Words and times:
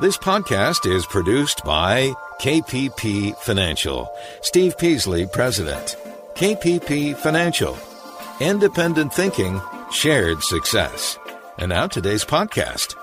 This 0.00 0.16
podcast 0.16 0.90
is 0.90 1.04
produced 1.04 1.62
by 1.62 2.14
KPP 2.40 3.36
Financial. 3.36 4.10
Steve 4.40 4.78
Peasley, 4.78 5.26
President. 5.26 5.94
KPP 6.32 7.14
Financial. 7.18 7.76
Independent 8.40 9.12
thinking, 9.12 9.60
shared 9.92 10.42
success. 10.42 11.18
And 11.58 11.68
now 11.68 11.86
today's 11.86 12.24
podcast. 12.24 12.94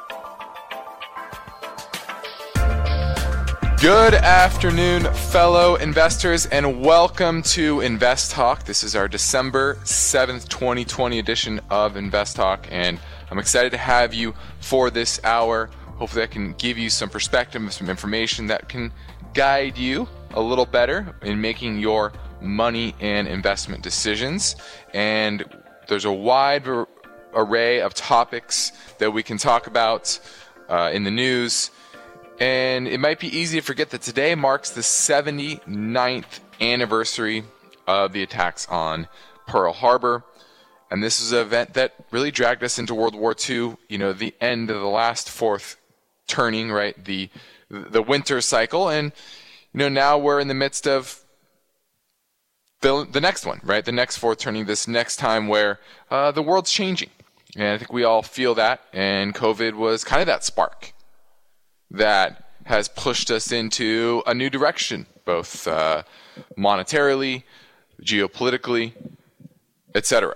Good 3.79 4.15
afternoon, 4.15 5.04
fellow 5.14 5.75
investors, 5.75 6.47
and 6.47 6.82
welcome 6.82 7.43
to 7.43 7.82
Invest 7.82 8.32
Talk. 8.32 8.64
This 8.64 8.82
is 8.82 8.95
our 8.95 9.07
December 9.07 9.75
7th, 9.83 10.50
2020 10.50 11.19
edition 11.19 11.61
of 11.69 11.95
Invest 11.95 12.37
Talk, 12.37 12.68
and 12.71 13.00
I'm 13.29 13.37
excited 13.37 13.71
to 13.73 13.77
have 13.77 14.15
you 14.15 14.33
for 14.59 14.89
this 14.89 15.23
hour. 15.23 15.69
Hopefully, 15.97 16.24
I 16.24 16.28
can 16.28 16.54
give 16.54 16.78
you 16.78 16.89
some 16.89 17.10
perspective, 17.10 17.74
some 17.74 17.89
information 17.89 18.47
that 18.47 18.69
can 18.69 18.92
guide 19.33 19.78
you 19.78 20.07
a 20.32 20.42
little 20.42 20.65
better 20.65 21.15
in 21.21 21.42
making 21.42 21.79
your 21.79 22.14
money 22.42 22.96
and 23.00 23.28
investment 23.28 23.83
decisions. 23.83 24.55
And 24.93 25.43
there's 25.88 26.05
a 26.05 26.11
wide 26.11 26.68
array 27.33 27.82
of 27.82 27.93
topics 27.93 28.71
that 29.00 29.11
we 29.11 29.24
can 29.24 29.38
talk 29.38 29.68
about 29.68 30.19
uh, 30.69 30.91
in 30.93 31.04
the 31.04 31.11
news 31.11 31.71
and 32.39 32.88
it 32.88 33.00
might 33.00 33.19
be 33.19 33.36
easy 33.36 33.59
to 33.59 33.66
forget 33.66 33.89
that 33.89 34.02
today 34.02 34.36
marks 34.36 34.69
the 34.69 34.81
79th 34.81 36.39
anniversary 36.61 37.44
of 37.88 38.14
the 38.14 38.22
attacks 38.22 38.67
on 38.67 39.08
Pearl 39.47 39.73
Harbor. 39.73 40.23
And 40.91 41.03
this 41.03 41.19
is 41.19 41.31
an 41.31 41.39
event 41.39 41.73
that 41.73 41.95
really 42.11 42.30
dragged 42.30 42.64
us 42.64 42.77
into 42.77 42.94
World 42.94 43.16
War 43.16 43.36
II, 43.38 43.77
you 43.89 43.97
know, 43.97 44.14
the 44.14 44.36
end 44.39 44.69
of 44.69 44.80
the 44.80 44.88
last 44.88 45.30
fourth 45.30 45.77
turning, 46.27 46.72
right? 46.72 47.03
The 47.03 47.29
the 47.69 48.02
winter 48.02 48.41
cycle. 48.41 48.89
And 48.89 49.11
you 49.73 49.79
know, 49.79 49.89
now 49.89 50.17
we're 50.17 50.39
in 50.39 50.47
the 50.47 50.53
midst 50.53 50.88
of 50.88 51.23
the, 52.81 53.07
the 53.11 53.21
next 53.21 53.45
one, 53.45 53.59
right? 53.63 53.83
The 53.83 53.91
next 53.91 54.17
fourth 54.17 54.39
turning, 54.39 54.65
this 54.65 54.87
next 54.87 55.17
time 55.17 55.47
where 55.47 55.79
uh, 56.09 56.31
the 56.31 56.43
world's 56.43 56.71
changing. 56.71 57.09
And 57.55 57.67
I 57.67 57.77
think 57.77 57.91
we 57.91 58.03
all 58.03 58.21
feel 58.21 58.55
that. 58.55 58.81
And 58.93 59.33
COVID 59.33 59.73
was 59.73 60.03
kind 60.03 60.21
of 60.21 60.27
that 60.27 60.43
spark 60.43 60.93
that 61.91 62.43
has 62.65 62.87
pushed 62.87 63.31
us 63.31 63.52
into 63.52 64.21
a 64.27 64.33
new 64.33 64.49
direction, 64.49 65.05
both 65.25 65.67
uh, 65.67 66.03
monetarily, 66.57 67.43
geopolitically, 68.02 68.93
etc. 69.95 70.35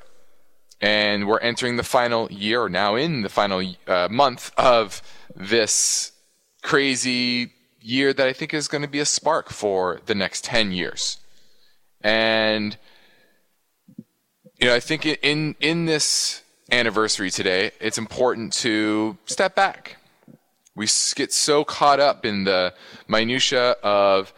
And 0.82 1.28
we're 1.28 1.40
entering 1.40 1.78
the 1.78 1.84
final 1.84 2.32
year, 2.32 2.68
now 2.68 2.96
in 2.96 3.22
the 3.22 3.30
final 3.30 3.64
uh, 3.88 4.08
month 4.10 4.52
of 4.58 5.02
this 5.36 6.12
crazy 6.64 7.54
year 7.80 8.14
that 8.14 8.28
I 8.28 8.34
think 8.34 8.54
is 8.54 8.68
going 8.68 8.82
to 8.82 8.88
be 8.88 9.00
a 9.00 9.06
spark 9.06 9.50
for 9.50 10.02
the 10.06 10.16
next 10.16 10.44
10 10.44 10.72
years. 10.72 11.18
And 12.02 12.78
you 14.60 14.68
know, 14.68 14.76
I 14.76 14.80
think 14.80 15.06
in 15.06 15.56
in 15.60 15.86
this 15.86 16.44
anniversary 16.72 17.32
today, 17.32 17.72
it's 17.80 17.98
important 17.98 18.54
to 18.54 19.18
step 19.26 19.56
back 19.56 19.98
we 20.76 20.88
get 21.16 21.34
so 21.34 21.64
caught 21.64 22.00
up 22.00 22.26
in 22.26 22.44
the 22.46 22.74
minutia 23.08 23.72
of 23.84 24.34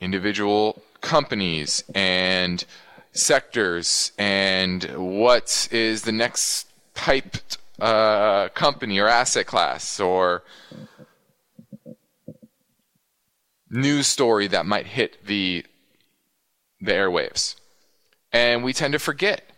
individual 0.00 0.82
companies 1.00 1.84
and 1.94 2.64
sectors 3.18 4.12
and 4.18 4.84
what 4.96 5.68
is 5.70 6.02
the 6.02 6.12
next 6.12 6.68
type 6.94 7.36
uh, 7.80 8.48
company 8.50 8.98
or 8.98 9.08
asset 9.08 9.46
class 9.46 10.00
or 10.00 10.42
news 13.70 14.06
story 14.06 14.46
that 14.48 14.66
might 14.66 14.86
hit 14.86 15.24
the 15.26 15.64
the 16.80 16.92
airwaves. 16.92 17.56
And 18.32 18.62
we 18.62 18.72
tend 18.72 18.92
to 18.92 18.98
forget. 18.98 19.50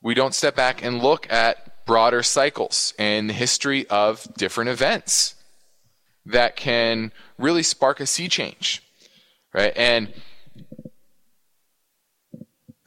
We 0.00 0.14
don't 0.14 0.34
step 0.34 0.56
back 0.56 0.84
and 0.84 1.02
look 1.02 1.30
at 1.32 1.84
broader 1.84 2.22
cycles 2.22 2.94
and 2.98 3.28
the 3.28 3.34
history 3.34 3.86
of 3.88 4.26
different 4.36 4.70
events 4.70 5.34
that 6.26 6.56
can 6.56 7.12
really 7.38 7.62
spark 7.62 8.00
a 8.00 8.06
sea 8.06 8.28
change, 8.28 8.82
right? 9.52 9.72
And 9.76 10.12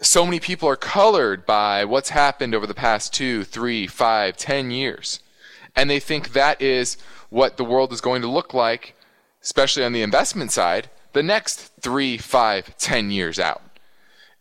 so 0.01 0.25
many 0.25 0.39
people 0.39 0.67
are 0.67 0.75
colored 0.75 1.45
by 1.45 1.85
what's 1.85 2.09
happened 2.09 2.53
over 2.53 2.67
the 2.67 2.73
past 2.73 3.13
two, 3.13 3.43
three, 3.43 3.87
five, 3.87 4.37
ten 4.37 4.71
years. 4.71 5.19
And 5.75 5.89
they 5.89 5.99
think 5.99 6.33
that 6.33 6.61
is 6.61 6.97
what 7.29 7.57
the 7.57 7.63
world 7.63 7.91
is 7.91 8.01
going 8.01 8.21
to 8.21 8.27
look 8.27 8.53
like, 8.53 8.95
especially 9.41 9.83
on 9.83 9.93
the 9.93 10.01
investment 10.01 10.51
side, 10.51 10.89
the 11.13 11.23
next 11.23 11.71
three, 11.79 12.17
five, 12.17 12.77
ten 12.77 13.11
years 13.11 13.39
out. 13.39 13.61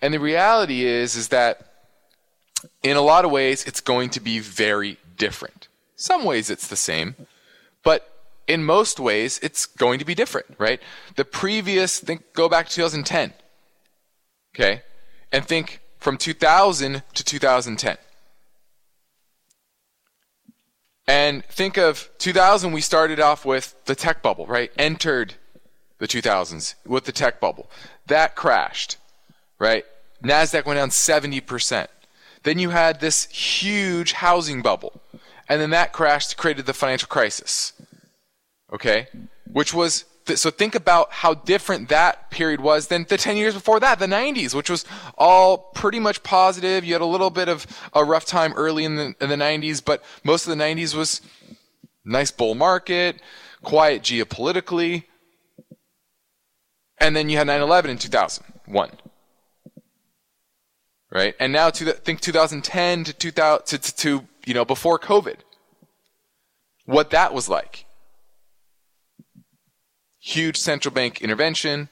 And 0.03 0.13
the 0.13 0.21
reality 0.21 0.85
is, 0.85 1.17
is 1.17 1.29
that 1.29 1.67
in 2.83 2.97
a 2.97 3.03
lot 3.03 3.25
of 3.25 3.31
ways, 3.31 3.65
it's 3.65 3.81
going 3.81 4.11
to 4.11 4.21
be 4.21 4.39
very 4.39 4.99
different. 5.17 5.69
Some 5.97 6.25
ways 6.25 6.51
it's 6.51 6.69
the 6.69 6.77
same, 6.77 7.15
but 7.83 8.11
in 8.47 8.65
most 8.65 9.01
ways, 9.01 9.39
it's 9.43 9.67
going 9.67 9.99
to 9.99 10.05
be 10.05 10.15
different, 10.15 10.47
right? 10.59 10.81
The 11.17 11.25
previous, 11.25 11.99
think, 11.99 12.33
go 12.35 12.49
back 12.49 12.69
to 12.69 12.75
2010, 12.75 13.33
okay? 14.55 14.83
And 15.35 15.45
think 15.45 15.81
from 15.99 16.17
2000 16.17 17.03
to 17.15 17.25
2010. 17.25 17.97
And 21.09 21.45
think 21.47 21.77
of 21.77 22.09
2000, 22.19 22.71
we 22.71 22.81
started 22.81 23.19
off 23.19 23.45
with 23.45 23.75
the 23.87 23.97
tech 23.97 24.23
bubble, 24.23 24.47
right? 24.47 24.71
Entered 24.79 25.35
the 25.99 26.07
2000s 26.07 26.77
with 26.87 27.07
the 27.07 27.11
tech 27.11 27.41
bubble. 27.41 27.69
That 28.07 28.37
crashed, 28.37 28.97
right? 29.59 29.85
NASDAQ 30.23 30.67
went 30.67 30.79
down 30.79 30.91
70%. 30.91 31.89
Then 32.45 32.61
you 32.61 32.71
had 32.71 33.01
this 33.01 33.25
huge 33.27 34.13
housing 34.13 34.63
bubble. 34.63 35.03
And 35.49 35.61
then 35.61 35.71
that 35.71 35.93
crashed, 35.93 36.37
created 36.37 36.67
the 36.67 36.75
financial 36.75 37.09
crisis. 37.09 37.73
Okay? 38.73 39.09
Which 39.51 39.75
was, 39.75 40.05
th- 40.27 40.39
so 40.39 40.51
think 40.51 40.75
about 40.75 41.13
how 41.13 41.35
different 41.35 41.89
that 41.89 42.31
period 42.31 42.61
was 42.61 42.89
than 42.89 43.05
the 43.09 43.17
10 43.17 43.37
years 43.37 43.55
before 43.55 43.81
that, 43.81 43.99
the 43.99 44.07
90s, 44.07 44.55
which 44.55 44.71
was 44.71 44.85
all 45.17 45.59
pretty 45.59 46.01
much 46.01 46.23
positive. 46.23 46.85
You 46.85 46.95
had 46.95 47.03
a 47.03 47.07
little 47.07 47.31
bit 47.31 47.49
of 47.49 47.67
a 47.93 48.05
rough 48.05 48.25
time 48.25 48.53
early 48.55 48.85
in 48.85 48.97
the, 48.97 49.15
in 49.21 49.29
the 49.29 49.37
90s, 49.37 49.85
but 49.85 50.03
most 50.25 50.47
of 50.47 50.57
the 50.57 50.63
90s 50.63 50.95
was 50.95 51.21
nice 52.05 52.31
bull 52.31 52.55
market, 52.55 53.21
quiet 53.63 54.03
geopolitically. 54.03 55.05
And 56.99 57.15
then 57.15 57.29
you 57.29 57.37
had 57.37 57.47
9 57.47 57.61
11 57.61 57.91
in 57.91 57.99
2001 57.99 58.91
right? 61.15 61.35
And 61.39 61.53
now 61.53 61.71
to 61.71 61.85
the, 61.85 61.93
think 61.93 62.21
2010 62.21 63.05
to 63.05 63.13
2000 63.15 63.65
to, 63.67 63.79
to, 63.79 63.97
to 63.97 64.29
you 64.45 64.53
know 64.53 64.67
before 64.67 64.99
COVID, 64.99 65.37
what 66.85 67.11
that 67.11 67.33
was 67.33 67.49
like. 67.49 67.84
Huge 70.27 70.57
central 70.57 70.95
bank 70.95 71.21
intervention. 71.21 71.91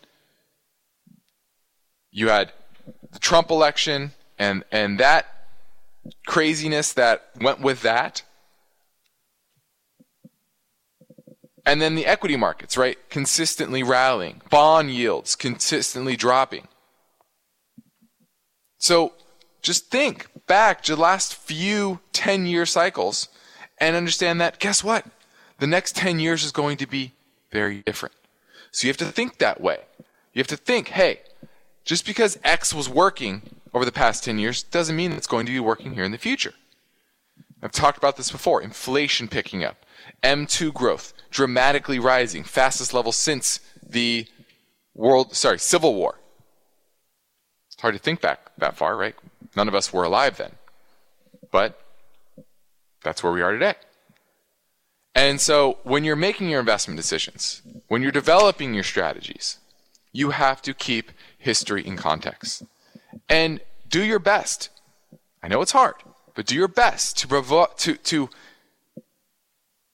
You 2.10 2.30
had 2.30 2.50
the 3.10 3.18
Trump 3.18 3.50
election 3.50 4.12
and 4.38 4.64
and 4.72 4.98
that 4.98 5.26
craziness 6.26 6.94
that 6.94 7.28
went 7.38 7.60
with 7.60 7.82
that. 7.82 8.22
And 11.66 11.82
then 11.82 11.94
the 11.94 12.06
equity 12.06 12.36
markets, 12.36 12.78
right? 12.78 12.96
Consistently 13.10 13.82
rallying, 13.82 14.40
bond 14.48 14.90
yields 14.90 15.36
consistently 15.36 16.16
dropping. 16.16 16.68
So 18.78 19.12
just 19.60 19.90
think 19.90 20.28
back 20.46 20.82
to 20.84 20.96
the 20.96 21.02
last 21.02 21.34
few 21.34 22.00
10 22.14 22.46
year 22.46 22.64
cycles 22.64 23.28
and 23.76 23.94
understand 23.94 24.40
that 24.40 24.58
guess 24.58 24.82
what? 24.82 25.04
The 25.58 25.66
next 25.66 25.96
10 25.96 26.18
years 26.18 26.44
is 26.44 26.50
going 26.50 26.78
to 26.78 26.86
be 26.86 27.12
very 27.50 27.82
different. 27.82 28.14
So 28.72 28.86
you 28.86 28.90
have 28.90 28.96
to 28.98 29.04
think 29.04 29.38
that 29.38 29.60
way. 29.60 29.78
You 30.32 30.40
have 30.40 30.48
to 30.48 30.56
think, 30.56 30.88
hey, 30.88 31.20
just 31.84 32.06
because 32.06 32.38
X 32.42 32.74
was 32.74 32.88
working 32.88 33.42
over 33.74 33.84
the 33.84 33.92
past 33.92 34.24
10 34.24 34.38
years 34.38 34.62
doesn't 34.62 34.96
mean 34.96 35.12
it's 35.12 35.26
going 35.26 35.46
to 35.46 35.52
be 35.52 35.60
working 35.60 35.92
here 35.94 36.04
in 36.04 36.12
the 36.12 36.18
future. 36.18 36.54
I've 37.62 37.70
talked 37.70 37.98
about 37.98 38.16
this 38.16 38.32
before. 38.32 38.60
Inflation 38.60 39.28
picking 39.28 39.62
up, 39.62 39.84
M2 40.22 40.74
growth 40.74 41.12
dramatically 41.30 41.98
rising, 41.98 42.44
fastest 42.44 42.92
level 42.92 43.12
since 43.12 43.60
the 43.86 44.26
world, 44.94 45.36
sorry, 45.36 45.58
Civil 45.58 45.94
War. 45.94 46.18
It's 47.68 47.80
hard 47.80 47.94
to 47.94 48.00
think 48.00 48.20
back 48.20 48.50
that 48.58 48.76
far, 48.76 48.96
right? 48.96 49.14
None 49.54 49.68
of 49.68 49.74
us 49.74 49.92
were 49.92 50.04
alive 50.04 50.38
then. 50.38 50.52
But 51.50 51.78
that's 53.02 53.22
where 53.22 53.32
we 53.32 53.42
are 53.42 53.52
today. 53.52 53.74
And 55.14 55.40
so 55.40 55.78
when 55.82 56.04
you're 56.04 56.16
making 56.16 56.48
your 56.48 56.60
investment 56.60 56.96
decisions, 56.96 57.62
when 57.88 58.02
you're 58.02 58.12
developing 58.12 58.74
your 58.74 58.84
strategies, 58.84 59.58
you 60.12 60.30
have 60.30 60.62
to 60.62 60.74
keep 60.74 61.12
history 61.38 61.86
in 61.86 61.96
context. 61.96 62.62
And 63.28 63.60
do 63.88 64.02
your 64.02 64.18
best. 64.18 64.70
I 65.42 65.48
know 65.48 65.60
it's 65.60 65.72
hard, 65.72 65.94
but 66.34 66.46
do 66.46 66.54
your 66.54 66.68
best 66.68 67.18
to 67.18 67.28
provo- 67.28 67.68
to 67.78 67.96
to 67.96 68.30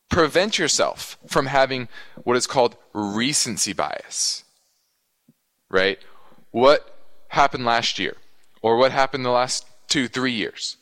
prevent 0.09 0.59
yourself 0.59 1.19
from 1.26 1.47
having 1.47 1.88
what 2.25 2.37
is 2.37 2.47
called 2.47 2.76
recency 2.93 3.73
bias. 3.73 4.44
Right? 5.69 5.99
What 6.50 6.97
happened 7.29 7.64
last 7.64 7.99
year? 7.99 8.17
Or 8.62 8.76
what 8.76 8.93
happened 8.93 9.25
the 9.25 9.31
last 9.31 9.67
two, 9.88 10.09
three 10.09 10.32
years? 10.32 10.76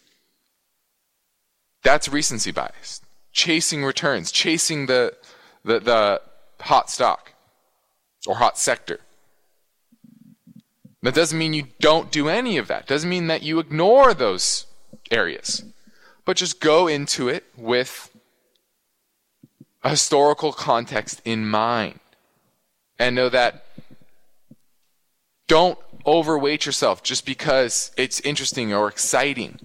That's 1.83 2.09
recency 2.09 2.51
bias. 2.51 3.01
Chasing 3.37 3.85
returns, 3.85 4.33
chasing 4.33 4.87
the, 4.87 5.15
the, 5.63 5.79
the 5.79 6.23
hot 6.59 6.89
stock 6.91 7.35
or 8.27 8.37
hot 8.37 8.57
sector. 8.57 9.01
That 11.03 11.15
doesn't 11.15 11.39
mean 11.39 11.53
you 11.53 11.67
don't 11.79 12.11
do 12.11 12.31
any 12.31 12.57
of 12.57 12.67
that. 12.69 12.87
Doesn't 12.87 13.11
mean 13.11 13.27
that 13.27 13.43
you 13.43 13.59
ignore 13.59 14.15
those 14.15 14.65
areas. 15.11 15.65
But 16.25 16.39
just 16.39 16.61
go 16.61 16.87
into 16.87 17.29
it 17.29 17.45
with 17.59 18.11
a 19.85 19.91
historical 19.91 20.55
context 20.55 21.21
in 21.27 21.47
mind. 21.47 22.01
And 22.99 23.15
know 23.15 23.29
that 23.29 23.67
don't 25.47 25.79
overweight 26.07 26.65
yourself 26.65 27.03
just 27.03 27.27
because 27.27 27.93
it's 27.99 28.19
interesting 28.21 28.73
or 28.73 28.89
exciting. 28.89 29.61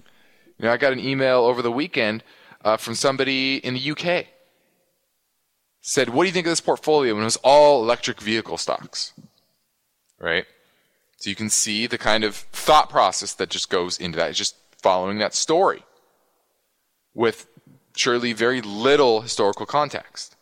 You 0.58 0.66
know, 0.66 0.72
I 0.72 0.76
got 0.76 0.92
an 0.92 1.00
email 1.00 1.38
over 1.38 1.62
the 1.62 1.72
weekend 1.72 2.22
uh, 2.64 2.76
from 2.76 2.94
somebody 2.94 3.56
in 3.56 3.74
the 3.74 3.90
UK. 3.90 4.26
Said, 5.80 6.10
"What 6.10 6.22
do 6.22 6.28
you 6.28 6.32
think 6.32 6.46
of 6.46 6.52
this 6.52 6.60
portfolio?" 6.60 7.14
And 7.14 7.22
it 7.22 7.24
was 7.24 7.36
all 7.36 7.82
electric 7.82 8.20
vehicle 8.20 8.58
stocks, 8.58 9.12
right? 10.18 10.46
So 11.16 11.30
you 11.30 11.36
can 11.36 11.50
see 11.50 11.86
the 11.86 11.98
kind 11.98 12.24
of 12.24 12.34
thought 12.34 12.90
process 12.90 13.32
that 13.34 13.48
just 13.48 13.70
goes 13.70 13.98
into 13.98 14.18
that. 14.18 14.30
It's 14.30 14.38
just 14.38 14.56
following 14.82 15.18
that 15.18 15.34
story 15.34 15.84
with 17.14 17.46
surely 17.96 18.32
very 18.32 18.60
little 18.60 19.20
historical 19.20 19.66
context. 19.66 20.36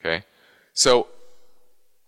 Okay? 0.00 0.24
So 0.72 1.08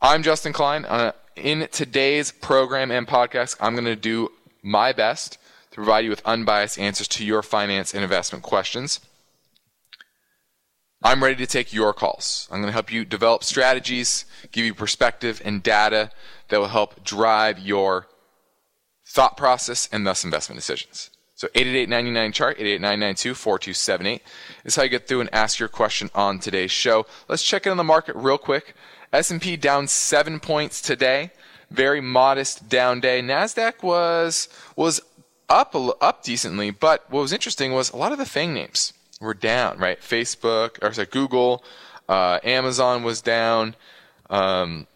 I'm 0.00 0.22
Justin 0.22 0.52
Klein. 0.52 0.84
Uh, 0.84 1.12
in 1.36 1.68
today's 1.70 2.32
program 2.32 2.90
and 2.90 3.06
podcast, 3.06 3.56
I'm 3.60 3.74
going 3.74 3.84
to 3.84 3.96
do 3.96 4.30
my 4.62 4.92
best 4.92 5.38
to 5.72 5.76
provide 5.76 6.04
you 6.04 6.10
with 6.10 6.24
unbiased 6.24 6.78
answers 6.78 7.08
to 7.08 7.24
your 7.24 7.42
finance 7.42 7.92
and 7.92 8.02
investment 8.04 8.44
questions. 8.44 9.00
I'm 11.02 11.24
ready 11.24 11.36
to 11.36 11.46
take 11.46 11.72
your 11.72 11.92
calls. 11.92 12.46
I'm 12.50 12.58
going 12.58 12.68
to 12.68 12.72
help 12.72 12.92
you 12.92 13.04
develop 13.04 13.42
strategies, 13.42 14.24
give 14.52 14.64
you 14.64 14.74
perspective 14.74 15.42
and 15.44 15.62
data 15.62 16.10
that 16.48 16.60
will 16.60 16.68
help 16.68 17.02
drive 17.02 17.58
your 17.58 18.06
thought 19.08 19.36
process 19.36 19.88
and 19.90 20.06
thus 20.06 20.24
investment 20.24 20.58
decisions. 20.58 21.10
So 21.34 21.48
888 21.56 22.32
chart 22.32 22.58
888-992-4278 22.58 24.20
is 24.64 24.76
how 24.76 24.84
you 24.84 24.88
get 24.88 25.08
through 25.08 25.22
and 25.22 25.34
ask 25.34 25.58
your 25.58 25.68
question 25.68 26.08
on 26.14 26.38
today's 26.38 26.70
show. 26.70 27.04
Let's 27.28 27.42
check 27.42 27.66
in 27.66 27.72
on 27.72 27.78
the 27.78 27.84
market 27.84 28.14
real 28.14 28.38
quick. 28.38 28.74
S&P 29.12 29.56
down 29.56 29.88
7 29.88 30.38
points 30.38 30.80
today. 30.80 31.32
Very 31.68 32.00
modest 32.00 32.68
down 32.68 33.00
day. 33.00 33.22
Nasdaq 33.22 33.82
was 33.82 34.48
was 34.76 35.00
up 35.52 35.74
up 36.00 36.22
decently, 36.22 36.70
but 36.70 37.04
what 37.10 37.20
was 37.20 37.32
interesting 37.32 37.72
was 37.72 37.90
a 37.90 37.96
lot 37.96 38.12
of 38.12 38.18
the 38.18 38.26
FANG 38.26 38.54
names 38.54 38.92
were 39.20 39.34
down, 39.34 39.78
right? 39.78 40.00
Facebook, 40.00 40.82
or 40.82 40.92
sorry, 40.92 41.06
Google, 41.10 41.62
uh, 42.08 42.40
Amazon 42.42 43.02
was 43.02 43.20
down. 43.20 43.76
Um, 44.30 44.86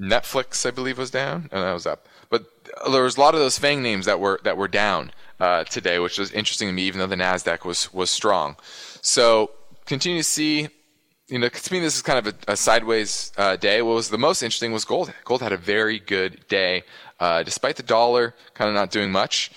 Netflix, 0.00 0.66
I 0.66 0.70
believe, 0.70 0.98
was 0.98 1.10
down. 1.10 1.48
and 1.52 1.62
that 1.62 1.72
was 1.72 1.86
up. 1.86 2.06
But 2.30 2.44
there 2.90 3.02
was 3.02 3.16
a 3.16 3.20
lot 3.20 3.34
of 3.34 3.40
those 3.40 3.58
FANG 3.58 3.82
names 3.82 4.06
that 4.06 4.18
were 4.18 4.40
that 4.42 4.56
were 4.56 4.68
down 4.68 5.12
uh, 5.38 5.64
today, 5.64 5.98
which 5.98 6.18
was 6.18 6.30
interesting 6.32 6.68
to 6.68 6.72
me, 6.72 6.82
even 6.82 6.98
though 6.98 7.06
the 7.06 7.16
Nasdaq 7.16 7.64
was 7.64 7.92
was 7.92 8.10
strong. 8.10 8.56
So 9.00 9.50
continue 9.86 10.18
to 10.18 10.24
see. 10.24 10.68
You 11.28 11.38
know, 11.38 11.48
to 11.48 11.72
me, 11.72 11.78
this 11.80 11.96
is 11.96 12.02
kind 12.02 12.18
of 12.18 12.34
a, 12.34 12.52
a 12.52 12.56
sideways 12.56 13.32
uh, 13.38 13.56
day. 13.56 13.80
What 13.80 13.94
was 13.94 14.10
the 14.10 14.18
most 14.18 14.42
interesting 14.42 14.72
was 14.72 14.84
gold. 14.84 15.14
Gold 15.24 15.40
had 15.40 15.52
a 15.52 15.56
very 15.56 15.98
good 15.98 16.46
day, 16.48 16.82
uh, 17.20 17.42
despite 17.42 17.76
the 17.76 17.82
dollar 17.82 18.34
kind 18.52 18.68
of 18.68 18.74
not 18.74 18.90
doing 18.90 19.10
much. 19.10 19.50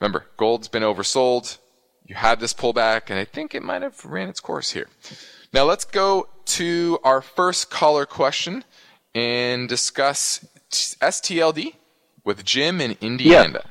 Remember, 0.00 0.26
gold's 0.36 0.68
been 0.68 0.82
oversold. 0.82 1.58
You 2.06 2.14
had 2.14 2.40
this 2.40 2.54
pullback, 2.54 3.10
and 3.10 3.18
I 3.18 3.24
think 3.24 3.54
it 3.54 3.62
might 3.62 3.82
have 3.82 4.04
ran 4.04 4.28
its 4.28 4.40
course 4.40 4.70
here. 4.70 4.88
Now 5.52 5.64
let's 5.64 5.84
go 5.84 6.28
to 6.46 6.98
our 7.04 7.20
first 7.20 7.70
caller 7.70 8.06
question 8.06 8.64
and 9.14 9.68
discuss 9.68 10.44
STLD 10.70 11.74
with 12.24 12.44
Jim 12.44 12.80
in 12.80 12.96
Indiana. 13.00 13.62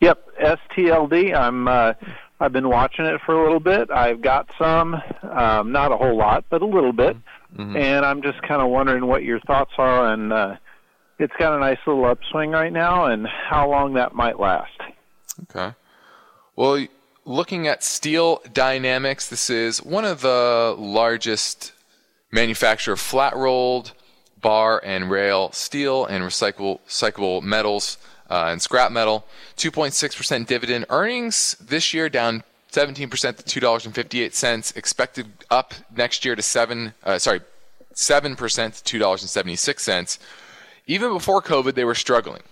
Yep, 0.00 0.28
STLD. 0.40 1.34
I'm. 1.34 1.68
Uh, 1.68 1.94
I've 2.42 2.52
been 2.52 2.70
watching 2.70 3.04
it 3.04 3.20
for 3.26 3.38
a 3.38 3.42
little 3.42 3.60
bit. 3.60 3.90
I've 3.90 4.22
got 4.22 4.48
some, 4.58 4.94
um, 5.22 5.72
not 5.72 5.92
a 5.92 5.96
whole 5.98 6.16
lot, 6.16 6.46
but 6.48 6.62
a 6.62 6.66
little 6.66 6.94
bit, 6.94 7.14
mm-hmm. 7.54 7.76
and 7.76 8.06
I'm 8.06 8.22
just 8.22 8.40
kind 8.40 8.62
of 8.62 8.70
wondering 8.70 9.06
what 9.06 9.24
your 9.24 9.40
thoughts 9.40 9.72
are. 9.76 10.10
And 10.10 10.32
uh, 10.32 10.56
it's 11.20 11.34
got 11.38 11.54
a 11.54 11.60
nice 11.60 11.78
little 11.86 12.04
upswing 12.06 12.50
right 12.50 12.72
now, 12.72 13.06
and 13.06 13.26
how 13.26 13.68
long 13.68 13.94
that 13.94 14.14
might 14.14 14.40
last. 14.40 14.72
Okay. 15.42 15.74
Well, 16.56 16.86
looking 17.24 17.68
at 17.68 17.84
Steel 17.84 18.42
Dynamics, 18.52 19.28
this 19.28 19.50
is 19.50 19.82
one 19.82 20.04
of 20.04 20.20
the 20.22 20.74
largest 20.78 21.72
manufacturer 22.32 22.94
of 22.94 23.00
flat 23.00 23.36
rolled 23.36 23.92
bar 24.40 24.80
and 24.84 25.10
rail 25.10 25.52
steel 25.52 26.06
and 26.06 26.24
recyclable, 26.24 26.80
recyclable 26.88 27.42
metals 27.42 27.98
uh, 28.30 28.48
and 28.48 28.62
scrap 28.62 28.90
metal. 28.90 29.26
2.6% 29.56 30.46
dividend 30.46 30.86
earnings 30.88 31.56
this 31.60 31.92
year 31.92 32.08
down 32.08 32.42
17% 32.72 33.44
to 33.44 33.60
$2.58. 33.60 34.76
Expected 34.76 35.26
up 35.50 35.74
next 35.94 36.24
year 36.24 36.36
to 36.36 36.42
seven. 36.42 36.94
Uh, 37.04 37.18
sorry, 37.18 37.40
seven 37.92 38.36
percent 38.36 38.74
to 38.84 38.98
$2.76. 38.98 40.18
Even 40.90 41.12
before 41.12 41.40
COVID, 41.40 41.74
they 41.74 41.84
were 41.84 41.94
struggling. 41.94 42.42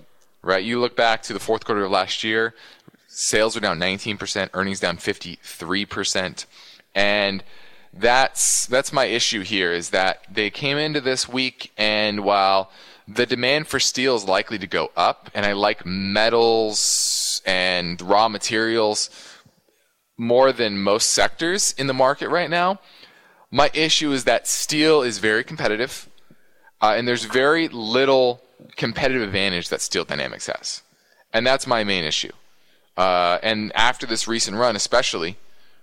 Right? 0.43 0.65
You 0.65 0.79
look 0.79 0.95
back 0.95 1.23
to 1.23 1.33
the 1.33 1.41
fourth 1.41 1.65
quarter 1.65 1.85
of 1.85 1.91
last 1.91 2.23
year, 2.23 2.55
sales 3.09 3.57
were 3.57 3.61
down 3.61 3.81
19%, 3.81 4.51
earnings 4.55 4.79
down 4.79 4.97
53%, 4.97 6.47
and 6.95 7.43
that's 7.93 8.67
that's 8.67 8.93
my 8.93 9.07
issue 9.07 9.41
here 9.41 9.73
is 9.73 9.91
that 9.91 10.23
they 10.31 10.51
came 10.51 10.77
into 10.77 11.01
this 11.01 11.29
week 11.29 11.73
and 11.77 12.23
while 12.23 12.71
the 13.09 13.27
demand 13.27 13.67
for 13.67 13.81
steel 13.81 14.15
is 14.15 14.25
likely 14.25 14.59
to 14.59 14.67
go 14.67 14.93
up 14.95 15.31
and 15.35 15.47
I 15.47 15.55
like 15.55 15.87
metals 15.87 17.41
and 17.47 18.01
raw 18.01 18.29
materials 18.29 19.09
more 20.19 20.53
than 20.53 20.79
most 20.79 21.11
sectors 21.11 21.75
in 21.79 21.87
the 21.87 21.95
market 21.95 22.29
right 22.29 22.51
now. 22.51 22.79
My 23.51 23.71
issue 23.73 24.13
is 24.13 24.25
that 24.25 24.47
steel 24.47 25.03
is 25.03 25.19
very 25.19 25.43
competitive 25.43 26.08
uh, 26.81 26.95
and 26.97 27.07
there's 27.07 27.25
very 27.25 27.69
little 27.69 28.41
competitive 28.77 29.23
advantage 29.23 29.69
that 29.69 29.81
Steel 29.81 30.05
Dynamics 30.05 30.47
has. 30.47 30.83
And 31.33 31.47
that's 31.47 31.67
my 31.67 31.85
main 31.85 32.05
issue. 32.05 32.33
Uh, 32.97 33.39
and 33.43 33.73
after 33.75 34.07
this 34.07 34.27
recent 34.27 34.57
run, 34.57 34.75
especially, 34.77 35.37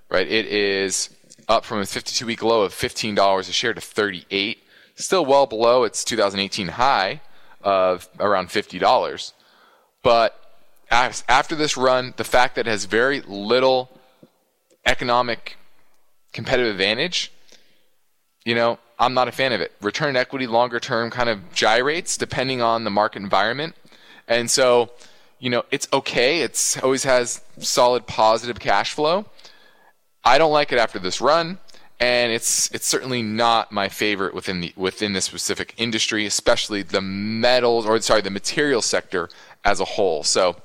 right, 0.10 0.28
it 0.28 0.46
is 0.48 1.10
up 1.48 1.64
from 1.64 1.80
a 1.80 1.86
52 1.86 2.26
week 2.26 2.44
low 2.44 2.64
of 2.64 2.74
$15 2.74 3.40
a 3.40 3.44
share 3.44 3.74
to 3.74 3.82
38 3.82 4.60
Still 4.96 5.26
well 5.26 5.46
below 5.46 5.84
its 5.84 6.06
2018 6.06 6.70
high 6.70 7.22
of 7.62 8.08
around 8.20 8.48
$50. 8.48 9.34
But 10.02 10.40
after 10.90 11.56
this 11.56 11.76
run, 11.76 12.14
the 12.16 12.24
fact 12.24 12.56
that 12.56 12.66
it 12.66 12.70
has 12.70 12.86
very 12.86 13.20
little 13.22 13.90
economic 14.86 15.58
competitive 16.32 16.72
advantage, 16.72 17.32
you 18.46 18.56
know, 18.56 18.80
I'm 18.98 19.14
not 19.14 19.28
a 19.28 19.32
fan 19.32 19.52
of 19.52 19.62
it. 19.62 19.74
Return 19.82 20.16
equity 20.16 20.48
longer 20.48 20.80
term 20.80 21.10
kind 21.10 21.30
of 21.30 21.54
gyrates 21.54 22.18
depending 22.18 22.62
on 22.62 22.84
the 22.84 22.90
market 22.90 23.22
environment. 23.22 23.76
And 24.28 24.50
so, 24.50 24.92
you 25.40 25.50
know, 25.50 25.64
it's 25.72 25.88
okay. 25.92 26.42
It's 26.42 26.78
always 26.82 27.04
has 27.04 27.42
solid 27.60 28.08
positive 28.08 28.60
cash 28.60 28.94
flow. 28.94 29.26
I 30.24 30.38
don't 30.38 30.52
like 30.52 30.72
it 30.72 30.80
after 30.80 30.98
this 30.98 31.22
run, 31.22 31.60
and 32.00 32.32
it's 32.32 32.74
it's 32.74 32.88
certainly 32.88 33.22
not 33.22 33.72
my 33.72 33.90
favorite 33.90 34.34
within 34.34 34.62
the 34.62 34.74
within 34.76 35.14
this 35.14 35.26
specific 35.26 35.74
industry, 35.78 36.26
especially 36.26 36.82
the 36.82 37.02
metals 37.02 37.86
or 37.86 38.00
sorry 38.02 38.22
the 38.22 38.32
material 38.32 38.82
sector 38.82 39.30
as 39.64 39.80
a 39.80 39.86
whole. 39.86 40.24
So. 40.24 40.56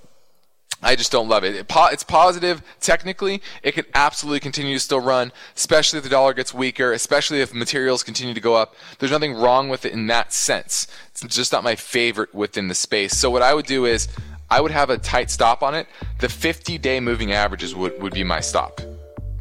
I 0.83 0.97
just 0.97 1.13
don't 1.13 1.29
love 1.29 1.45
it. 1.45 1.55
it 1.55 1.69
po- 1.69 1.89
it's 1.93 2.03
positive 2.03 2.63
technically. 2.81 3.43
It 3.63 3.73
could 3.73 3.87
absolutely 3.95 4.41
continue 4.41 4.75
to 4.75 4.81
still 4.81 5.01
run, 5.01 5.33
especially 5.55 5.99
if 5.99 6.05
the 6.05 6.11
dollar 6.11 6.33
gets 6.33 6.55
weaker, 6.55 6.93
especially 6.93 7.41
if 7.41 7.53
materials 7.53 8.03
continue 8.03 8.35
to 8.35 8.41
go 8.41 8.55
up. 8.55 8.75
There's 8.99 9.13
nothing 9.13 9.35
wrong 9.35 9.69
with 9.69 9.85
it 9.85 9.93
in 9.93 10.07
that 10.07 10.33
sense. 10.33 10.87
It's 11.11 11.37
just 11.37 11.53
not 11.53 11.65
my 11.65 11.75
favorite 11.75 12.35
within 12.35 12.69
the 12.69 12.75
space. 12.75 13.17
So 13.17 13.31
what 13.31 13.43
I 13.43 13.53
would 13.53 13.67
do 13.67 13.85
is 13.85 14.09
I 14.51 14.61
would 14.61 14.71
have 14.71 14.91
a 14.91 14.99
tight 14.99 15.31
stop 15.31 15.63
on 15.63 15.75
it. 15.75 15.87
The 16.19 16.29
50 16.29 16.79
day 16.79 16.99
moving 16.99 17.33
averages 17.33 17.75
would, 17.75 18.01
would 18.03 18.15
be 18.15 18.25
my 18.25 18.41
stop. 18.41 18.81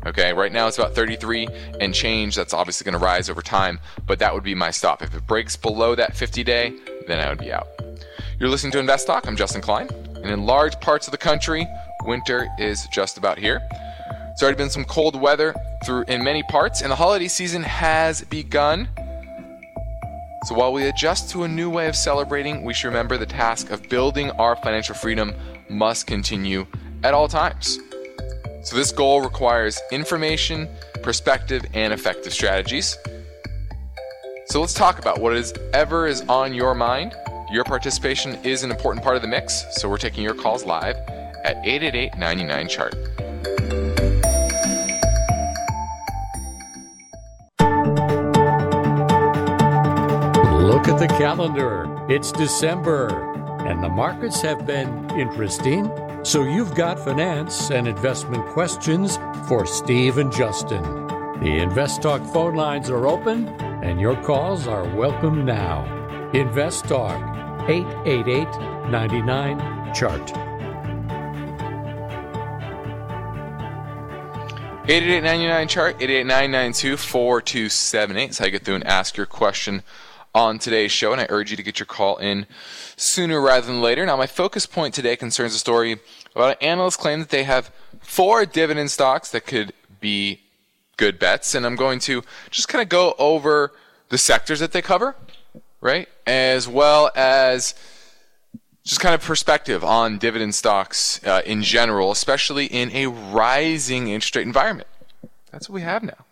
Okay, 0.05 0.31
right 0.31 0.51
now 0.51 0.67
it's 0.67 0.77
about 0.77 0.95
33 0.95 1.47
and 1.81 1.93
change. 1.93 2.35
That's 2.35 2.53
obviously 2.53 2.85
going 2.85 2.97
to 2.97 3.03
rise 3.03 3.29
over 3.29 3.41
time, 3.41 3.79
but 4.07 4.19
that 4.19 4.33
would 4.33 4.43
be 4.43 4.55
my 4.55 4.71
stop. 4.71 5.01
If 5.01 5.13
it 5.13 5.27
breaks 5.27 5.57
below 5.57 5.93
that 5.95 6.15
50 6.15 6.43
day, 6.43 6.73
then 7.07 7.19
I 7.19 7.29
would 7.29 7.39
be 7.39 7.51
out. 7.51 7.67
You're 8.39 8.49
listening 8.49 8.71
to 8.73 8.79
Invest 8.79 9.07
Talk. 9.07 9.27
I'm 9.27 9.35
Justin 9.35 9.61
Klein, 9.61 9.89
and 10.23 10.31
in 10.31 10.45
large 10.45 10.79
parts 10.79 11.07
of 11.07 11.11
the 11.11 11.17
country, 11.17 11.67
winter 12.03 12.47
is 12.57 12.87
just 12.87 13.17
about 13.17 13.37
here. 13.37 13.61
It's 14.31 14.41
already 14.41 14.57
been 14.57 14.69
some 14.69 14.85
cold 14.85 15.19
weather 15.19 15.53
through 15.83 16.05
in 16.07 16.23
many 16.23 16.43
parts, 16.43 16.81
and 16.81 16.91
the 16.91 16.95
holiday 16.95 17.27
season 17.27 17.63
has 17.63 18.21
begun. 18.23 18.87
So 20.45 20.55
while 20.55 20.71
we 20.71 20.85
adjust 20.85 21.29
to 21.31 21.43
a 21.43 21.47
new 21.47 21.69
way 21.69 21.87
of 21.87 21.95
celebrating, 21.95 22.63
we 22.63 22.73
should 22.73 22.87
remember 22.87 23.17
the 23.17 23.25
task 23.25 23.69
of 23.71 23.89
building 23.89 24.31
our 24.31 24.55
financial 24.55 24.95
freedom 24.95 25.33
must 25.69 26.07
continue 26.07 26.65
at 27.03 27.13
all 27.13 27.27
times. 27.27 27.77
So 28.63 28.75
this 28.75 28.91
goal 28.91 29.21
requires 29.21 29.81
information, 29.91 30.69
perspective, 31.03 31.65
and 31.73 31.91
effective 31.91 32.33
strategies. 32.33 32.97
So 34.47 34.61
let's 34.61 34.73
talk 34.73 34.99
about 34.99 35.19
what 35.19 35.35
is 35.35 35.53
ever 35.73 36.07
is 36.07 36.21
on 36.21 36.53
your 36.53 36.73
mind. 36.73 37.13
Your 37.51 37.63
participation 37.63 38.35
is 38.43 38.61
an 38.61 38.69
important 38.69 39.03
part 39.03 39.15
of 39.15 39.23
the 39.23 39.27
mix, 39.27 39.65
so 39.71 39.89
we're 39.89 39.97
taking 39.97 40.23
your 40.23 40.35
calls 40.35 40.65
live 40.65 40.95
at 41.43 41.57
888 41.65 42.15
99 42.15 42.67
chart. 42.67 42.93
Look 50.61 50.87
at 50.87 50.99
the 50.99 51.07
calendar. 51.17 51.87
It's 52.07 52.31
December, 52.31 53.09
and 53.65 53.83
the 53.83 53.89
markets 53.89 54.41
have 54.41 54.67
been 54.67 55.09
interesting. 55.19 55.89
So 56.21 56.43
you've 56.43 56.75
got 56.75 56.99
finance 56.99 57.71
and 57.71 57.87
investment 57.87 58.45
questions 58.49 59.17
for 59.47 59.65
Steve 59.65 60.19
and 60.19 60.31
Justin. 60.31 60.83
The 61.39 61.57
Invest 61.63 62.03
Talk 62.03 62.23
phone 62.31 62.53
lines 62.53 62.91
are 62.91 63.07
open, 63.07 63.47
and 63.83 63.99
your 63.99 64.21
calls 64.21 64.67
are 64.67 64.83
welcome 64.95 65.45
now. 65.45 65.95
Invest 66.33 66.85
Talk 66.85 67.38
888 67.67 68.47
99 68.89 69.93
Chart. 69.93 70.49
8899 74.89 75.67
chart 75.67 75.95
88992 75.99 76.97
4278 76.97 78.33
so 78.33 78.43
I 78.43 78.49
get 78.49 78.65
through 78.65 78.73
and 78.73 78.87
ask 78.87 79.15
your 79.15 79.27
question 79.27 79.83
on 80.33 80.57
today's 80.57 80.91
show 80.91 81.11
and 81.11 81.21
I 81.21 81.27
urge 81.29 81.51
you 81.51 81.57
to 81.57 81.61
get 81.61 81.77
your 81.77 81.85
call 81.85 82.17
in 82.17 82.47
sooner 82.95 83.39
rather 83.39 83.67
than 83.67 83.83
later. 83.83 84.03
Now 84.03 84.17
my 84.17 84.25
focus 84.25 84.65
point 84.65 84.95
today 84.95 85.15
concerns 85.15 85.53
a 85.53 85.59
story 85.59 85.99
about 86.35 86.53
an 86.53 86.67
analyst 86.67 86.97
claim 86.99 87.19
that 87.19 87.29
they 87.29 87.43
have 87.43 87.71
four 87.99 88.47
dividend 88.47 88.89
stocks 88.89 89.29
that 89.29 89.45
could 89.45 89.73
be 89.99 90.41
good 90.97 91.19
bets 91.19 91.53
and 91.53 91.67
I'm 91.67 91.75
going 91.75 91.99
to 91.99 92.23
just 92.49 92.67
kind 92.67 92.81
of 92.81 92.89
go 92.89 93.13
over 93.19 93.71
the 94.09 94.17
sectors 94.17 94.59
that 94.59 94.71
they 94.71 94.81
cover, 94.81 95.15
right? 95.81 96.07
As 96.25 96.67
well 96.67 97.11
as 97.15 97.73
just 98.83 99.01
kind 99.01 99.13
of 99.13 99.21
perspective 99.21 99.83
on 99.83 100.17
dividend 100.17 100.55
stocks 100.55 101.23
uh, 101.25 101.41
in 101.45 101.61
general, 101.61 102.11
especially 102.11 102.65
in 102.65 102.91
a 102.91 103.07
rising 103.07 104.07
interest 104.07 104.35
rate 104.35 104.47
environment. 104.47 104.87
That's 105.51 105.69
what 105.69 105.75
we 105.75 105.81
have 105.81 106.03
now. 106.03 106.25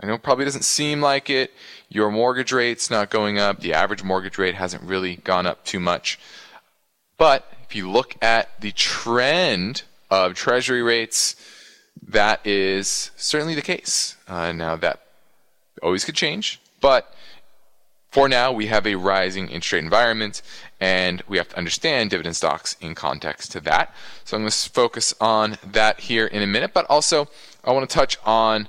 I 0.00 0.06
know 0.06 0.14
it 0.14 0.22
probably 0.22 0.44
doesn't 0.44 0.64
seem 0.64 1.00
like 1.00 1.30
it. 1.30 1.52
Your 1.88 2.10
mortgage 2.10 2.52
rate's 2.52 2.90
not 2.90 3.10
going 3.10 3.38
up. 3.38 3.60
The 3.60 3.74
average 3.74 4.02
mortgage 4.02 4.36
rate 4.36 4.56
hasn't 4.56 4.82
really 4.82 5.16
gone 5.16 5.46
up 5.46 5.64
too 5.64 5.78
much. 5.78 6.18
But 7.18 7.52
if 7.64 7.76
you 7.76 7.90
look 7.90 8.16
at 8.20 8.60
the 8.60 8.72
trend 8.72 9.82
of 10.10 10.34
treasury 10.34 10.82
rates, 10.82 11.36
that 12.08 12.44
is 12.44 13.12
certainly 13.16 13.54
the 13.54 13.62
case. 13.62 14.16
Uh, 14.26 14.50
now, 14.52 14.76
that 14.76 15.06
always 15.82 16.04
could 16.04 16.16
change, 16.16 16.60
but 16.80 17.14
for 18.12 18.28
now, 18.28 18.52
we 18.52 18.66
have 18.66 18.86
a 18.86 18.94
rising 18.94 19.48
interest 19.48 19.72
rate 19.72 19.84
environment, 19.84 20.42
and 20.78 21.22
we 21.26 21.38
have 21.38 21.48
to 21.48 21.56
understand 21.56 22.10
dividend 22.10 22.36
stocks 22.36 22.76
in 22.78 22.94
context 22.94 23.52
to 23.52 23.60
that. 23.60 23.94
So 24.26 24.36
I'm 24.36 24.42
going 24.42 24.50
to 24.50 24.70
focus 24.70 25.14
on 25.18 25.56
that 25.64 26.00
here 26.00 26.26
in 26.26 26.42
a 26.42 26.46
minute, 26.46 26.74
but 26.74 26.84
also 26.90 27.28
I 27.64 27.72
want 27.72 27.88
to 27.88 27.94
touch 27.94 28.18
on 28.26 28.68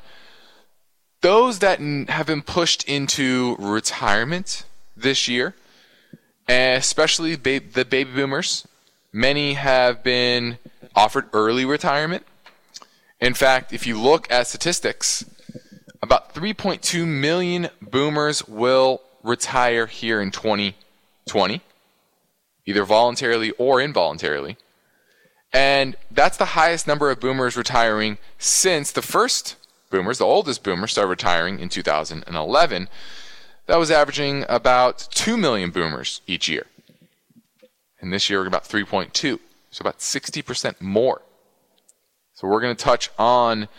those 1.20 1.60
that 1.60 1.82
have 1.82 2.26
been 2.26 2.42
pushed 2.42 2.86
into 2.86 3.58
retirement 3.60 4.64
this 4.96 5.28
year, 5.28 5.56
especially 6.48 7.36
the 7.36 7.60
baby 7.60 8.06
boomers. 8.06 8.66
Many 9.12 9.56
have 9.56 10.04
been 10.04 10.58
offered 10.96 11.28
early 11.34 11.66
retirement. 11.66 12.26
In 13.20 13.34
fact, 13.34 13.74
if 13.74 13.86
you 13.86 14.00
look 14.00 14.32
at 14.32 14.48
statistics, 14.48 15.26
about 16.02 16.34
3.2 16.34 17.06
million 17.06 17.68
boomers 17.82 18.48
will 18.48 19.02
retire 19.24 19.88
here 19.88 20.22
in 20.22 20.32
2020, 20.32 21.62
either 22.66 22.86
voluntarily 22.86 23.52
or 23.52 23.82
involuntarily. 23.82 24.58
And 25.52 25.96
that's 26.12 26.38
the 26.38 26.46
highest 26.46 26.88
number 26.88 27.10
of 27.10 27.20
boomers 27.20 27.56
retiring 27.56 28.18
since 28.38 28.92
the 28.92 29.02
first 29.02 29.56
boomers, 29.90 30.18
the 30.18 30.26
oldest 30.26 30.64
boomers, 30.64 30.92
started 30.92 31.10
retiring 31.10 31.60
in 31.60 31.70
2011. 31.70 32.90
That 33.68 33.78
was 33.78 33.92
averaging 33.92 34.46
about 34.50 35.08
2 35.12 35.38
million 35.38 35.70
boomers 35.70 36.22
each 36.28 36.50
year. 36.50 36.66
And 38.02 38.12
this 38.12 38.30
year 38.30 38.42
we're 38.42 38.48
about 38.48 38.66
3.2, 38.66 39.14
so 39.72 39.82
about 39.82 40.00
60% 40.00 40.82
more. 40.82 41.22
So 42.34 42.48
we're 42.48 42.60
going 42.60 42.76
to 42.76 42.84
touch 42.84 43.10
on 43.18 43.70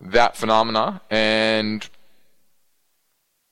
that 0.00 0.36
phenomena 0.36 1.00
and 1.08 1.88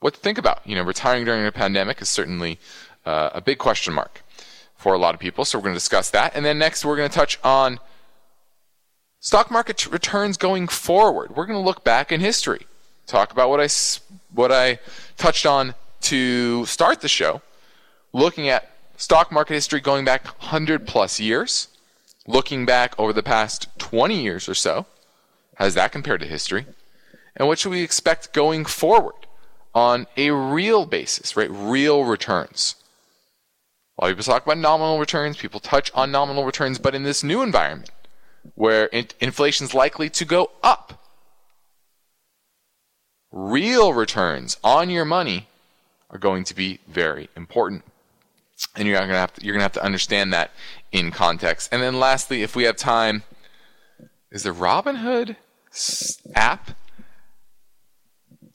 what 0.01 0.15
to 0.15 0.21
think 0.21 0.39
about. 0.39 0.67
You 0.67 0.77
know, 0.77 0.83
retiring 0.83 1.25
during 1.25 1.47
a 1.47 1.53
pandemic 1.53 2.01
is 2.01 2.09
certainly 2.09 2.59
uh, 3.05 3.31
a 3.35 3.41
big 3.41 3.59
question 3.59 3.95
mark 3.95 4.23
for 4.77 4.95
a 4.95 4.99
lot 4.99 5.15
of 5.15 5.21
people. 5.21 5.45
So 5.45 5.59
we're 5.59 5.65
going 5.65 5.75
to 5.75 5.79
discuss 5.79 6.11
that. 6.11 6.35
And 6.35 6.45
then 6.45 6.59
next, 6.59 6.85
we're 6.85 6.97
going 6.97 7.09
to 7.09 7.15
touch 7.15 7.39
on 7.43 7.81
stock 9.21 9.51
market 9.51 9.87
returns 9.87 10.37
going 10.37 10.69
forward. 10.69 11.35
We're 11.37 11.47
going 11.47 11.59
to 11.59 11.65
look 11.65 11.85
back 11.85 12.13
in 12.13 12.21
history, 12.21 12.67
talk 13.07 13.33
about 13.33 13.51
what 13.51 13.61
I, 13.61 13.69
what 14.33 14.53
I 14.53 14.79
touched 15.17 15.47
on 15.47 15.75
to 16.03 16.65
start 16.67 17.01
the 17.01 17.09
show, 17.09 17.43
looking 18.13 18.49
at 18.49 18.71
stock 18.97 19.33
market 19.33 19.55
history 19.55 19.81
going 19.81 20.05
back 20.05 20.27
100 20.27 20.87
plus 20.87 21.19
years, 21.19 21.69
looking 22.27 22.65
back 22.65 22.95
over 22.99 23.13
the 23.13 23.23
past 23.23 23.69
20 23.79 24.21
years 24.21 24.49
or 24.49 24.55
so. 24.55 24.87
How 25.57 25.65
does 25.65 25.75
that 25.75 25.91
compare 25.91 26.19
to 26.19 26.27
history? 26.27 26.67
And 27.35 27.49
what 27.49 27.59
should 27.59 27.73
we 27.73 27.83
expect 27.83 28.33
going 28.33 28.65
forward? 28.65 29.27
On 29.79 30.09
a 30.17 30.33
real 30.33 30.87
basis, 30.87 31.37
right? 31.37 31.49
Real 31.53 32.05
returns. 32.05 32.75
A 33.97 34.03
lot 34.03 34.11
of 34.11 34.17
people 34.17 34.33
talk 34.33 34.45
about 34.45 34.59
nominal 34.59 34.99
returns, 34.99 35.37
people 35.37 35.61
touch 35.61 35.93
on 35.95 36.11
nominal 36.11 36.45
returns, 36.45 36.81
but 36.81 36.97
in 36.97 37.05
this 37.05 37.23
new 37.23 37.43
environment 37.43 37.93
where 38.57 38.87
in- 38.87 39.07
inflation 39.21 39.67
is 39.67 39.75
likely 39.75 40.11
to 40.11 40.25
go 40.25 40.51
up, 40.65 41.05
real 43.31 43.93
returns 43.93 44.57
on 44.65 44.91
your 44.91 45.05
money 45.05 45.47
are 46.11 46.19
going 46.19 46.43
to 46.43 46.57
be 46.57 46.81
very 46.89 47.29
important. 47.37 47.85
And 48.75 48.89
you're 48.89 48.99
going 48.99 49.11
to 49.11 49.15
have 49.15 49.35
to, 49.35 49.45
you're 49.45 49.53
going 49.53 49.61
to 49.61 49.65
have 49.65 49.73
to 49.75 49.85
understand 49.85 50.33
that 50.33 50.51
in 50.91 51.13
context. 51.13 51.69
And 51.71 51.81
then 51.81 52.01
lastly, 52.01 52.43
if 52.43 52.57
we 52.57 52.65
have 52.65 52.77
time, 52.77 53.23
is 54.33 54.43
the 54.43 54.51
Robinhood 54.51 55.37
app 56.35 56.71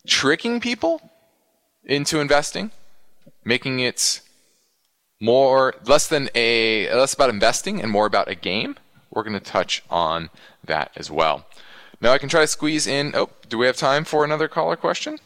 tricking 0.05 0.59
people 0.59 1.12
into 1.85 2.19
investing, 2.19 2.71
making 3.43 3.79
it 3.79 4.21
more 5.19 5.75
less 5.85 6.07
than 6.07 6.29
a 6.35 6.93
less 6.93 7.13
about 7.13 7.29
investing 7.29 7.81
and 7.81 7.91
more 7.91 8.05
about 8.05 8.27
a 8.27 8.35
game. 8.35 8.75
We're 9.11 9.23
going 9.23 9.33
to 9.33 9.39
touch 9.39 9.83
on 9.89 10.29
that 10.65 10.91
as 10.95 11.11
well. 11.11 11.45
Now 12.01 12.11
I 12.11 12.17
can 12.17 12.29
try 12.29 12.41
to 12.41 12.47
squeeze 12.47 12.87
in. 12.87 13.13
Oh, 13.15 13.29
do 13.47 13.57
we 13.57 13.65
have 13.65 13.77
time 13.77 14.03
for 14.03 14.25
another 14.25 14.47
caller 14.47 14.75
question? 14.75 15.19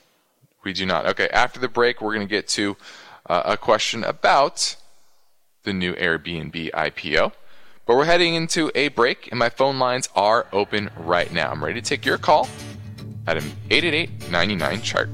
We 0.64 0.74
do 0.74 0.86
not. 0.86 1.06
Okay, 1.08 1.30
after 1.30 1.60
the 1.60 1.68
break, 1.68 2.02
we're 2.02 2.14
going 2.14 2.28
to 2.28 2.30
get 2.30 2.48
to 2.50 2.78
uh, 3.26 3.44
a 3.46 3.58
question 3.58 4.04
about 4.04 4.76
the 5.64 5.74
new 5.74 5.94
Airbnb 5.94 6.72
IPO. 6.72 7.32
But 7.86 7.96
we're 7.96 8.06
heading 8.06 8.36
into 8.36 8.70
a 8.76 8.90
break, 8.90 9.30
and 9.32 9.40
my 9.40 9.50
phone 9.50 9.80
lines 9.80 10.10
are 10.14 10.48
open 10.52 10.90
right 10.98 11.32
now. 11.32 11.52
I'm 11.52 11.64
ready 11.64 11.82
to 11.82 11.90
take 11.90 12.06
your 12.06 12.18
call 12.18 12.50
at 13.26 13.38
an 13.38 13.46
888 13.70 14.30
99 14.30 14.82
chart. 14.82 15.10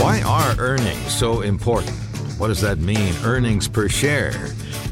Why 0.00 0.22
are 0.22 0.58
earnings 0.58 1.12
so 1.12 1.42
important? 1.42 1.94
What 2.38 2.48
does 2.48 2.62
that 2.62 2.78
mean, 2.78 3.14
earnings 3.22 3.68
per 3.68 3.86
share? 3.86 4.32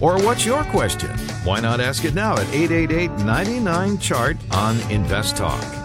Or 0.03 0.23
what's 0.23 0.45
your 0.45 0.65
question? 0.65 1.09
Why 1.45 1.61
not 1.61 1.81
ask 1.81 2.05
it 2.05 2.13
now 2.13 2.35
at 2.35 2.47
888 2.53 3.25
99 3.25 3.99
Chart 4.01 4.37
on 4.51 4.79
Invest 4.91 5.39
Talk? 5.39 5.78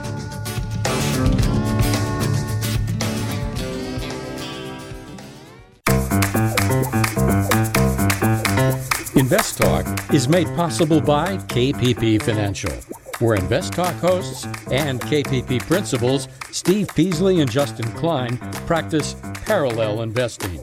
Invest 9.24 9.58
Talk 9.58 10.14
is 10.14 10.28
made 10.28 10.48
possible 10.48 11.00
by 11.00 11.38
KPP 11.38 12.22
Financial, 12.22 12.74
where 13.20 13.38
Invest 13.38 13.72
Talk 13.72 13.96
hosts 13.96 14.44
and 14.70 15.00
KPP 15.00 15.62
principals 15.62 16.28
Steve 16.52 16.90
Peasley 16.94 17.40
and 17.40 17.50
Justin 17.50 17.90
Klein 17.94 18.38
practice 18.68 19.16
parallel 19.46 20.02
investing. 20.02 20.62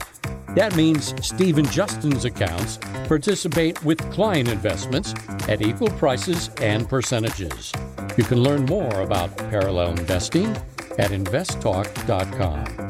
That 0.57 0.77
means 0.77 1.15
Steve 1.27 1.57
and 1.57 1.73
Justin's 1.73 2.27
accounts 2.27 2.77
participate 3.09 3.83
with 3.83 3.99
client 4.13 4.51
investments 4.51 5.15
at 5.49 5.63
equal 5.63 5.89
prices 5.93 6.51
and 6.61 6.87
percentages. 6.87 7.73
You 8.19 8.25
can 8.25 8.43
learn 8.43 8.67
more 8.67 9.01
about 9.01 9.35
parallel 9.39 9.93
investing 9.93 10.55
at 10.99 11.13
investtalk.com. 11.13 12.90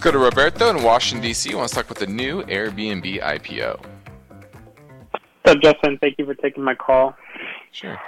Let's 0.00 0.14
go 0.14 0.18
to 0.18 0.24
Roberto 0.24 0.70
in 0.70 0.82
Washington, 0.82 1.22
D.C. 1.22 1.50
He 1.50 1.54
wants 1.54 1.74
to 1.74 1.82
talk 1.82 1.90
about 1.90 1.98
the 1.98 2.06
new 2.06 2.42
Airbnb 2.44 3.20
IPO. 3.20 3.84
So, 5.46 5.54
Justin, 5.56 5.98
thank 6.00 6.18
you 6.18 6.24
for 6.24 6.32
taking 6.32 6.64
my 6.64 6.74
call. 6.74 7.14
Sure. 7.70 7.98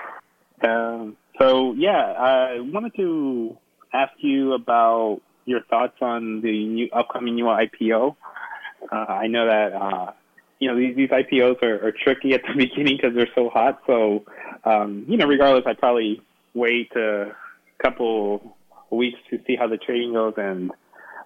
Um, 0.63 1.19
so, 1.39 1.75
yeah, 1.75 1.99
I 1.99 2.61
wanted 2.61 2.95
to 2.97 3.59
ask 3.93 4.11
you 4.21 4.55
about 4.55 5.21
your 5.45 5.61
thoughts 5.65 5.99
on 6.01 6.41
the 6.41 6.67
new 6.67 6.89
upcoming 6.95 7.35
new 7.35 7.45
IPO. 7.45 8.17
Uh, 8.91 8.95
I 8.97 9.27
know 9.27 9.45
that 9.45 9.75
uh, 9.75 10.13
you 10.61 10.69
know 10.69 10.79
these, 10.79 10.97
these 10.97 11.11
IPOs 11.11 11.63
are, 11.63 11.89
are 11.89 11.93
tricky 11.93 12.33
at 12.33 12.41
the 12.49 12.55
beginning 12.57 12.97
because 12.97 13.15
they're 13.15 13.29
so 13.35 13.51
hot. 13.51 13.83
So, 13.87 14.25
um, 14.65 15.05
you 15.07 15.19
know, 15.19 15.27
regardless, 15.27 15.65
I 15.67 15.75
probably 15.75 16.23
wait 16.55 16.91
a 16.97 17.37
couple 17.83 18.57
weeks 18.89 19.19
to 19.29 19.39
see 19.47 19.57
how 19.57 19.69
the 19.69 19.77
trading 19.77 20.15
goes 20.15 20.33
and 20.39 20.73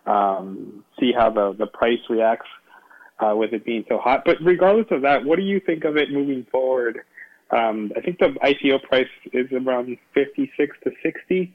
um, 0.06 0.84
see 0.98 1.12
how 1.12 1.30
the 1.30 1.54
the 1.58 1.66
price 1.66 1.98
reacts 2.08 2.48
uh, 3.18 3.34
with 3.36 3.52
it 3.52 3.64
being 3.64 3.84
so 3.88 3.98
hot. 3.98 4.22
But 4.24 4.38
regardless 4.42 4.86
of 4.90 5.02
that, 5.02 5.24
what 5.24 5.36
do 5.36 5.42
you 5.42 5.60
think 5.60 5.84
of 5.84 5.96
it 5.96 6.10
moving 6.10 6.46
forward? 6.50 7.00
Um, 7.50 7.92
I 7.96 8.00
think 8.00 8.18
the 8.18 8.36
ICO 8.42 8.82
price 8.82 9.06
is 9.32 9.46
around 9.52 9.96
56 10.14 10.76
to 10.84 10.90
60. 11.02 11.54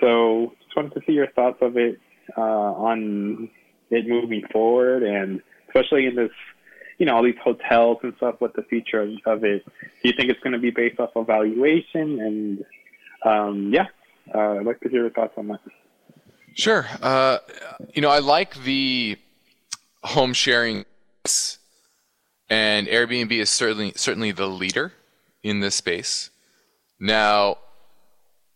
So 0.00 0.52
just 0.62 0.76
wanted 0.76 0.94
to 0.94 1.00
see 1.06 1.12
your 1.12 1.28
thoughts 1.28 1.58
of 1.60 1.76
it 1.76 2.00
uh, 2.36 2.40
on 2.40 3.48
it 3.90 4.08
moving 4.08 4.42
forward, 4.52 5.02
and 5.02 5.40
especially 5.68 6.06
in 6.06 6.16
this, 6.16 6.30
you 6.98 7.06
know, 7.06 7.16
all 7.16 7.22
these 7.22 7.34
hotels 7.42 7.98
and 8.02 8.14
stuff. 8.16 8.36
What 8.38 8.54
the 8.56 8.62
future 8.62 9.02
of, 9.26 9.44
it? 9.44 9.64
Do 9.64 10.08
you 10.08 10.12
think 10.16 10.30
it's 10.30 10.40
going 10.40 10.54
to 10.54 10.58
be 10.58 10.70
based 10.70 10.98
off 10.98 11.10
of 11.14 11.26
valuation? 11.26 12.20
And 12.20 12.64
um, 13.24 13.70
yeah, 13.72 13.86
uh, 14.34 14.58
I'd 14.58 14.66
like 14.66 14.80
to 14.80 14.88
hear 14.88 15.02
your 15.02 15.10
thoughts 15.10 15.34
on 15.36 15.48
that. 15.48 15.60
Sure. 16.54 16.86
Uh, 17.00 17.38
you 17.94 18.02
know, 18.02 18.10
I 18.10 18.18
like 18.18 18.62
the 18.64 19.18
home 20.02 20.32
sharing, 20.32 20.84
and 22.48 22.86
Airbnb 22.86 23.32
is 23.32 23.50
certainly 23.50 23.92
certainly 23.96 24.32
the 24.32 24.46
leader 24.46 24.92
in 25.42 25.60
this 25.60 25.74
space. 25.74 26.30
Now, 27.00 27.58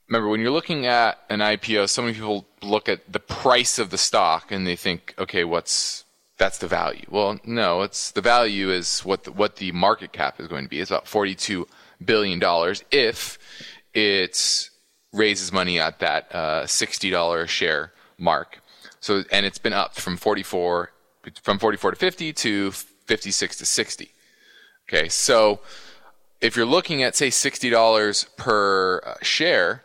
remember 0.08 0.28
when 0.28 0.40
you're 0.40 0.50
looking 0.50 0.86
at 0.86 1.18
an 1.28 1.40
IPO, 1.40 1.88
so 1.88 2.02
many 2.02 2.14
people 2.14 2.46
look 2.62 2.88
at 2.88 3.12
the 3.12 3.20
price 3.20 3.78
of 3.78 3.90
the 3.90 3.98
stock 3.98 4.52
and 4.52 4.66
they 4.66 4.76
think, 4.76 5.14
okay, 5.18 5.44
what's 5.44 6.04
that's 6.38 6.58
the 6.58 6.68
value. 6.68 7.06
Well, 7.08 7.38
no, 7.44 7.82
it's 7.82 8.10
the 8.10 8.20
value 8.20 8.70
is 8.70 9.00
what 9.00 9.24
the, 9.24 9.32
what 9.32 9.56
the 9.56 9.72
market 9.72 10.12
cap 10.12 10.38
is 10.38 10.48
going 10.48 10.64
to 10.64 10.68
be. 10.68 10.80
It's 10.80 10.90
about 10.90 11.08
42 11.08 11.66
billion 12.04 12.38
dollars 12.38 12.84
if 12.90 13.38
it 13.94 14.70
raises 15.16 15.52
money 15.52 15.78
at 15.78 15.98
that 16.00 16.28
uh, 16.34 16.62
$60 16.64 17.42
a 17.42 17.46
share 17.46 17.92
mark. 18.18 18.60
So 19.00 19.24
and 19.30 19.46
it's 19.46 19.58
been 19.58 19.72
up 19.72 19.94
from 19.94 20.16
44 20.16 20.90
from 21.42 21.58
44 21.58 21.92
to 21.92 21.96
50 21.96 22.32
to 22.32 22.70
56 22.70 23.56
to 23.58 23.66
60. 23.66 24.10
Okay, 24.88 25.08
so 25.08 25.60
if 26.40 26.56
you're 26.56 26.66
looking 26.66 27.02
at 27.02 27.16
say 27.16 27.28
$60 27.28 28.36
per 28.36 29.00
uh, 29.04 29.14
share, 29.22 29.84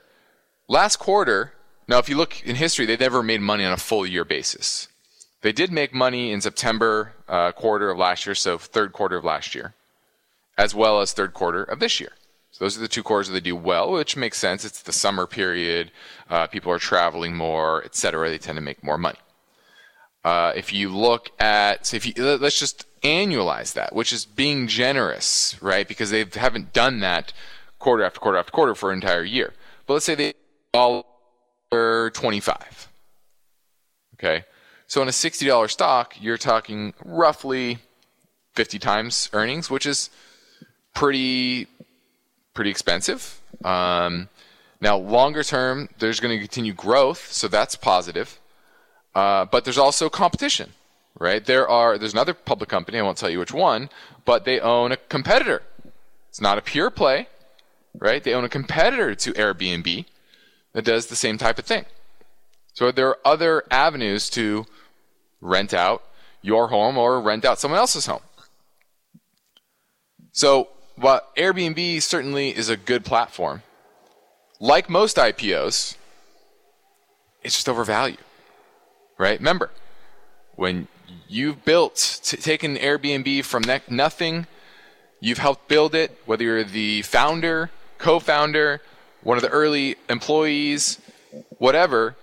last 0.68 0.98
quarter, 0.98 1.54
now 1.88 1.98
if 1.98 2.10
you 2.10 2.16
look 2.16 2.44
in 2.46 2.56
history, 2.56 2.86
they 2.86 2.98
never 2.98 3.24
made 3.24 3.42
money 3.42 3.66
on 3.66 3.74
a 3.74 3.78
full 3.78 4.06
year 4.06 4.26
basis. 4.26 4.88
They 5.42 5.52
did 5.52 5.72
make 5.72 5.94
money 5.94 6.32
in 6.32 6.42
September 6.42 7.14
uh, 7.28 7.52
quarter 7.52 7.90
of 7.90 7.98
last 7.98 8.26
year, 8.28 8.36
so 8.36 8.60
third 8.60 8.94
quarter 8.94 9.18
of 9.18 9.24
last 9.24 9.56
year, 9.56 9.74
as 10.58 10.76
well 10.76 11.02
as 11.02 11.14
third 11.14 11.34
quarter 11.34 11.64
of 11.64 11.80
this 11.80 12.00
year. 12.00 12.12
Those 12.62 12.78
are 12.78 12.82
the 12.82 12.88
two 12.88 13.02
quarters 13.02 13.28
that 13.28 13.34
they 13.34 13.40
do 13.40 13.56
well, 13.56 13.92
which 13.92 14.16
makes 14.16 14.38
sense. 14.38 14.64
It's 14.64 14.84
the 14.84 14.94
summer 14.94 15.26
period, 15.26 15.92
uh, 16.30 16.46
people 16.46 16.72
are 16.72 16.78
traveling 16.78 17.36
more, 17.36 17.84
etc. 17.84 18.30
They 18.30 18.38
tend 18.38 18.56
to 18.56 18.62
make 18.62 18.84
more 18.84 19.00
money. 19.00 19.18
Uh, 20.24 20.54
if 20.56 20.72
you 20.72 20.90
look 20.90 21.32
at, 21.42 21.92
if 21.92 22.06
you 22.06 22.14
let's 22.38 22.60
just 22.60 22.86
annualize 23.02 23.74
that, 23.74 23.96
which 23.96 24.14
is 24.14 24.26
being 24.26 24.68
generous, 24.68 25.60
right? 25.60 25.88
Because 25.88 26.12
they 26.12 26.24
haven't 26.36 26.72
done 26.72 27.00
that 27.00 27.34
quarter 27.80 28.04
after 28.04 28.20
quarter 28.20 28.38
after 28.38 28.52
quarter 28.52 28.76
for 28.76 28.92
an 28.92 28.98
entire 28.98 29.24
year. 29.24 29.54
But 29.88 29.94
let's 29.94 30.06
say 30.06 30.14
they 30.14 30.36
all 30.72 31.08
are 31.72 32.12
25. 32.12 32.90
Okay. 34.14 34.46
So 34.86 35.02
in 35.02 35.08
a 35.08 35.12
$60 35.12 35.72
stock, 35.72 36.14
you're 36.22 36.38
talking 36.38 36.94
roughly 37.04 37.80
50 38.54 38.78
times 38.78 39.32
earnings, 39.34 39.72
which 39.72 39.88
is 39.88 40.12
pretty 40.94 41.68
pretty 42.54 42.70
expensive. 42.70 43.42
Um, 43.64 44.30
now, 44.80 44.98
longer 44.98 45.44
term, 45.44 45.90
there's 46.00 46.20
going 46.20 46.36
to 46.36 46.40
continue 46.40 46.74
growth, 46.74 47.32
so 47.32 47.48
that's 47.48 47.76
positive. 47.76 48.40
Uh, 49.14 49.46
but 49.46 49.64
there's 49.64 49.78
also 49.78 50.10
competition, 50.10 50.72
right? 51.20 51.46
There 51.46 51.68
are 51.68 51.98
there's 51.98 52.14
another 52.14 52.34
public 52.34 52.70
company, 52.70 52.98
I 52.98 53.02
won't 53.02 53.18
tell 53.18 53.30
you 53.30 53.40
which 53.40 53.54
one, 53.54 53.90
but 54.26 54.46
they 54.46 54.60
own 54.60 54.92
a 54.92 54.98
competitor. 54.98 55.62
It's 56.30 56.42
not 56.42 56.58
a 56.58 56.62
pure 56.62 56.90
play, 56.90 57.28
right? 57.98 58.24
They 58.24 58.34
own 58.34 58.46
a 58.46 58.50
competitor 58.50 59.14
to 59.16 59.34
Airbnb 59.34 60.06
that 60.74 60.86
does 60.86 61.08
the 61.08 61.16
same 61.16 61.38
type 61.38 61.60
of 61.60 61.66
thing. 61.66 61.86
So 62.74 62.92
there 62.92 63.10
are 63.10 63.20
other 63.26 63.64
avenues 63.70 64.30
to 64.32 64.66
rent 65.42 65.74
out 65.74 66.04
your 66.42 66.70
home 66.70 66.98
or 66.98 67.22
rent 67.22 67.44
out 67.44 67.60
someone 67.60 67.80
else's 67.80 68.06
home. 68.06 68.22
So, 70.32 70.70
while 70.96 71.22
Airbnb 71.38 72.02
certainly 72.02 72.56
is 72.56 72.70
a 72.70 72.78
good 72.78 73.06
platform, 73.06 73.64
like 74.60 74.90
most 74.90 75.18
IPOs, 75.18 75.96
it's 77.44 77.56
just 77.56 77.68
overvalued 77.68 78.20
right? 79.22 79.38
Remember, 79.38 79.70
when 80.56 80.88
you've 81.28 81.64
built, 81.64 82.20
t- 82.24 82.38
taken 82.38 82.76
Airbnb 82.76 83.46
from 83.46 83.62
ne- 83.64 83.82
nothing, 83.88 84.48
you've 85.20 85.38
helped 85.38 85.68
build 85.68 85.94
it, 85.94 86.20
whether 86.26 86.44
you're 86.44 86.64
the 86.64 87.04
founder, 87.04 87.70
co 88.00 88.20
founder, 88.20 88.82
one 89.22 89.38
of 89.38 89.44
the 89.44 89.50
early 89.50 89.96
employees, 90.10 91.00
whatever, 91.60 92.16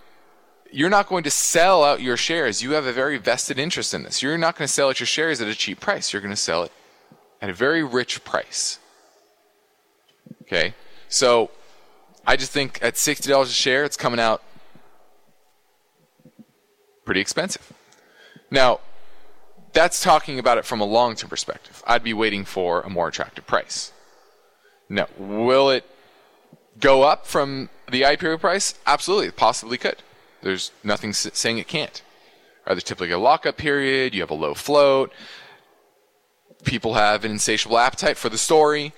you're 0.72 0.90
not 0.90 1.08
going 1.08 1.22
to 1.22 1.30
sell 1.30 1.84
out 1.84 2.02
your 2.02 2.16
shares. 2.16 2.62
You 2.64 2.72
have 2.72 2.84
a 2.84 2.92
very 2.92 3.16
vested 3.16 3.60
interest 3.60 3.94
in 3.94 4.02
this. 4.02 4.20
You're 4.20 4.36
not 4.36 4.56
going 4.56 4.66
to 4.66 4.72
sell 4.72 4.88
out 4.88 4.98
your 4.98 5.06
shares 5.06 5.40
at 5.40 5.46
a 5.46 5.54
cheap 5.54 5.78
price. 5.78 6.12
You're 6.12 6.20
going 6.20 6.34
to 6.34 6.36
sell 6.36 6.64
it 6.64 6.72
at 7.40 7.50
a 7.50 7.54
very 7.54 7.82
rich 7.82 8.24
price. 8.24 8.78
Okay? 10.42 10.74
So 11.08 11.50
I 12.26 12.36
just 12.36 12.52
think 12.52 12.78
at 12.82 12.94
$60 12.94 13.42
a 13.42 13.46
share, 13.46 13.84
it's 13.84 13.96
coming 13.96 14.20
out 14.20 14.42
pretty 17.04 17.20
expensive. 17.20 17.72
Now, 18.50 18.80
that's 19.72 20.02
talking 20.02 20.38
about 20.38 20.58
it 20.58 20.64
from 20.64 20.80
a 20.80 20.84
long 20.84 21.14
term 21.14 21.30
perspective. 21.30 21.82
I'd 21.86 22.02
be 22.02 22.14
waiting 22.14 22.44
for 22.44 22.82
a 22.82 22.90
more 22.90 23.08
attractive 23.08 23.46
price. 23.46 23.92
Now, 24.88 25.06
will 25.18 25.70
it 25.70 25.84
go 26.80 27.02
up 27.02 27.26
from 27.26 27.68
the 27.90 28.02
IPO 28.02 28.40
price? 28.40 28.74
Absolutely, 28.86 29.30
possibly 29.30 29.78
could. 29.78 30.02
There's 30.42 30.70
nothing 30.82 31.12
saying 31.12 31.58
it 31.58 31.68
can't. 31.68 32.02
Are 32.66 32.74
there 32.74 32.80
typically 32.80 33.12
a 33.12 33.18
lockup 33.18 33.56
period? 33.56 34.14
You 34.14 34.20
have 34.20 34.30
a 34.30 34.34
low 34.34 34.54
float. 34.54 35.12
People 36.64 36.94
have 36.94 37.24
an 37.24 37.30
insatiable 37.30 37.78
appetite 37.78 38.16
for 38.16 38.28
the 38.28 38.38
story, 38.38 38.92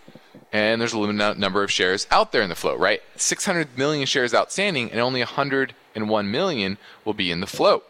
and 0.52 0.80
there's 0.80 0.92
a 0.92 0.98
limited 0.98 1.38
number 1.38 1.62
of 1.62 1.70
shares 1.70 2.06
out 2.10 2.32
there 2.32 2.42
in 2.42 2.48
the 2.48 2.54
float, 2.54 2.78
right? 2.80 3.02
600 3.16 3.76
million 3.78 4.06
shares 4.06 4.34
outstanding, 4.34 4.90
and 4.90 5.00
only 5.00 5.20
101 5.20 6.30
million 6.30 6.78
will 7.04 7.14
be 7.14 7.30
in 7.30 7.40
the 7.40 7.46
float. 7.46 7.86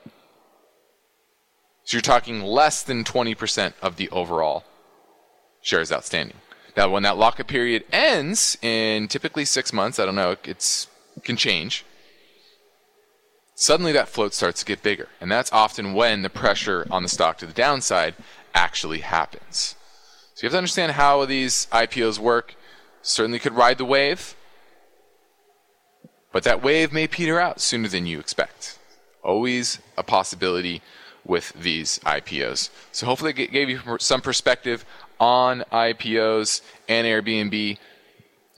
So 1.85 1.97
you're 1.97 2.03
talking 2.03 2.43
less 2.43 2.83
than 2.83 3.05
20% 3.05 3.73
of 3.81 3.97
the 3.97 4.09
overall 4.11 4.65
shares 5.63 5.91
outstanding. 5.91 6.37
Now, 6.77 6.89
when 6.89 7.03
that 7.03 7.17
lockup 7.17 7.49
period 7.49 7.85
ends 7.93 8.57
in 8.63 9.09
typically 9.09 9.45
six 9.45 9.73
months, 9.73 9.99
I 9.99 10.07
don't 10.07 10.15
know, 10.15 10.33
it 10.33 10.87
can 11.25 11.37
change. 11.37 11.85
Suddenly, 13.55 13.93
that 13.93 14.09
float 14.09 14.33
starts 14.33 14.61
to 14.61 14.67
get 14.67 14.83
bigger, 14.83 15.09
and 15.21 15.31
that's 15.31 15.53
often 15.53 15.93
when 15.93 16.23
the 16.23 16.31
pressure 16.31 16.87
on 16.91 17.03
the 17.03 17.09
stock 17.09 17.39
to 17.39 17.47
the 17.47 17.53
downside 17.53 18.15
actually 18.55 19.01
happens. 19.01 19.77
So 20.35 20.45
you 20.45 20.47
have 20.47 20.53
to 20.53 20.59
understand 20.59 20.93
how 20.93 21.25
these 21.25 21.67
IPOs 21.73 22.19
work. 22.19 22.55
Certainly, 23.03 23.39
could 23.39 23.55
ride 23.55 23.79
the 23.79 23.85
wave, 23.85 24.35
but 26.33 26.45
that 26.45 26.63
wave 26.63 26.93
may 26.93 27.07
peter 27.07 27.41
out 27.41 27.61
sooner 27.61 27.89
than 27.89 28.07
you 28.07 28.19
expect. 28.21 28.79
Always 29.23 29.79
a 29.97 30.03
possibility 30.03 30.83
with 31.25 31.53
these 31.53 31.99
IPOs. 32.01 32.71
So 32.93 33.07
hopefully 33.07 33.33
it 33.37 33.53
gave 33.53 33.69
you 33.69 33.81
some 33.99 34.21
perspective 34.21 34.85
on 35.19 35.65
IPOs 35.73 36.63
and 36.89 37.07
Airbnb. 37.07 37.79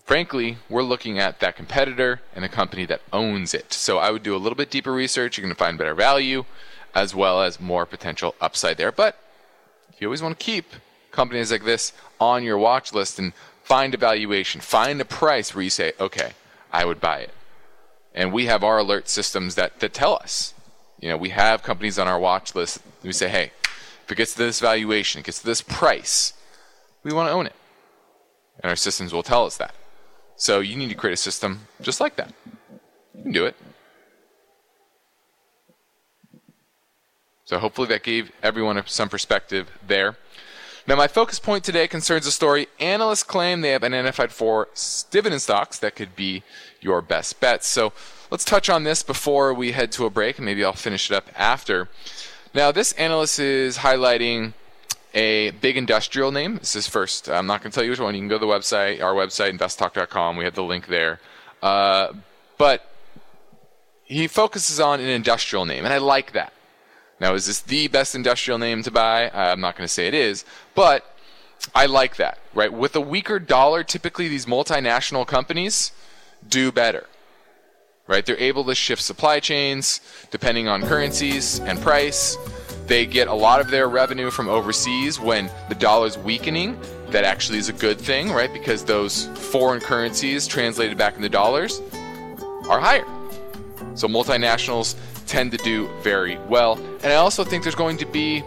frankly, 0.05 0.59
we're 0.69 0.83
looking 0.83 1.19
at 1.19 1.41
that 1.41 1.57
competitor 1.57 2.21
and 2.35 2.45
the 2.45 2.49
company 2.49 2.87
that 2.87 3.01
owns 3.13 3.55
it. 3.55 3.73
So 3.73 3.99
I 3.99 4.11
would 4.11 4.23
do 4.23 4.37
a 4.37 4.39
little 4.39 4.57
bit 4.57 4.71
deeper 4.71 4.93
research. 4.93 5.37
You're 5.37 5.43
going 5.43 5.55
to 5.55 5.59
find 5.59 5.79
better 5.79 5.95
value 5.95 6.45
as 6.95 7.15
well 7.15 7.43
as 7.43 7.59
more 7.59 7.87
potential 7.87 8.35
upside 8.41 8.77
there. 8.77 8.93
But 8.93 9.19
you 10.03 10.09
always 10.09 10.21
want 10.21 10.39
to 10.39 10.45
keep 10.45 10.67
companies 11.13 11.53
like 11.53 11.65
this 11.65 11.93
on 12.21 12.43
your 12.43 12.59
watch 12.59 12.93
list 12.93 13.19
and 13.19 13.33
find 13.63 13.95
a 13.95 13.97
valuation, 13.97 14.61
find 14.61 15.01
a 15.01 15.05
price 15.05 15.55
where 15.55 15.63
you 15.63 15.71
say, 15.71 15.93
okay, 16.01 16.33
I 16.73 16.85
would 16.85 17.01
buy 17.01 17.21
it. 17.21 17.31
And 18.15 18.33
we 18.33 18.47
have 18.47 18.65
our 18.65 18.79
alert 18.79 19.09
systems 19.09 19.55
that, 19.55 19.81
that 19.81 19.95
tell 19.95 20.15
us. 20.15 20.55
You 21.01 21.09
know, 21.09 21.17
we 21.17 21.31
have 21.31 21.63
companies 21.63 21.99
on 21.99 22.09
our 22.09 22.19
watch 22.19 22.55
list. 22.55 22.81
We 23.03 23.13
say, 23.13 23.29
hey, 23.29 23.53
if 24.05 24.11
it 24.11 24.17
gets 24.17 24.33
to 24.33 24.39
this 24.39 24.61
valuation, 24.61 25.21
it 25.21 25.25
gets 25.25 25.39
to 25.39 25.47
this 25.47 25.63
price, 25.63 26.35
we 27.05 27.13
want 27.13 27.29
to 27.29 27.33
own 27.33 27.47
it. 27.47 27.55
And 28.63 28.71
our 28.71 28.77
systems 28.77 29.13
will 29.13 29.23
tell 29.23 29.47
us 29.47 29.57
that. 29.57 29.75
So 30.37 30.61
you 30.61 30.77
need 30.77 30.89
to 30.89 30.95
create 30.95 31.15
a 31.15 31.17
system 31.17 31.69
just 31.81 32.01
like 32.01 32.17
that. 32.17 32.33
You 33.15 33.23
can 33.23 33.33
do 33.33 33.47
it. 33.47 33.57
So 37.53 37.59
hopefully 37.59 37.89
that 37.89 38.03
gave 38.03 38.33
everyone 38.43 38.83
some 38.87 39.11
perspective 39.11 39.69
there. 39.87 40.17
Now, 40.87 40.97
my 40.97 41.07
focus 41.07 41.39
point 41.39 41.65
today 41.65 41.87
concerns 41.87 42.27
a 42.27 42.33
story 42.33 42.67
analysts 42.81 43.25
claim 43.25 43.61
they 43.61 43.73
have 43.73 43.85
identified 43.85 44.33
four 44.33 44.69
dividend 45.11 45.43
stocks 45.43 45.79
that 45.81 45.95
could 45.95 46.17
be 46.17 46.45
your 46.81 47.03
best 47.03 47.41
bets. 47.41 47.69
So 47.69 47.93
let's 48.31 48.47
touch 48.47 48.71
on 48.71 48.85
this 48.85 49.03
before 49.03 49.53
we 49.53 49.73
head 49.73 49.93
to 49.93 50.07
a 50.07 50.11
break, 50.11 50.39
and 50.39 50.47
maybe 50.47 50.65
I'll 50.65 50.73
finish 50.73 51.11
it 51.11 51.15
up 51.15 51.29
after. 51.37 51.91
Now, 52.55 52.73
this 52.73 52.93
analyst 52.93 53.39
is 53.39 53.77
highlighting 53.77 54.55
a 55.13 55.51
big 55.51 55.77
industrial 55.77 56.33
name. 56.33 56.57
This 56.57 56.75
is 56.75 56.89
first. 56.89 57.29
I'm 57.29 57.47
not 57.47 57.61
going 57.61 57.71
to 57.71 57.75
tell 57.75 57.85
you 57.85 57.91
which 57.91 58.01
one. 58.01 58.15
You 58.15 58.23
can 58.23 58.29
go 58.29 58.39
to 58.39 58.47
the 58.47 58.51
website, 58.51 59.03
our 59.03 59.13
website, 59.13 59.55
investtalk.com. 59.59 60.39
We 60.39 60.45
have 60.45 60.55
the 60.55 60.65
link 60.65 60.87
there. 60.87 61.21
Uh, 61.63 62.15
but 62.57 62.91
he 64.05 64.27
focuses 64.27 64.81
on 64.81 65.01
an 65.01 65.09
industrial 65.11 65.67
name, 65.67 65.85
and 65.85 65.93
I 65.93 65.99
like 65.99 66.33
that. 66.33 66.55
Now, 67.23 67.35
is 67.35 67.47
this 67.47 67.61
the 67.61 67.87
best 67.87 68.17
industrial 68.17 68.59
name 68.59 68.83
to 68.83 68.91
buy? 68.91 69.29
Uh, 69.29 69.53
I'm 69.53 69.61
not 69.61 69.77
going 69.77 69.87
to 69.87 69.93
say 69.93 70.09
it 70.09 70.15
is, 70.15 70.45
but 70.75 71.15
I 71.73 71.87
like 71.87 72.17
that, 72.17 72.41
right? 72.53 72.73
With 72.73 72.97
a 72.97 73.01
weaker 73.01 73.39
dollar, 73.39 73.85
typically 73.85 74.27
these 74.27 74.47
multinational 74.47 75.25
companies 75.25 75.93
do 76.49 76.73
better, 76.73 77.07
right? 78.09 78.27
They're 78.27 78.37
able 78.37 78.65
to 78.65 78.75
shift 78.75 79.01
supply 79.01 79.39
chains 79.39 80.01
depending 80.33 80.67
on 80.67 80.83
currencies 80.83 81.61
and 81.61 81.81
price. 81.81 82.37
They 82.89 83.07
get 83.07 83.29
a 83.29 83.35
lot 83.35 83.61
of 83.61 83.71
their 83.71 83.89
revenue 83.89 84.33
from 84.33 84.49
overseas 84.49 85.21
when 85.21 85.49
the 85.69 85.77
dollar's 85.77 86.19
weakening. 86.19 86.77
That 87.11 87.23
actually 87.23 87.59
is 87.59 87.69
a 87.69 87.73
good 87.73 88.01
thing, 88.01 88.33
right? 88.33 88.53
Because 88.53 88.85
those 88.85 89.27
foreign 89.37 89.81
currencies 89.81 90.49
translated 90.49 90.99
back 90.99 91.15
into 91.15 91.29
dollars 91.29 91.81
are 92.69 92.81
higher. 92.81 93.07
So 93.95 94.09
multinationals 94.09 94.97
tend 95.33 95.51
to 95.51 95.57
do 95.57 95.89
very 96.03 96.37
well. 96.47 96.79
And 97.03 97.07
I 97.07 97.15
also 97.15 97.43
think 97.43 97.63
there's 97.63 97.75
going 97.75 97.97
to 97.97 98.05
be 98.05 98.45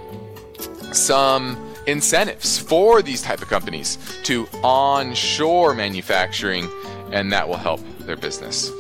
some 0.94 1.58
incentives 1.88 2.60
for 2.60 3.02
these 3.02 3.24
type 3.24 3.42
of 3.42 3.50
companies 3.50 3.98
to 4.24 4.48
onshore 4.64 5.74
manufacturing, 5.74 6.70
and 7.12 7.34
that 7.34 7.50
will 7.50 7.58
help 7.58 7.82
their 8.02 8.16
business. 8.16 8.72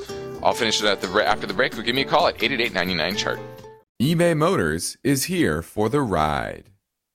I'll 0.43 0.53
finish 0.53 0.83
it 0.83 1.01
the 1.01 1.25
after 1.25 1.47
the 1.47 1.53
break. 1.55 1.75
but 1.75 1.83
give 1.83 1.95
me 1.95 2.03
a 2.03 2.05
call 2.05 2.27
at 2.27 2.35
888 2.43 3.17
chart. 3.17 3.39
eBay 3.99 4.37
Motors 4.37 4.97
is 5.03 5.23
here 5.23 5.63
for 5.63 5.89
the 5.89 6.01
ride. 6.01 6.69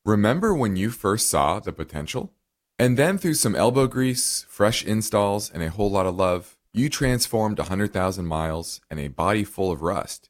Remember 0.04 0.52
when 0.52 0.74
you 0.74 0.90
first 0.90 1.28
saw 1.28 1.60
the 1.60 1.72
potential? 1.72 2.32
And 2.80 2.96
then 2.96 3.16
through 3.16 3.34
some 3.34 3.54
elbow 3.54 3.86
grease, 3.86 4.44
fresh 4.48 4.84
installs, 4.84 5.50
and 5.52 5.62
a 5.62 5.70
whole 5.70 5.90
lot 5.90 6.06
of 6.06 6.16
love, 6.16 6.56
you 6.72 6.88
transformed 6.88 7.58
100,000 7.58 8.26
miles 8.26 8.80
and 8.90 8.98
a 8.98 9.08
body 9.08 9.44
full 9.44 9.70
of 9.70 9.82
rust 9.82 10.29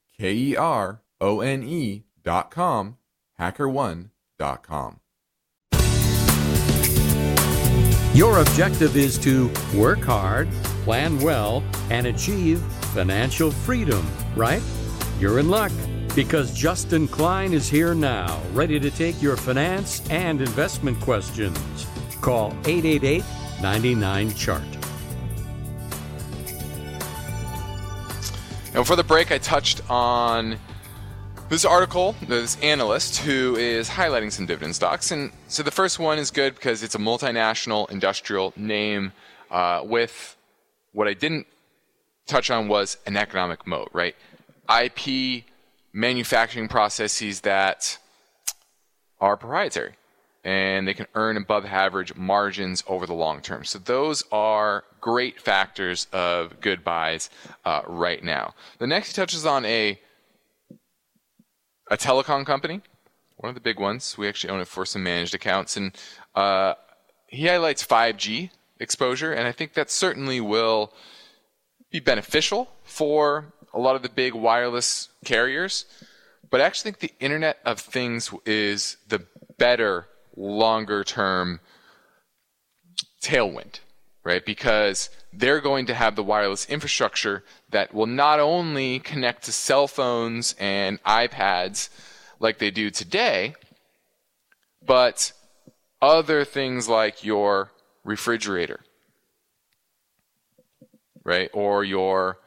K 0.21 0.33
E 0.33 0.55
R 0.55 1.01
O 1.19 1.41
N 1.41 1.63
E 1.63 2.03
dot 2.23 2.51
com, 2.51 2.97
hackerone 3.39 4.11
dot 4.37 4.61
com. 4.61 4.99
Your 8.13 8.39
objective 8.39 8.95
is 8.95 9.17
to 9.17 9.49
work 9.75 10.01
hard, 10.01 10.47
plan 10.83 11.17
well, 11.21 11.63
and 11.89 12.05
achieve 12.05 12.61
financial 12.93 13.49
freedom, 13.49 14.05
right? 14.35 14.61
You're 15.19 15.39
in 15.39 15.49
luck 15.49 15.71
because 16.13 16.53
Justin 16.53 17.07
Klein 17.07 17.51
is 17.51 17.67
here 17.67 17.95
now, 17.95 18.39
ready 18.53 18.79
to 18.79 18.91
take 18.91 19.19
your 19.23 19.35
finance 19.35 20.07
and 20.11 20.39
investment 20.39 20.99
questions. 20.99 21.57
Call 22.21 22.51
888 22.67 23.23
99 23.59 24.33
Chart. 24.35 24.80
Now, 28.81 28.85
before 28.85 28.95
the 28.95 29.03
break, 29.03 29.31
I 29.31 29.37
touched 29.37 29.79
on 29.91 30.57
this 31.49 31.65
article, 31.65 32.15
this 32.27 32.57
analyst 32.63 33.17
who 33.19 33.55
is 33.55 33.87
highlighting 33.87 34.31
some 34.31 34.47
dividend 34.47 34.75
stocks. 34.75 35.11
And 35.11 35.31
so 35.47 35.61
the 35.61 35.69
first 35.69 35.99
one 35.99 36.17
is 36.17 36.31
good 36.31 36.55
because 36.55 36.81
it's 36.81 36.95
a 36.95 36.97
multinational 36.97 37.91
industrial 37.91 38.53
name 38.55 39.11
uh, 39.51 39.81
with 39.83 40.35
what 40.93 41.07
I 41.07 41.13
didn't 41.13 41.45
touch 42.25 42.49
on 42.49 42.67
was 42.67 42.97
an 43.05 43.17
economic 43.17 43.67
moat, 43.67 43.91
right? 43.93 44.15
IP 44.67 45.43
manufacturing 45.93 46.67
processes 46.67 47.41
that 47.41 47.99
are 49.19 49.37
proprietary 49.37 49.93
and 50.43 50.87
they 50.87 50.93
can 50.93 51.07
earn 51.13 51.37
above 51.37 51.65
average 51.65 52.15
margins 52.15 52.83
over 52.87 53.05
the 53.05 53.13
long 53.13 53.41
term. 53.41 53.63
So 53.63 53.79
those 53.79 54.23
are 54.31 54.83
great 54.99 55.39
factors 55.39 56.07
of 56.11 56.59
good 56.61 56.83
buys 56.83 57.29
uh, 57.63 57.81
right 57.85 58.23
now. 58.23 58.53
The 58.79 58.87
next 58.87 59.09
he 59.09 59.13
touches 59.13 59.45
on 59.45 59.65
a 59.65 59.99
a 61.89 61.97
telecom 61.97 62.45
company, 62.45 62.81
one 63.37 63.49
of 63.49 63.55
the 63.55 63.61
big 63.61 63.79
ones. 63.79 64.17
We 64.17 64.27
actually 64.27 64.51
own 64.51 64.61
it 64.61 64.67
for 64.67 64.85
some 64.85 65.03
managed 65.03 65.35
accounts, 65.35 65.75
and 65.75 65.95
uh, 66.35 66.75
he 67.27 67.47
highlights 67.47 67.85
5G 67.85 68.49
exposure, 68.79 69.33
and 69.33 69.47
I 69.47 69.51
think 69.51 69.73
that 69.73 69.91
certainly 69.91 70.39
will 70.39 70.93
be 71.91 71.99
beneficial 71.99 72.69
for 72.83 73.53
a 73.73 73.79
lot 73.79 73.95
of 73.95 74.03
the 74.03 74.09
big 74.09 74.33
wireless 74.33 75.09
carriers. 75.25 75.85
But 76.49 76.61
I 76.61 76.65
actually 76.65 76.91
think 76.91 77.11
the 77.11 77.23
Internet 77.23 77.59
of 77.65 77.79
Things 77.79 78.33
is 78.45 78.97
the 79.07 79.25
better 79.57 80.07
longer 80.35 81.03
term 81.03 81.59
tailwind, 83.21 83.79
right? 84.23 84.45
Because 84.45 85.09
they're 85.33 85.61
going 85.61 85.85
to 85.85 85.93
have 85.93 86.15
the 86.15 86.23
wireless 86.23 86.65
infrastructure 86.67 87.43
that 87.69 87.93
will 87.93 88.07
not 88.07 88.39
only 88.39 88.99
connect 88.99 89.43
to 89.43 89.51
cell 89.51 89.87
phones 89.87 90.55
and 90.59 91.01
iPads 91.03 91.89
like 92.39 92.57
they 92.57 92.71
do 92.71 92.89
today, 92.89 93.55
but 94.85 95.31
other 96.01 96.43
things 96.43 96.89
like 96.89 97.23
your 97.23 97.71
refrigerator, 98.03 98.81
right? 101.23 101.49
Or 101.53 101.83
your 101.83 102.39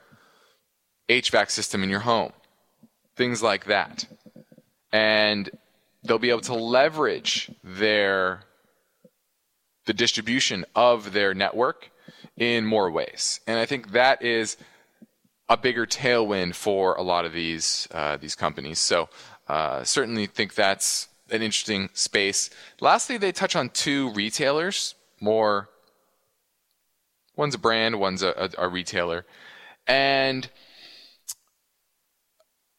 HVAC 1.08 1.50
system 1.50 1.82
in 1.82 1.90
your 1.90 2.00
home, 2.00 2.32
things 3.16 3.42
like 3.42 3.66
that. 3.66 4.06
And 4.92 5.50
they'll 6.04 6.18
be 6.18 6.30
able 6.30 6.40
to 6.42 6.54
leverage 6.54 7.50
their 7.62 8.44
the 9.86 9.94
distribution 9.94 10.64
of 10.74 11.12
their 11.12 11.34
network 11.34 11.90
in 12.36 12.64
more 12.64 12.90
ways. 12.90 13.40
And 13.46 13.58
I 13.58 13.66
think 13.66 13.92
that 13.92 14.22
is 14.22 14.56
a 15.48 15.56
bigger 15.56 15.86
tailwind 15.86 16.54
for 16.54 16.94
a 16.94 17.02
lot 17.02 17.24
of 17.24 17.32
these 17.32 17.88
uh, 17.90 18.16
these 18.16 18.34
companies. 18.34 18.78
So 18.78 19.08
uh, 19.48 19.84
certainly 19.84 20.26
think 20.26 20.54
that's 20.54 21.08
an 21.30 21.42
interesting 21.42 21.90
space. 21.92 22.50
Lastly, 22.80 23.18
they 23.18 23.32
touch 23.32 23.56
on 23.56 23.68
two 23.70 24.10
retailers. 24.12 24.94
More, 25.20 25.68
one's 27.36 27.54
a 27.54 27.58
brand, 27.58 27.98
one's 27.98 28.22
a, 28.22 28.50
a, 28.58 28.66
a 28.66 28.68
retailer, 28.68 29.24
and 29.86 30.48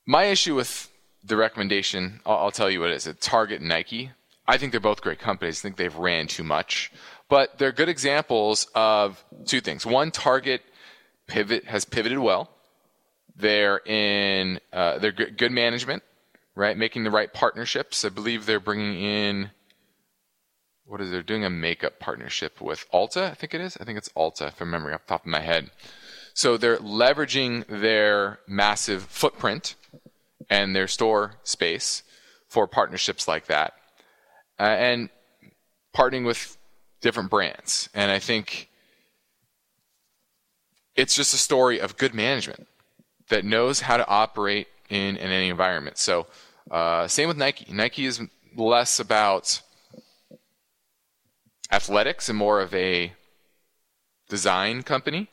my 0.06 0.26
issue 0.26 0.56
with 0.56 0.92
the 1.26 1.38
recommendation, 1.38 2.22
I'll, 2.26 2.38
I'll 2.38 2.52
tell 2.52 2.70
you 2.70 2.80
what 2.80 2.90
it 2.90 2.96
is. 2.96 3.08
It's 3.08 3.26
Target 3.26 3.62
Nike. 3.62 4.12
I 4.48 4.58
think 4.58 4.72
they're 4.72 4.80
both 4.80 5.02
great 5.02 5.20
companies. 5.20 5.60
I 5.60 5.62
think 5.64 5.78
they've 5.78 5.96
ran 5.96 6.28
too 6.28 6.44
much. 6.44 6.92
But 7.30 7.58
they're 7.58 7.72
good 7.72 7.90
examples 7.90 8.68
of 8.76 9.24
two 9.46 9.62
things. 9.62 9.86
One, 9.86 10.12
Target 10.12 10.62
pivot 11.28 11.66
has 11.66 11.86
pivoted 11.86 12.20
well. 12.20 12.52
They're 13.36 13.80
in 13.86 14.60
uh, 14.72 15.00
they're 15.00 15.12
good, 15.12 15.38
good 15.38 15.52
management, 15.52 16.04
right? 16.56 16.78
Making 16.78 17.04
the 17.04 17.12
right 17.12 17.34
partnerships. 17.34 18.06
I 18.06 18.10
believe 18.10 18.46
they're 18.46 18.60
bringing 18.60 19.02
in 19.02 19.52
what 20.86 21.02
is 21.02 21.10
they're 21.10 21.24
doing 21.24 21.44
a 21.44 21.50
makeup 21.50 22.00
partnership 22.00 22.62
with 22.62 22.86
Alta. 22.92 23.30
I 23.32 23.34
think 23.34 23.56
it 23.56 23.62
is. 23.62 23.76
I 23.82 23.84
think 23.84 23.98
it's 23.98 24.10
Ulta 24.10 24.54
from 24.54 24.70
memory 24.70 24.94
off 24.94 25.02
the 25.08 25.14
top 25.14 25.22
of 25.22 25.28
my 25.28 25.42
head. 25.42 25.72
So 26.36 26.58
they're 26.58 26.78
leveraging 26.78 27.66
their 27.68 28.40
massive 28.48 29.04
footprint 29.04 29.76
and 30.50 30.76
their 30.76 30.88
store 30.88 31.36
space 31.44 32.04
for 32.48 32.68
partnerships 32.68 33.28
like 33.28 33.48
that, 33.48 33.74
uh, 34.60 34.64
and 34.64 35.10
partnering 35.96 36.26
with 36.26 36.58
different 37.02 37.30
brands. 37.30 37.90
And 37.94 38.12
I 38.12 38.20
think 38.20 38.70
it's 40.96 41.16
just 41.16 41.34
a 41.34 41.38
story 41.38 41.80
of 41.80 41.98
good 41.98 42.14
management 42.14 42.68
that 43.30 43.44
knows 43.44 43.82
how 43.82 43.98
to 43.98 44.08
operate 44.08 44.68
in, 44.90 45.18
in 45.18 45.32
any 45.32 45.50
environment. 45.50 45.98
So, 45.98 46.28
uh, 46.72 47.08
same 47.08 47.28
with 47.28 47.38
Nike. 47.38 47.72
Nike 47.72 48.06
is 48.06 48.22
less 48.56 49.00
about 49.00 49.62
athletics 51.72 52.30
and 52.30 52.38
more 52.38 52.62
of 52.62 52.74
a 52.74 53.14
design 54.30 54.84
company. 54.84 55.30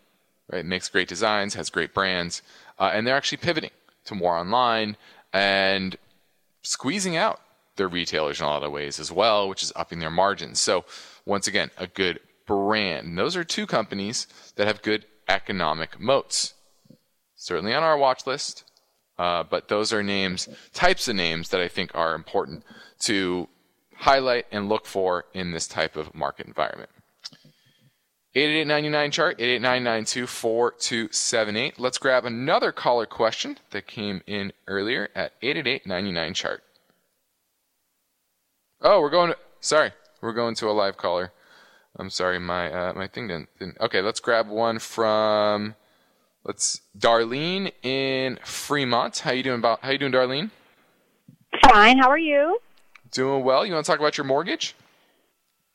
Right, 0.51 0.61
it 0.61 0.67
makes 0.67 0.89
great 0.89 1.09
designs, 1.09 1.55
has 1.55 1.71
great 1.71 1.95
brands, 1.95 2.43
uh, 2.79 2.91
and 2.93 3.07
they're 3.07 3.17
actually 3.17 3.39
pivoting 3.39 3.71
to 4.05 4.15
more 4.15 4.37
online 4.37 4.97
and 5.33 5.97
squeezing 6.63 7.17
out 7.17 7.41
their 7.77 7.89
retailers 7.89 8.41
in 8.41 8.47
a 8.47 8.49
lot 8.49 8.63
of 8.63 8.73
ways 8.73 9.01
as 9.01 9.11
well, 9.11 9.49
which 9.49 9.63
is 9.63 9.73
upping 9.75 9.99
their 9.99 10.11
margins. 10.11 10.61
So, 10.61 10.85
once 11.25 11.47
again, 11.47 11.71
a 11.79 11.87
good 11.87 12.21
brand. 12.47 13.07
And 13.09 13.19
those 13.19 13.37
are 13.37 13.45
two 13.45 13.67
companies 13.67 14.27
that 14.57 14.67
have 14.67 14.83
good 14.83 15.07
economic 15.29 15.99
moats. 15.99 16.55
Certainly 17.37 17.75
on 17.75 17.83
our 17.83 17.97
watch 17.97 18.27
list, 18.27 18.65
uh, 19.19 19.43
but 19.43 19.69
those 19.69 19.93
are 19.93 20.03
names, 20.03 20.49
types 20.73 21.09
of 21.09 21.17
names 21.17 21.49
that 21.51 21.61
I 21.61 21.69
think 21.69 21.91
are 21.95 22.15
important 22.15 22.65
to 23.01 23.49
highlight 23.97 24.47
and 24.51 24.69
look 24.69 24.87
for 24.87 25.27
in 25.33 25.53
this 25.53 25.67
type 25.67 25.97
of 25.97 26.15
market 26.15 26.47
environment. 26.47 26.91
8899 28.35 29.11
chart, 29.11 29.39
889924278. 29.39 31.75
Let's 31.79 31.99
grab 31.99 32.25
another 32.25 32.73
caller 32.73 33.05
question 33.05 33.59
that 33.71 33.87
came 33.87 34.23
in 34.27 34.55
earlier 34.67 35.11
at 35.15 35.35
88899 35.43 36.35
chart. 36.35 36.63
Oh, 38.81 39.03
we're 39.03 39.11
going 39.11 39.33
to, 39.33 39.39
sorry, 39.61 39.91
we're 40.23 40.33
going 40.33 40.55
to 40.57 40.69
a 40.69 40.73
live 40.73 40.97
caller. 40.97 41.31
I'm 41.97 42.09
sorry, 42.09 42.39
my 42.39 42.73
uh, 42.73 42.95
my 42.95 43.07
thing 43.07 43.29
didn't, 43.29 43.51
didn't. 43.59 43.79
Okay, 43.79 44.01
let's 44.01 44.19
grab 44.19 44.49
one 44.49 44.79
from 44.79 45.75
let's 46.43 46.81
Darlene 46.99 47.71
in 47.83 48.39
Fremont. 48.45 49.19
How 49.19 49.33
you 49.33 49.43
doing 49.43 49.59
about 49.59 49.81
how 49.83 49.91
you 49.91 49.99
doing, 49.99 50.13
Darlene? 50.13 50.49
Fine. 51.69 51.99
How 51.99 52.09
are 52.09 52.17
you? 52.17 52.59
Doing 53.11 53.45
well. 53.45 53.67
You 53.67 53.75
want 53.75 53.85
to 53.85 53.93
talk 53.93 54.01
about 54.01 54.17
your 54.17 54.25
mortgage? 54.25 54.75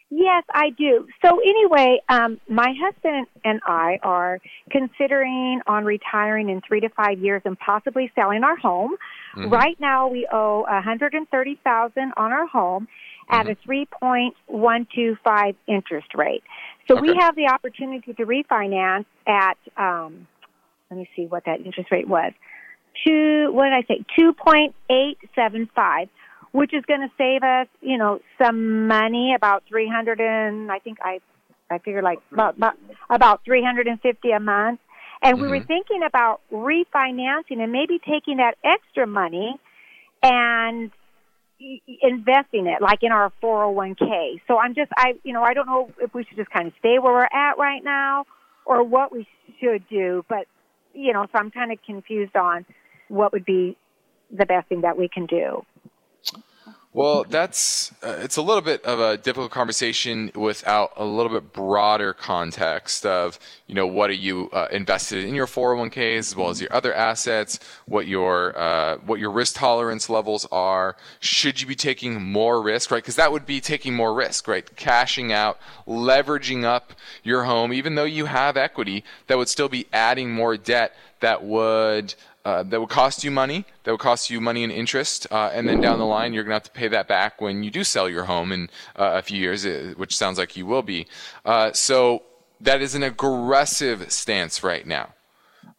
Yes, 0.10 0.46
I 0.54 0.70
do. 0.70 1.06
So 1.22 1.40
anyway, 1.42 2.00
um, 2.08 2.40
my 2.48 2.74
husband 2.80 3.28
and 3.44 3.60
I 3.66 4.00
are 4.04 4.40
considering 4.72 5.60
on 5.68 5.84
retiring 5.84 6.48
in 6.50 6.62
three 6.66 6.80
to 6.80 6.90
five 6.90 7.20
years 7.20 7.42
and 7.44 7.60
possibly 7.60 8.10
selling 8.16 8.46
our 8.46 8.56
home. 8.56 8.96
Mm-hmm. 9.36 9.50
Right 9.50 9.78
now, 9.82 10.08
we 10.08 10.26
owe 10.32 10.62
one 10.62 10.84
hundred 10.84 11.14
and 11.14 11.28
thirty 11.30 11.60
thousand 11.62 12.14
on 12.16 12.32
our 12.32 12.48
home 12.48 12.88
at 13.30 13.48
mm-hmm. 13.48 13.52
a 13.52 13.56
three 13.66 13.86
point 14.02 14.34
one 14.46 14.88
two 14.96 15.18
five 15.26 15.56
interest 15.68 16.08
rate. 16.16 16.44
So 16.88 16.98
okay. 16.98 17.02
we 17.02 17.18
have 17.20 17.36
the 17.36 17.48
opportunity 17.48 18.14
to 18.14 18.26
refinance 18.26 19.06
at. 19.28 19.58
Um, 19.76 20.26
let 20.90 21.00
me 21.00 21.10
see 21.18 21.26
what 21.26 21.44
that 21.48 21.60
interest 21.66 21.92
rate 21.92 22.08
was. 22.08 22.32
Two. 23.06 23.52
What 23.52 23.66
did 23.66 23.74
I 23.74 23.84
say? 23.90 24.06
Two 24.18 24.32
point 24.32 24.74
eight 24.90 25.18
seven 25.36 25.70
five 25.76 26.08
which 26.52 26.74
is 26.74 26.84
going 26.86 27.02
to 27.02 27.12
save 27.18 27.44
us, 27.44 27.68
you 27.82 27.98
know, 27.98 28.20
some 28.42 28.88
money, 28.88 29.34
about 29.36 29.64
300 29.68 30.20
and 30.20 30.72
I 30.72 30.80
think 30.80 30.98
I, 31.02 31.20
I 31.70 31.80
figure 31.80 32.02
like 32.02 32.20
about, 32.32 32.58
about, 32.58 32.78
about 33.10 33.42
350 33.46 34.32
a 34.32 34.40
month. 34.40 34.80
And 35.22 35.36
mm-hmm. 35.36 35.42
we 35.42 35.50
were 35.50 35.58
mm-hmm. 35.58 35.68
thinking 35.68 36.02
about 36.06 36.42
refinancing 36.52 37.62
and 37.62 37.72
maybe 37.72 38.00
taking 38.00 38.38
that 38.38 38.56
extra 38.64 39.08
money 39.08 39.56
and 40.24 40.92
investing 41.60 42.68
it 42.68 42.82
like 42.82 43.00
in 43.02 43.12
our 43.12 43.32
401k. 43.42 44.42
So 44.48 44.58
I'm 44.58 44.76
just, 44.76 44.92
I, 44.96 45.14
you 45.24 45.34
know, 45.34 45.42
I 45.42 45.54
don't 45.54 45.66
know 45.66 45.92
if 46.00 46.14
we 46.14 46.24
should 46.24 46.38
just 46.38 46.52
kind 46.52 46.68
of 46.68 46.74
stay 46.80 47.00
where 47.00 47.14
we're 47.14 47.24
at 47.24 47.58
right 47.58 47.84
now 47.84 48.26
or 48.66 48.84
what 48.84 49.12
we 49.12 49.28
should 49.60 49.88
do, 49.90 50.24
but, 50.30 50.46
you 50.94 51.14
know, 51.14 51.26
so 51.32 51.40
I'm 51.40 51.52
kind 51.52 51.72
of 51.72 51.80
confused 51.86 52.36
on 52.36 52.66
what 53.08 53.32
would 53.32 53.46
be 53.46 53.78
the 54.32 54.46
best 54.46 54.68
thing 54.68 54.82
that 54.82 54.98
we 54.98 55.08
can 55.08 55.26
do. 55.26 55.66
Well, 56.98 57.26
that's 57.30 57.92
uh, 58.02 58.22
it's 58.22 58.38
a 58.38 58.42
little 58.42 58.64
bit 58.64 58.84
of 58.84 59.00
a 59.00 59.18
difficult 59.18 59.52
conversation 59.52 60.32
without 60.34 60.94
a 60.98 61.06
little 61.06 61.32
bit 61.32 61.54
broader 61.54 62.12
context 62.12 63.06
of 63.06 63.38
you 63.68 63.76
know 63.76 63.86
what 63.86 64.10
are 64.10 64.14
you 64.14 64.50
uh, 64.52 64.68
invested 64.72 65.24
in 65.24 65.36
your 65.36 65.46
401ks 65.46 66.18
as 66.18 66.36
well 66.36 66.50
as 66.50 66.60
your 66.60 66.74
other 66.74 66.92
assets, 66.96 67.60
what 67.86 68.08
your 68.08 68.58
uh, 68.58 68.98
what 69.06 69.20
your 69.20 69.30
risk 69.30 69.58
tolerance 69.58 70.10
levels 70.10 70.48
are. 70.52 70.96
Should 71.20 71.62
you 71.62 71.68
be 71.68 71.76
taking 71.76 72.20
more 72.20 72.64
risk, 72.64 72.90
right? 72.90 73.04
Because 73.04 73.18
that 73.18 73.32
would 73.32 73.46
be 73.46 73.62
taking 73.62 73.94
more 73.94 74.12
risk, 74.12 74.48
right? 74.48 74.76
Cashing 74.76 75.32
out, 75.32 75.60
leveraging 75.88 76.64
up 76.64 76.94
your 77.22 77.44
home, 77.44 77.74
even 77.74 77.94
though 77.94 78.06
you 78.06 78.26
have 78.26 78.58
equity, 78.58 79.04
that 79.28 79.38
would 79.38 79.50
still 79.50 79.70
be 79.70 79.86
adding 79.94 80.32
more 80.32 80.58
debt 80.58 80.96
that 81.20 81.44
would 81.44 82.14
uh, 82.48 82.64
that 82.64 82.80
will 82.80 82.88
cost 82.88 83.26
you 83.26 83.30
money, 83.30 83.66
that 83.84 83.92
will 83.92 83.98
cost 83.98 84.30
you 84.30 84.40
money 84.40 84.64
and 84.64 84.72
interest, 84.72 85.28
uh, 85.32 85.50
and 85.52 85.68
then 85.68 85.82
down 85.82 86.00
the 86.00 86.06
line 86.06 86.34
you're 86.34 86.46
going 86.46 86.52
to 86.52 86.56
have 86.56 86.64
to 86.64 86.72
pay 86.72 86.88
that 86.88 87.06
back 87.06 87.42
when 87.42 87.62
you 87.62 87.70
do 87.70 87.84
sell 87.84 88.08
your 88.08 88.24
home 88.24 88.54
in 88.54 88.70
uh, 88.96 89.12
a 89.16 89.22
few 89.22 89.38
years, 89.38 89.66
uh, 89.66 89.94
which 89.98 90.16
sounds 90.16 90.38
like 90.38 90.56
you 90.56 90.66
will 90.66 90.82
be. 90.82 91.06
Uh, 91.44 91.74
so 91.74 92.24
that 92.62 92.82
is 92.82 92.96
an 92.96 93.04
aggressive 93.04 94.10
stance 94.10 94.64
right 94.64 94.88
now. 94.88 95.14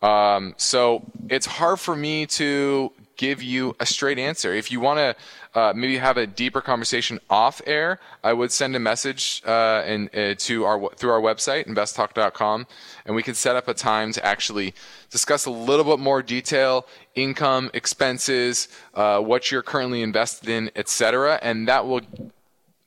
Um, 0.02 0.52
so 0.58 1.10
it's 1.30 1.46
hard 1.46 1.80
for 1.80 1.96
me 1.96 2.26
to 2.26 2.92
give 3.18 3.42
you 3.42 3.76
a 3.78 3.84
straight 3.84 4.18
answer. 4.18 4.54
If 4.54 4.72
you 4.72 4.80
want 4.80 4.98
to 4.98 5.60
uh, 5.60 5.72
maybe 5.74 5.98
have 5.98 6.16
a 6.16 6.26
deeper 6.26 6.62
conversation 6.62 7.20
off 7.28 7.60
air, 7.66 8.00
I 8.24 8.32
would 8.32 8.50
send 8.50 8.74
a 8.74 8.78
message 8.78 9.42
uh, 9.44 9.82
and 9.84 10.08
uh, 10.16 10.34
to 10.38 10.64
our 10.64 10.88
through 10.94 11.10
our 11.10 11.20
website 11.20 11.66
investtalk.com, 11.66 12.66
and 13.04 13.14
we 13.14 13.22
can 13.22 13.34
set 13.34 13.56
up 13.56 13.68
a 13.68 13.74
time 13.74 14.12
to 14.12 14.24
actually 14.24 14.72
discuss 15.10 15.44
a 15.44 15.50
little 15.50 15.84
bit 15.84 15.98
more 15.98 16.22
detail, 16.22 16.86
income, 17.14 17.70
expenses, 17.74 18.68
uh, 18.94 19.20
what 19.20 19.50
you're 19.50 19.62
currently 19.62 20.00
invested 20.00 20.48
in, 20.48 20.70
etc. 20.74 21.38
And 21.42 21.68
that 21.68 21.86
will 21.86 22.00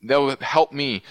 that 0.04 0.18
will 0.18 0.36
help 0.38 0.72
me 0.72 1.04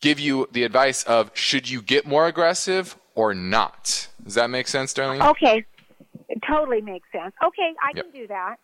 give 0.00 0.20
you 0.20 0.48
the 0.52 0.62
advice 0.62 1.02
of 1.02 1.30
should 1.34 1.68
you 1.68 1.82
get 1.82 2.06
more 2.06 2.26
aggressive 2.26 2.96
or 3.14 3.34
not. 3.34 4.08
Does 4.22 4.34
that 4.34 4.50
make 4.50 4.68
sense, 4.68 4.94
Darlene? 4.94 5.28
Okay. 5.30 5.64
It 6.34 6.42
totally 6.50 6.80
makes 6.80 7.06
sense. 7.12 7.32
Okay, 7.44 7.72
I 7.80 7.92
yep. 7.94 8.06
can 8.06 8.20
do 8.20 8.26
that. 8.26 8.56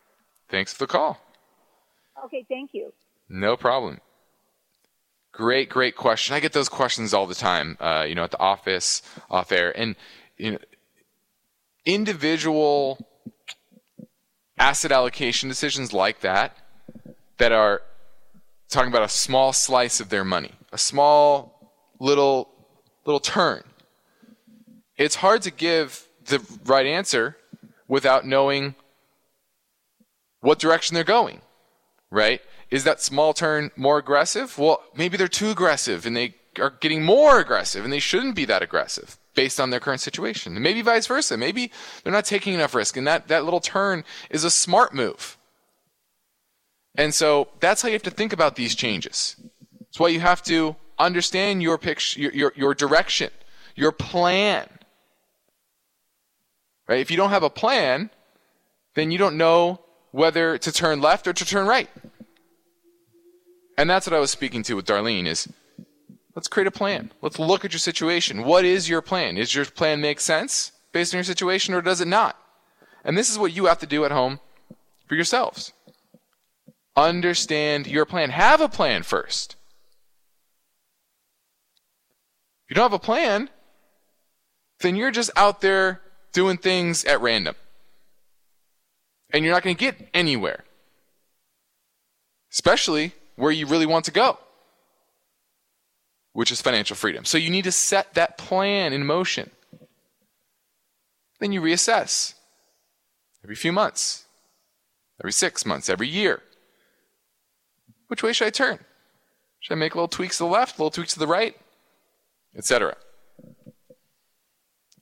Thanks 0.49 0.73
for 0.73 0.81
the 0.81 0.87
call. 0.89 1.21
Okay, 2.25 2.45
thank 2.49 2.71
you. 2.73 2.93
No 3.29 3.57
problem. 3.57 4.01
Great, 5.31 5.69
great 5.69 5.95
question. 5.95 6.35
I 6.35 6.41
get 6.41 6.53
those 6.53 6.69
questions 6.69 7.15
all 7.15 7.29
the 7.29 7.35
time, 7.37 7.77
uh, 7.79 8.05
you 8.09 8.17
know, 8.17 8.25
at 8.25 8.33
the 8.33 8.41
office, 8.41 9.03
off 9.31 9.53
air. 9.53 9.73
And, 9.79 9.95
you 10.37 10.51
know, 10.51 10.59
individual 11.87 13.07
asset 14.59 14.91
allocation 14.91 15.49
decisions 15.49 15.93
like 15.93 16.23
that, 16.23 16.57
that 17.39 17.53
are 17.53 17.83
talking 18.69 18.91
about 18.91 19.05
a 19.05 19.09
small 19.09 19.53
slice 19.53 20.01
of 20.01 20.09
their 20.09 20.25
money, 20.25 20.55
a 20.73 20.79
small 20.79 21.71
little, 22.01 22.51
little 23.07 23.21
turn. 23.21 23.63
It's 24.97 25.15
hard 25.15 25.43
to 25.43 25.53
give 25.53 26.09
the 26.25 26.45
right 26.65 26.85
answer 26.85 27.37
without 27.91 28.25
knowing 28.25 28.77
what 30.41 30.61
direction 30.61 30.95
they're 30.95 31.05
going, 31.05 31.43
right? 32.11 32.41
Is 32.71 32.85
that 32.85 33.03
small 33.03 33.35
turn 33.35 33.73
more 33.77 33.99
aggressive? 33.99 34.57
Well, 34.57 34.81
maybe 34.95 35.17
they're 35.17 35.29
too 35.29 35.51
aggressive 35.51 36.07
and 36.07 36.17
they 36.17 36.37
are 36.59 36.71
getting 36.81 37.03
more 37.03 37.41
aggressive 37.41 37.85
and 37.85 37.93
they 37.93 37.99
shouldn't 37.99 38.37
be 38.37 38.45
that 38.45 38.63
aggressive 38.63 39.19
based 39.35 39.59
on 39.59 39.71
their 39.71 39.81
current 39.81 40.01
situation. 40.01 40.61
Maybe 40.63 40.83
vice 40.83 41.09
versa. 41.09 41.37
Maybe 41.37 41.73
they're 42.03 42.13
not 42.13 42.25
taking 42.25 42.55
enough 42.55 42.77
risk 42.77 42.97
and 42.97 43.07
that, 43.09 43.27
that 43.27 43.45
little 43.45 43.61
turn 43.61 44.05
is 44.31 44.45
a 44.45 44.51
smart 44.51 44.95
move. 44.95 45.37
And 46.95 47.13
so 47.13 47.49
that's 47.59 47.83
how 47.83 47.89
you 47.89 47.95
have 47.95 48.03
to 48.05 48.11
think 48.11 48.33
about 48.33 48.55
these 48.55 48.77
changes. 48.77 49.35
It's 49.89 49.99
why 49.99 50.09
you 50.09 50.21
have 50.21 50.43
to 50.45 50.77
understand 50.97 51.61
your 51.61 51.77
picture, 51.77 52.21
your, 52.21 52.33
your, 52.33 52.53
your 52.55 52.75
direction, 52.75 53.31
your 53.75 53.91
plan. 53.91 54.69
Right? 56.91 56.99
If 56.99 57.13
you 57.13 57.17
don't 57.17 57.31
have 57.31 57.45
a 57.45 57.51
plan, 57.51 58.11
then 58.97 59.13
you 59.13 59.17
don't 59.17 59.37
know 59.37 59.81
whether 60.11 60.59
to 60.59 60.73
turn 60.73 61.01
left 61.01 61.29
or 61.29 61.33
to 61.33 61.45
turn 61.45 61.69
right. 61.69 61.89
And 63.79 63.89
that's 63.89 64.09
what 64.09 64.17
I 64.17 64.19
was 64.19 64.33
speaking 64.33 64.65
to 64.65 64.75
with 64.75 64.87
Darlene 64.87 65.27
is 65.27 65.49
let's 66.35 66.49
create 66.49 66.67
a 66.67 66.73
plan. 66.73 67.13
Let's 67.23 67.39
look 67.39 67.65
at 67.65 67.73
your 67.73 67.79
situation. 67.79 68.43
What 68.43 68.65
is 68.65 68.89
your 68.89 69.03
plan? 69.03 69.37
Is 69.37 69.55
your 69.55 69.67
plan 69.67 70.01
make 70.01 70.19
sense 70.19 70.73
based 70.91 71.15
on 71.15 71.19
your 71.19 71.25
situation 71.25 71.75
or 71.75 71.81
does 71.81 72.01
it 72.01 72.09
not? 72.09 72.37
And 73.05 73.17
this 73.17 73.31
is 73.31 73.39
what 73.39 73.55
you 73.55 73.67
have 73.67 73.79
to 73.79 73.87
do 73.87 74.05
at 74.05 74.11
home 74.11 74.41
for 75.07 75.15
yourselves. 75.15 75.73
Understand 76.97 77.87
your 77.87 78.05
plan. 78.05 78.31
Have 78.31 78.61
a 78.61 78.69
plan 78.69 79.05
first. 79.05 79.55
If 82.65 82.71
you 82.71 82.75
don't 82.75 82.91
have 82.91 82.93
a 82.93 82.99
plan, 82.99 83.49
then 84.81 84.97
you're 84.97 85.13
just 85.13 85.31
out 85.37 85.61
there 85.61 86.01
doing 86.33 86.57
things 86.57 87.05
at 87.05 87.21
random. 87.21 87.55
And 89.33 89.45
you're 89.45 89.55
not 89.55 89.63
going 89.63 89.77
to 89.77 89.81
get 89.81 90.09
anywhere. 90.13 90.65
Especially 92.53 93.13
where 93.37 93.53
you 93.53 93.67
really 93.67 93.87
want 93.87 94.05
to 94.07 94.11
go, 94.11 94.39
which 96.33 96.51
is 96.51 96.61
financial 96.61 96.97
freedom. 96.97 97.25
So 97.25 97.39
you 97.39 97.51
need 97.51 97.65
to 97.65 97.73
set 97.73 98.15
that 98.15 98.37
plan 98.37 98.93
in 98.93 99.07
motion. 99.07 99.51
Then 101.39 101.53
you 101.53 101.61
reassess 101.61 102.35
every 103.43 103.57
few 103.57 103.73
months, 103.73 104.25
every 105.21 105.33
six 105.33 105.65
months, 105.65 105.89
every 105.89 106.09
year. 106.09 106.43
Which 108.09 108.23
way 108.23 108.33
should 108.33 108.49
I 108.49 108.51
turn? 108.51 108.81
Should 109.61 109.75
I 109.75 109.77
make 109.77 109.95
little 109.95 110.09
tweaks 110.09 110.39
to 110.39 110.45
the 110.45 110.51
left, 110.51 110.79
little 110.79 110.91
tweaks 110.91 111.13
to 111.15 111.19
the 111.19 111.27
right, 111.27 111.57
etc.? 112.57 112.97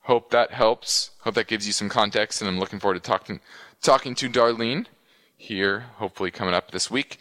Hope 0.08 0.30
that 0.30 0.52
helps. 0.52 1.10
Hope 1.20 1.34
that 1.34 1.48
gives 1.48 1.66
you 1.66 1.74
some 1.74 1.90
context, 1.90 2.40
and 2.40 2.48
I'm 2.48 2.58
looking 2.58 2.80
forward 2.80 2.94
to 2.94 3.00
talking 3.00 3.40
talking 3.82 4.14
to 4.14 4.30
Darlene 4.30 4.86
here, 5.36 5.80
hopefully 5.96 6.30
coming 6.30 6.54
up 6.54 6.70
this 6.70 6.90
week. 6.90 7.18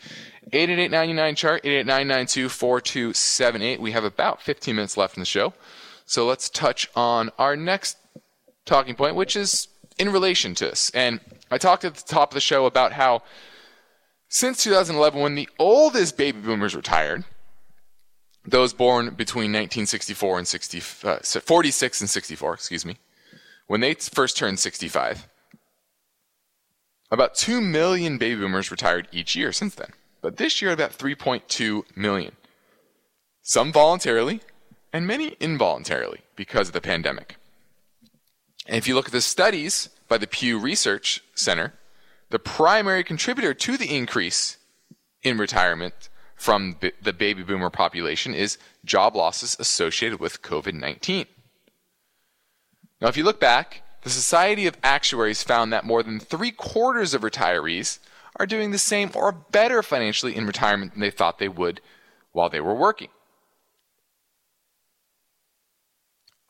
888 0.54 1.36
chart 1.36 1.66
888 1.66 3.82
We 3.82 3.92
have 3.92 4.06
about 4.06 4.42
15 4.42 4.74
minutes 4.74 4.96
left 4.96 5.18
in 5.18 5.22
the 5.22 5.26
show. 5.26 5.54
So 6.06 6.26
let's 6.26 6.48
touch 6.48 6.90
on 6.96 7.30
our 7.38 7.58
next 7.58 7.98
talking 8.64 8.96
point, 8.96 9.18
which 9.18 9.36
is 9.36 9.68
in 10.00 10.10
relation 10.10 10.56
to 10.56 10.68
this. 10.68 10.90
And 10.92 11.20
I 11.52 11.58
talked 11.58 11.84
at 11.84 11.96
the 11.96 12.08
top 12.08 12.32
of 12.32 12.36
the 12.36 12.40
show 12.40 12.66
about 12.66 12.94
how 12.94 13.22
since 14.30 14.64
2011, 14.64 15.20
when 15.20 15.36
the 15.36 15.50
oldest 15.60 16.16
baby 16.16 16.40
boomers 16.40 16.74
retired, 16.74 17.26
those 18.48 18.74
born 18.74 19.14
between 19.14 19.52
1964 19.52 20.38
and 20.38 20.48
60, 20.48 20.82
uh, 21.04 21.20
46 21.20 22.02
and 22.02 22.10
64, 22.10 22.54
excuse 22.54 22.86
me, 22.86 22.98
when 23.68 23.82
they 23.82 23.94
first 23.94 24.38
turned 24.38 24.60
65, 24.60 25.28
about 27.12 27.36
2 27.36 27.62
million 27.62 28.18
baby 28.18 28.40
boomers 28.40 28.72
retired 28.72 29.10
each 29.12 29.36
year 29.36 29.52
since 29.52 29.76
then. 29.76 29.92
But 30.22 30.38
this 30.38 30.62
year, 30.62 30.72
about 30.72 30.98
3.2 30.98 31.84
million. 31.96 32.36
Some 33.42 33.72
voluntarily, 33.72 34.42
and 34.92 35.06
many 35.06 35.36
involuntarily 35.40 36.22
because 36.36 36.70
of 36.70 36.74
the 36.74 36.82
pandemic. 36.82 37.36
And 38.66 38.76
if 38.76 38.88
you 38.88 38.96
look 38.96 39.08
at 39.08 39.12
the 39.12 39.22
studies 39.22 39.90
by 40.08 40.18
the 40.18 40.28
Pew 40.28 40.58
Research 40.60 41.24
Center, 41.36 41.74
the 42.30 42.40
primary 42.40 43.04
contributor 43.04 43.54
to 43.54 43.78
the 43.78 43.96
increase 43.96 44.58
in 45.24 45.38
retirement 45.38 46.10
from 46.38 46.78
the 47.02 47.12
baby 47.12 47.44
boomer 47.44 47.72
population 47.72 48.34
is 48.34 48.58
job 48.86 49.16
losses 49.16 49.58
associated 49.60 50.20
with 50.20 50.42
COVID 50.44 50.74
19. 50.74 51.26
Now, 53.02 53.08
if 53.08 53.18
you 53.18 53.24
look 53.24 53.40
back, 53.40 53.82
the 54.04 54.10
Society 54.10 54.68
of 54.68 54.78
Actuaries 54.84 55.44
found 55.44 55.74
that 55.74 55.84
more 55.84 56.04
than 56.04 56.20
three 56.20 56.52
quarters 56.52 57.14
of 57.14 57.22
retirees 57.22 58.00
are 58.38 58.46
doing 58.46 58.72
the 58.72 58.78
same 58.78 59.12
or 59.16 59.32
better 59.32 59.84
financially 59.84 60.36
in 60.36 60.46
retirement 60.46 60.94
than 60.94 61.02
they 61.02 61.12
thought 61.12 61.40
they 61.40 61.50
would 61.50 61.82
while 62.32 62.50
they 62.50 62.62
were 62.62 62.76
working. 62.76 63.10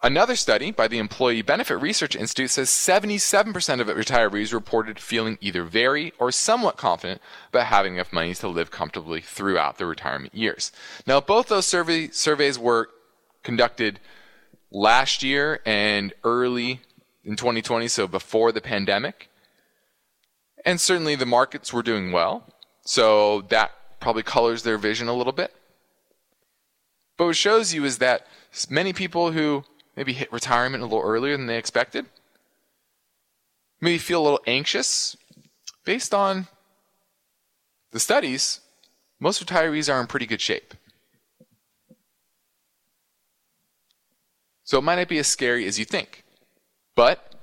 Another 0.04 0.36
study 0.36 0.70
by 0.70 0.88
the 0.88 1.00
Employee 1.00 1.42
Benefit 1.42 1.78
Research 1.78 2.16
Institute 2.16 2.52
says 2.52 2.70
77% 2.70 3.80
of 3.80 3.88
retirees 3.88 4.54
reported 4.54 5.00
feeling 5.00 5.40
either 5.42 5.64
very 5.64 6.14
or 6.20 6.32
somewhat 6.32 6.78
confident 6.78 7.20
about 7.50 7.66
having 7.66 7.96
enough 7.96 8.14
money 8.14 8.36
to 8.36 8.48
live 8.48 8.70
comfortably 8.70 9.22
throughout 9.22 9.80
their 9.80 9.88
retirement 9.88 10.36
years. 10.36 10.72
Now, 11.08 11.20
both 11.20 11.48
those 11.48 11.66
survey, 11.66 12.10
surveys 12.10 12.60
were 12.60 12.90
conducted 13.42 14.00
last 14.70 15.24
year 15.24 15.62
and 15.66 16.14
early 16.24 16.82
in 17.24 17.36
2020, 17.36 17.88
so 17.88 18.08
before 18.08 18.52
the 18.52 18.62
pandemic. 18.62 19.30
And 20.64 20.80
certainly 20.80 21.16
the 21.16 21.26
markets 21.26 21.74
were 21.74 21.84
doing 21.84 22.12
well, 22.12 22.54
so 22.82 23.42
that 23.50 23.72
probably 24.00 24.22
colors 24.22 24.62
their 24.62 24.78
vision 24.78 25.08
a 25.08 25.14
little 25.14 25.34
bit. 25.34 25.56
But 27.18 27.26
what 27.26 27.36
shows 27.36 27.74
you 27.74 27.84
is 27.84 27.98
that 27.98 28.28
many 28.70 28.94
people 28.94 29.32
who 29.32 29.64
maybe 29.98 30.14
hit 30.14 30.32
retirement 30.32 30.84
a 30.84 30.86
little 30.86 31.04
earlier 31.04 31.36
than 31.36 31.48
they 31.48 31.58
expected, 31.58 32.06
maybe 33.82 33.98
feel 33.98 34.22
a 34.22 34.24
little 34.24 34.42
anxious. 34.46 35.18
Based 35.84 36.14
on 36.14 36.48
the 37.92 38.00
studies, 38.00 38.62
most 39.20 39.44
retirees 39.44 39.92
are 39.92 40.00
in 40.00 40.08
pretty 40.08 40.28
good 40.28 40.40
shape. 40.40 40.76
So 44.64 44.78
it 44.78 44.84
might 44.84 44.98
not 44.98 45.08
be 45.08 45.18
as 45.18 45.28
scary 45.28 45.66
as 45.66 45.80
you 45.80 45.86
think. 45.86 46.24
But 46.96 47.36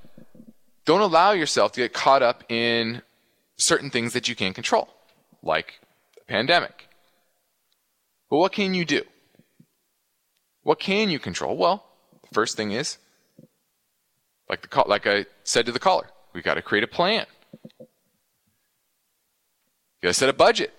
don't 0.85 1.01
allow 1.01 1.31
yourself 1.31 1.73
to 1.73 1.81
get 1.81 1.91
caught 1.91 2.21
up 2.21 2.43
in 2.49 3.01
certain 3.57 3.89
things 3.89 4.13
that 4.13 4.29
you 4.29 4.35
can't 4.35 4.55
control, 4.55 4.87
like 5.41 5.79
the 6.15 6.21
pandemic. 6.27 6.87
But 8.29 8.37
what 8.37 8.51
can 8.53 8.73
you 8.73 8.85
do? 8.85 9.01
What 10.61 10.79
can 10.79 11.09
you 11.09 11.19
control? 11.19 11.57
Well, 11.57 11.83
First 12.35 12.57
thing 12.57 12.71
is 12.73 12.97
Like 14.49 14.61
the 14.61 14.67
call, 14.67 14.83
like 14.87 15.07
I 15.07 15.25
said 15.45 15.65
to 15.67 15.71
the 15.71 15.79
caller, 15.79 16.09
we 16.33 16.41
got 16.41 16.55
to 16.55 16.61
create 16.61 16.83
a 16.83 16.87
plan. 16.87 17.25
Got 20.03 20.09
to 20.09 20.13
set 20.13 20.27
a 20.27 20.33
budget. 20.33 20.73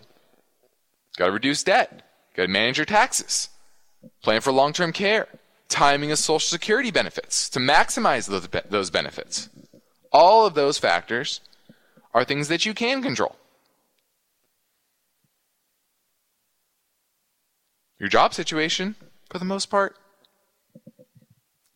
Got 1.16 1.26
to 1.26 1.32
reduce 1.32 1.64
debt. 1.64 2.02
Got 2.36 2.42
to 2.42 2.48
manage 2.48 2.76
your 2.76 2.84
taxes. 2.84 3.48
Plan 4.22 4.42
for 4.42 4.52
long-term 4.52 4.92
care. 4.92 5.28
Timing 5.70 6.12
of 6.12 6.18
Social 6.18 6.40
Security 6.40 6.90
benefits 6.90 7.48
to 7.48 7.58
maximize 7.58 8.28
those, 8.28 8.46
those 8.68 8.90
benefits. 8.90 9.48
All 10.12 10.44
of 10.44 10.52
those 10.52 10.76
factors 10.76 11.40
are 12.12 12.22
things 12.22 12.48
that 12.48 12.66
you 12.66 12.74
can 12.74 13.02
control. 13.02 13.34
Your 17.98 18.10
job 18.10 18.34
situation, 18.34 18.94
for 19.30 19.38
the 19.38 19.46
most 19.46 19.70
part, 19.70 19.96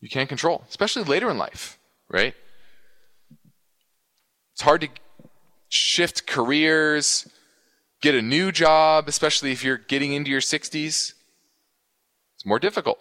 you 0.01 0.09
can't 0.09 0.27
control, 0.27 0.63
especially 0.67 1.03
later 1.03 1.29
in 1.29 1.37
life, 1.37 1.79
right? 2.09 2.33
It's 4.53 4.61
hard 4.61 4.81
to 4.81 4.89
shift 5.69 6.27
careers, 6.27 7.29
get 8.01 8.15
a 8.15 8.21
new 8.21 8.51
job, 8.51 9.07
especially 9.07 9.51
if 9.51 9.63
you're 9.63 9.77
getting 9.77 10.13
into 10.13 10.31
your 10.31 10.41
60s. 10.41 11.13
It's 12.35 12.45
more 12.45 12.59
difficult. 12.59 12.99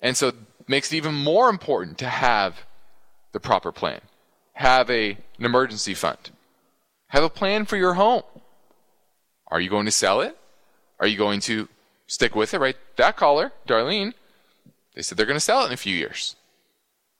And 0.00 0.16
so 0.16 0.28
it 0.28 0.34
makes 0.68 0.92
it 0.92 0.96
even 0.96 1.14
more 1.14 1.48
important 1.48 1.98
to 1.98 2.08
have 2.08 2.66
the 3.32 3.40
proper 3.40 3.72
plan. 3.72 4.00
Have 4.52 4.90
a, 4.90 5.12
an 5.38 5.44
emergency 5.44 5.94
fund. 5.94 6.30
Have 7.08 7.24
a 7.24 7.30
plan 7.30 7.64
for 7.64 7.76
your 7.76 7.94
home. 7.94 8.22
Are 9.48 9.60
you 9.60 9.70
going 9.70 9.86
to 9.86 9.92
sell 9.92 10.20
it? 10.20 10.36
Are 11.00 11.06
you 11.06 11.16
going 11.16 11.40
to 11.40 11.68
stick 12.06 12.34
with 12.34 12.52
it? 12.52 12.60
Right? 12.60 12.76
That 12.96 13.16
caller, 13.16 13.52
Darlene, 13.66 14.12
they 14.96 15.02
said 15.02 15.16
they're 15.16 15.26
going 15.26 15.36
to 15.36 15.40
sell 15.40 15.62
it 15.62 15.66
in 15.66 15.72
a 15.72 15.76
few 15.76 15.94
years. 15.94 16.34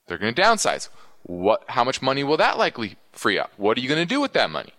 They're 0.09 0.19
going 0.19 0.35
to 0.35 0.43
downsize. 0.43 0.89
What? 1.23 1.63
How 1.69 1.85
much 1.85 2.03
money 2.03 2.25
will 2.25 2.39
that 2.39 2.59
likely 2.59 2.97
free 3.13 3.39
up? 3.39 3.53
What 3.57 3.77
are 3.77 3.81
you 3.81 3.89
going 3.89 4.01
to 4.01 4.07
do 4.07 4.21
with 4.21 4.33
that 4.33 4.51
money? 4.51 4.73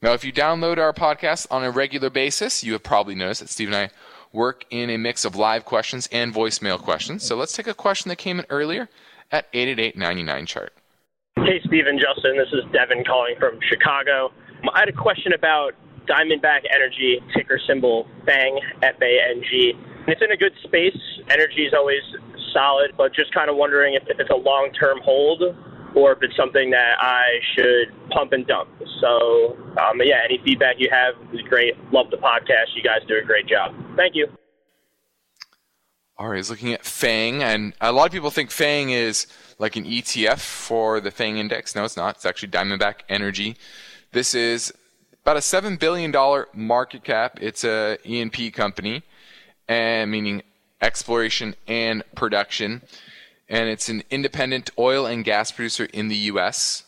Now, 0.00 0.12
if 0.12 0.24
you 0.24 0.32
download 0.32 0.78
our 0.78 0.92
podcast 0.92 1.48
on 1.50 1.64
a 1.64 1.70
regular 1.70 2.08
basis, 2.08 2.62
you 2.62 2.72
have 2.72 2.84
probably 2.84 3.16
noticed 3.16 3.40
that 3.40 3.48
Steve 3.48 3.68
and 3.68 3.76
I 3.76 3.90
work 4.32 4.64
in 4.70 4.90
a 4.90 4.96
mix 4.96 5.24
of 5.24 5.34
live 5.34 5.64
questions 5.64 6.08
and 6.12 6.32
voicemail 6.32 6.80
questions. 6.80 7.24
So 7.24 7.36
let's 7.36 7.52
take 7.52 7.66
a 7.66 7.74
question 7.74 8.08
that 8.08 8.16
came 8.16 8.38
in 8.38 8.46
earlier 8.48 8.88
at 9.32 9.48
888 9.52 10.46
chart. 10.46 10.72
Hey, 11.36 11.60
Steve 11.66 11.86
and 11.88 12.00
Justin. 12.00 12.36
This 12.36 12.52
is 12.52 12.62
Devin 12.72 13.04
calling 13.04 13.34
from 13.40 13.58
Chicago. 13.68 14.32
I 14.72 14.80
had 14.80 14.88
a 14.88 14.92
question 14.92 15.32
about 15.32 15.74
Diamondback 16.08 16.62
Energy, 16.74 17.20
ticker 17.36 17.60
symbol 17.66 18.06
FANG, 18.26 18.58
F 18.82 18.96
A 19.02 19.18
N 19.30 19.42
G. 19.48 19.72
It's 20.06 20.22
in 20.22 20.32
a 20.32 20.36
good 20.36 20.52
space. 20.64 20.96
Energy 21.30 21.66
is 21.66 21.74
always 21.74 22.00
solid, 22.52 22.92
but 22.96 23.14
just 23.14 23.32
kind 23.34 23.50
of 23.50 23.56
wondering 23.56 23.94
if, 23.94 24.02
if 24.08 24.18
it's 24.18 24.30
a 24.30 24.36
long 24.36 24.70
term 24.78 24.98
hold 25.04 25.42
or 25.94 26.12
if 26.12 26.18
it's 26.22 26.36
something 26.36 26.70
that 26.70 26.96
I 27.00 27.24
should 27.54 27.88
pump 28.10 28.32
and 28.32 28.46
dump. 28.46 28.68
So, 29.00 29.56
um, 29.80 30.00
yeah, 30.02 30.20
any 30.24 30.40
feedback 30.44 30.76
you 30.78 30.88
have 30.90 31.14
is 31.32 31.40
great. 31.48 31.74
Love 31.92 32.10
the 32.10 32.16
podcast. 32.16 32.74
You 32.76 32.82
guys 32.82 33.00
do 33.06 33.16
a 33.16 33.24
great 33.24 33.46
job. 33.46 33.74
Thank 33.96 34.14
you. 34.14 34.28
All 36.16 36.28
right, 36.28 36.36
he's 36.36 36.50
looking 36.50 36.72
at 36.72 36.84
FANG, 36.84 37.44
and 37.44 37.74
a 37.80 37.92
lot 37.92 38.06
of 38.06 38.12
people 38.12 38.30
think 38.30 38.50
FANG 38.50 38.90
is 38.90 39.28
like 39.58 39.76
an 39.76 39.84
ETF 39.84 40.40
for 40.40 41.00
the 41.00 41.12
FANG 41.12 41.38
index. 41.38 41.76
No, 41.76 41.84
it's 41.84 41.96
not. 41.96 42.16
It's 42.16 42.26
actually 42.26 42.48
Diamondback 42.48 43.02
Energy. 43.08 43.56
This 44.10 44.34
is 44.34 44.72
about 45.28 45.36
a 45.36 45.42
seven 45.42 45.76
billion 45.76 46.10
dollar 46.10 46.48
market 46.54 47.04
cap. 47.04 47.38
It's 47.42 47.62
a 47.62 47.98
E&P 48.02 48.50
company, 48.50 49.02
and 49.68 50.10
meaning 50.10 50.42
exploration 50.80 51.54
and 51.66 52.02
production 52.14 52.80
and 53.46 53.68
it's 53.68 53.90
an 53.90 54.04
independent 54.08 54.70
oil 54.78 55.04
and 55.04 55.26
gas 55.26 55.52
producer 55.52 55.84
in 55.92 56.08
the 56.08 56.16
U.S., 56.32 56.84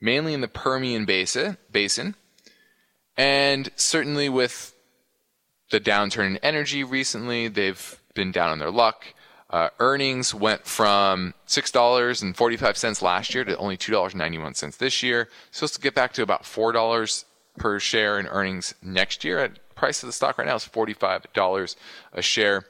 mainly 0.00 0.32
in 0.32 0.40
the 0.40 0.48
Permian 0.48 1.04
Basin. 1.04 1.58
Basin, 1.72 2.14
and 3.18 3.68
certainly 3.76 4.30
with 4.30 4.74
the 5.70 5.78
downturn 5.78 6.28
in 6.28 6.36
energy 6.38 6.82
recently, 6.84 7.48
they've 7.48 8.00
been 8.14 8.32
down 8.32 8.48
on 8.48 8.60
their 8.60 8.70
luck. 8.70 9.04
Uh, 9.50 9.68
earnings 9.78 10.32
went 10.34 10.64
from 10.64 11.34
six 11.44 11.70
dollars 11.70 12.22
and 12.22 12.34
forty-five 12.34 12.78
cents 12.78 13.02
last 13.02 13.34
year 13.34 13.44
to 13.44 13.54
only 13.58 13.76
two 13.76 13.92
dollars 13.92 14.14
ninety-one 14.14 14.54
cents 14.54 14.78
this 14.78 15.02
year. 15.02 15.28
Supposed 15.50 15.74
to 15.74 15.82
get 15.82 15.94
back 15.94 16.14
to 16.14 16.22
about 16.22 16.46
four 16.46 16.72
dollars 16.72 17.26
per 17.56 17.78
share 17.78 18.18
in 18.18 18.26
earnings 18.26 18.74
next 18.82 19.24
year. 19.24 19.38
At 19.38 19.74
price 19.74 20.02
of 20.02 20.08
the 20.08 20.12
stock 20.12 20.38
right 20.38 20.46
now 20.46 20.56
is 20.56 20.64
forty-five 20.64 21.32
dollars 21.32 21.76
a 22.12 22.22
share. 22.22 22.66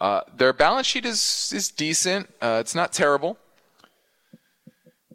Uh, 0.00 0.20
their 0.36 0.52
balance 0.52 0.86
sheet 0.86 1.04
is 1.04 1.52
is 1.54 1.70
decent. 1.70 2.32
Uh, 2.40 2.58
it's 2.60 2.74
not 2.74 2.92
terrible. 2.92 3.38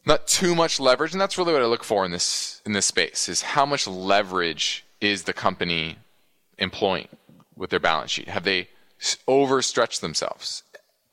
Not 0.05 0.27
too 0.27 0.53
much 0.53 0.81
leverage, 0.81 1.13
and 1.13 1.21
that's 1.21 1.37
really 1.37 1.53
what 1.53 1.61
I 1.61 1.65
look 1.65 1.83
for 1.83 2.05
in 2.05 2.11
this 2.11 2.61
in 2.65 2.73
this 2.73 2.85
space: 2.85 3.29
is 3.29 3.41
how 3.41 3.65
much 3.65 3.87
leverage 3.87 4.85
is 4.99 5.23
the 5.23 5.33
company 5.33 5.97
employing 6.57 7.07
with 7.55 7.69
their 7.69 7.79
balance 7.79 8.11
sheet? 8.11 8.27
Have 8.27 8.43
they 8.43 8.67
overstretched 9.27 10.01
themselves? 10.01 10.63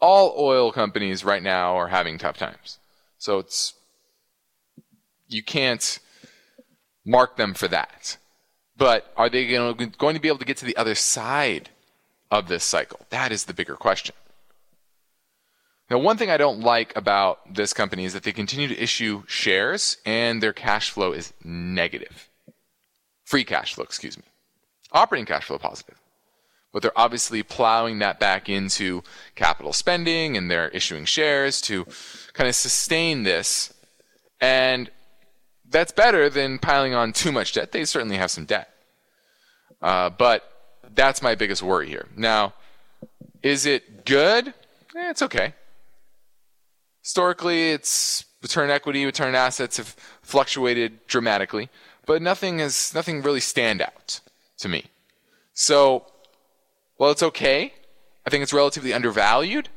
All 0.00 0.34
oil 0.38 0.72
companies 0.72 1.24
right 1.24 1.42
now 1.42 1.76
are 1.76 1.88
having 1.88 2.18
tough 2.18 2.38
times, 2.38 2.78
so 3.18 3.38
it's 3.38 3.74
you 5.28 5.42
can't 5.42 6.00
mark 7.10 7.36
them 7.36 7.54
for 7.54 7.68
that. 7.68 8.16
But 8.76 9.12
are 9.16 9.28
they 9.28 9.46
going 9.46 9.76
to 9.76 10.20
be 10.20 10.28
able 10.28 10.38
to 10.38 10.44
get 10.44 10.56
to 10.58 10.64
the 10.64 10.76
other 10.76 10.94
side 10.94 11.68
of 12.30 12.48
this 12.48 12.64
cycle? 12.64 13.00
That 13.10 13.32
is 13.32 13.44
the 13.44 13.54
bigger 13.54 13.74
question. 13.74 14.14
Now, 15.90 15.98
one 15.98 16.16
thing 16.16 16.30
I 16.30 16.36
don't 16.36 16.60
like 16.60 16.96
about 16.96 17.52
this 17.52 17.72
company 17.72 18.04
is 18.04 18.12
that 18.12 18.22
they 18.22 18.32
continue 18.32 18.68
to 18.68 18.80
issue 18.80 19.24
shares 19.26 19.96
and 20.06 20.40
their 20.40 20.52
cash 20.52 20.90
flow 20.90 21.12
is 21.12 21.32
negative. 21.42 22.28
Free 23.24 23.44
cash 23.44 23.74
flow, 23.74 23.84
excuse 23.84 24.16
me. 24.16 24.22
Operating 24.92 25.26
cash 25.26 25.44
flow 25.44 25.58
positive. 25.58 26.00
But 26.72 26.82
they're 26.82 26.96
obviously 26.98 27.42
plowing 27.42 27.98
that 27.98 28.20
back 28.20 28.48
into 28.48 29.02
capital 29.34 29.72
spending 29.72 30.36
and 30.36 30.48
they're 30.48 30.68
issuing 30.68 31.04
shares 31.04 31.60
to 31.62 31.84
kind 32.34 32.48
of 32.48 32.54
sustain 32.54 33.24
this. 33.24 33.74
And 34.40 34.90
that's 35.70 35.92
better 35.92 36.28
than 36.28 36.58
piling 36.58 36.94
on 36.94 37.12
too 37.12 37.32
much 37.32 37.52
debt. 37.52 37.72
They 37.72 37.84
certainly 37.84 38.16
have 38.16 38.30
some 38.30 38.44
debt. 38.44 38.70
Uh, 39.80 40.10
but 40.10 40.44
that's 40.94 41.22
my 41.22 41.34
biggest 41.34 41.62
worry 41.62 41.88
here. 41.88 42.06
Now, 42.16 42.54
is 43.42 43.66
it 43.66 44.04
good? 44.04 44.48
Eh, 44.48 45.10
it's 45.10 45.22
okay. 45.22 45.54
Historically, 47.02 47.70
its 47.70 48.24
return 48.42 48.70
equity, 48.70 49.04
return 49.04 49.34
assets 49.34 49.76
have 49.78 49.96
fluctuated 50.22 51.06
dramatically, 51.06 51.70
but 52.06 52.20
nothing 52.20 52.58
has 52.58 52.94
nothing 52.94 53.22
really 53.22 53.40
stand 53.40 53.80
out 53.80 54.20
to 54.58 54.68
me. 54.68 54.84
So, 55.54 56.06
well, 56.98 57.10
it's 57.10 57.22
okay. 57.22 57.72
I 58.26 58.30
think 58.30 58.42
it's 58.42 58.52
relatively 58.52 58.92
undervalued. 58.92 59.68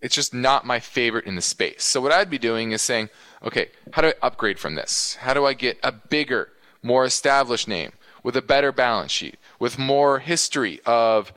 It's 0.00 0.14
just 0.14 0.32
not 0.34 0.66
my 0.66 0.78
favorite 0.78 1.26
in 1.26 1.34
the 1.34 1.42
space. 1.42 1.82
So 1.82 2.00
what 2.00 2.12
I'd 2.12 2.30
be 2.30 2.38
doing 2.38 2.72
is 2.72 2.82
saying, 2.82 3.08
okay, 3.46 3.70
how 3.92 4.02
do 4.02 4.08
I 4.08 4.14
upgrade 4.22 4.58
from 4.58 4.74
this? 4.74 5.14
How 5.20 5.32
do 5.32 5.46
I 5.46 5.54
get 5.54 5.78
a 5.82 5.92
bigger, 5.92 6.50
more 6.82 7.04
established 7.04 7.68
name 7.68 7.92
with 8.22 8.36
a 8.36 8.42
better 8.42 8.72
balance 8.72 9.12
sheet, 9.12 9.38
with 9.60 9.78
more 9.78 10.18
history 10.18 10.80
of 10.84 11.32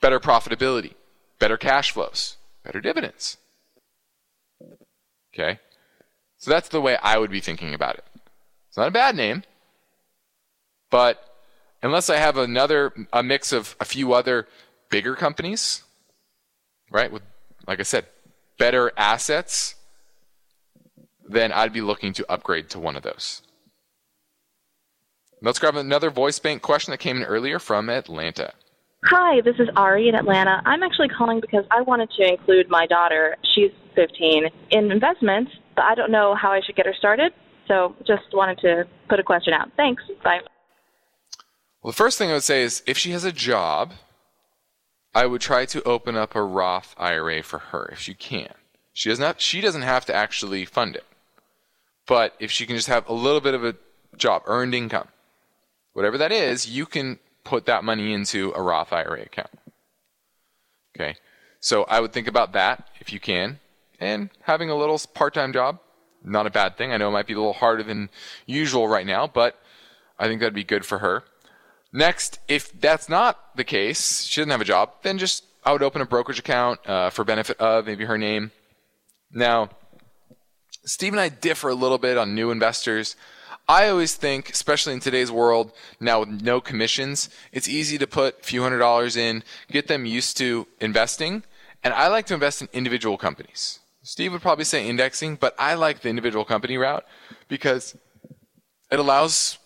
better 0.00 0.18
profitability, 0.18 0.94
better 1.38 1.56
cash 1.56 1.92
flows, 1.92 2.36
better 2.64 2.80
dividends. 2.80 3.36
Okay? 5.32 5.60
So 6.38 6.50
that's 6.50 6.68
the 6.68 6.80
way 6.80 6.96
I 7.00 7.16
would 7.18 7.30
be 7.30 7.40
thinking 7.40 7.74
about 7.74 7.94
it. 7.94 8.04
It's 8.68 8.76
not 8.76 8.88
a 8.88 8.92
bad 8.92 9.14
name, 9.14 9.44
but 10.90 11.22
unless 11.80 12.10
I 12.10 12.16
have 12.16 12.36
another 12.36 12.92
a 13.12 13.22
mix 13.22 13.52
of 13.52 13.76
a 13.80 13.84
few 13.84 14.12
other 14.12 14.48
bigger 14.90 15.14
companies, 15.14 15.84
right, 16.90 17.10
with 17.12 17.22
like 17.68 17.78
I 17.80 17.84
said, 17.84 18.06
better 18.58 18.92
assets, 18.96 19.75
then 21.28 21.52
I'd 21.52 21.72
be 21.72 21.80
looking 21.80 22.12
to 22.14 22.30
upgrade 22.30 22.70
to 22.70 22.78
one 22.78 22.96
of 22.96 23.02
those. 23.02 23.42
Let's 25.42 25.58
grab 25.58 25.76
another 25.76 26.10
voice 26.10 26.38
bank 26.38 26.62
question 26.62 26.92
that 26.92 26.98
came 26.98 27.18
in 27.18 27.24
earlier 27.24 27.58
from 27.58 27.90
Atlanta. 27.90 28.52
Hi, 29.04 29.40
this 29.42 29.56
is 29.58 29.68
Ari 29.76 30.08
in 30.08 30.14
Atlanta. 30.14 30.62
I'm 30.64 30.82
actually 30.82 31.08
calling 31.08 31.40
because 31.40 31.64
I 31.70 31.82
wanted 31.82 32.10
to 32.18 32.28
include 32.28 32.68
my 32.68 32.86
daughter, 32.86 33.36
she's 33.54 33.70
15, 33.94 34.46
in 34.70 34.90
investments, 34.90 35.52
but 35.76 35.84
I 35.84 35.94
don't 35.94 36.10
know 36.10 36.34
how 36.34 36.50
I 36.50 36.60
should 36.64 36.74
get 36.74 36.86
her 36.86 36.94
started. 36.98 37.32
So 37.68 37.94
just 38.06 38.22
wanted 38.32 38.58
to 38.58 38.84
put 39.08 39.20
a 39.20 39.22
question 39.22 39.52
out. 39.52 39.70
Thanks. 39.76 40.02
Bye. 40.24 40.40
Well, 41.82 41.92
the 41.92 41.96
first 41.96 42.18
thing 42.18 42.30
I 42.30 42.34
would 42.34 42.42
say 42.42 42.62
is 42.62 42.82
if 42.86 42.96
she 42.98 43.12
has 43.12 43.24
a 43.24 43.32
job, 43.32 43.92
I 45.14 45.26
would 45.26 45.40
try 45.40 45.66
to 45.66 45.82
open 45.84 46.16
up 46.16 46.34
a 46.34 46.42
Roth 46.42 46.94
IRA 46.98 47.42
for 47.42 47.58
her 47.58 47.88
if 47.92 48.00
she 48.00 48.14
can. 48.14 48.52
She 48.92 49.08
doesn't 49.08 49.24
have, 49.24 49.40
she 49.40 49.60
doesn't 49.60 49.82
have 49.82 50.04
to 50.06 50.14
actually 50.14 50.64
fund 50.64 50.96
it. 50.96 51.04
But 52.06 52.34
if 52.38 52.50
she 52.50 52.66
can 52.66 52.76
just 52.76 52.88
have 52.88 53.08
a 53.08 53.12
little 53.12 53.40
bit 53.40 53.54
of 53.54 53.64
a 53.64 53.74
job, 54.16 54.42
earned 54.46 54.74
income, 54.74 55.08
whatever 55.92 56.18
that 56.18 56.32
is, 56.32 56.68
you 56.68 56.86
can 56.86 57.18
put 57.44 57.66
that 57.66 57.84
money 57.84 58.12
into 58.12 58.52
a 58.54 58.62
Roth 58.62 58.92
IRA 58.92 59.22
account. 59.22 59.50
Okay. 60.96 61.16
So 61.60 61.84
I 61.84 62.00
would 62.00 62.12
think 62.12 62.28
about 62.28 62.52
that 62.52 62.88
if 63.00 63.12
you 63.12 63.20
can. 63.20 63.60
And 63.98 64.30
having 64.42 64.70
a 64.70 64.76
little 64.76 65.00
part 65.14 65.34
time 65.34 65.52
job, 65.52 65.78
not 66.22 66.46
a 66.46 66.50
bad 66.50 66.76
thing. 66.76 66.92
I 66.92 66.96
know 66.96 67.08
it 67.08 67.12
might 67.12 67.26
be 67.26 67.34
a 67.34 67.38
little 67.38 67.52
harder 67.52 67.82
than 67.82 68.10
usual 68.46 68.88
right 68.88 69.06
now, 69.06 69.26
but 69.26 69.58
I 70.18 70.26
think 70.26 70.40
that'd 70.40 70.54
be 70.54 70.64
good 70.64 70.84
for 70.84 70.98
her. 70.98 71.24
Next, 71.92 72.40
if 72.48 72.78
that's 72.78 73.08
not 73.08 73.56
the 73.56 73.64
case, 73.64 74.24
she 74.24 74.40
doesn't 74.40 74.50
have 74.50 74.60
a 74.60 74.64
job, 74.64 74.92
then 75.02 75.18
just 75.18 75.44
I 75.64 75.72
would 75.72 75.82
open 75.82 76.02
a 76.02 76.06
brokerage 76.06 76.38
account 76.38 76.80
uh, 76.86 77.10
for 77.10 77.24
benefit 77.24 77.58
of 77.58 77.86
maybe 77.86 78.04
her 78.04 78.18
name. 78.18 78.50
Now, 79.32 79.70
Steve 80.86 81.12
and 81.12 81.20
I 81.20 81.28
differ 81.28 81.68
a 81.68 81.74
little 81.74 81.98
bit 81.98 82.16
on 82.16 82.34
new 82.34 82.52
investors. 82.52 83.16
I 83.68 83.88
always 83.88 84.14
think, 84.14 84.50
especially 84.50 84.92
in 84.92 85.00
today's 85.00 85.32
world, 85.32 85.72
now 85.98 86.20
with 86.20 86.28
no 86.28 86.60
commissions, 86.60 87.28
it's 87.50 87.68
easy 87.68 87.98
to 87.98 88.06
put 88.06 88.38
a 88.38 88.42
few 88.44 88.62
hundred 88.62 88.78
dollars 88.78 89.16
in, 89.16 89.42
get 89.68 89.88
them 89.88 90.06
used 90.06 90.36
to 90.38 90.68
investing. 90.80 91.42
And 91.82 91.92
I 91.92 92.06
like 92.06 92.26
to 92.26 92.34
invest 92.34 92.62
in 92.62 92.68
individual 92.72 93.18
companies. 93.18 93.80
Steve 94.04 94.30
would 94.30 94.42
probably 94.42 94.64
say 94.64 94.88
indexing, 94.88 95.34
but 95.34 95.56
I 95.58 95.74
like 95.74 96.00
the 96.00 96.08
individual 96.08 96.44
company 96.44 96.78
route 96.78 97.04
because 97.48 97.96
it 98.92 99.00
allows 99.00 99.58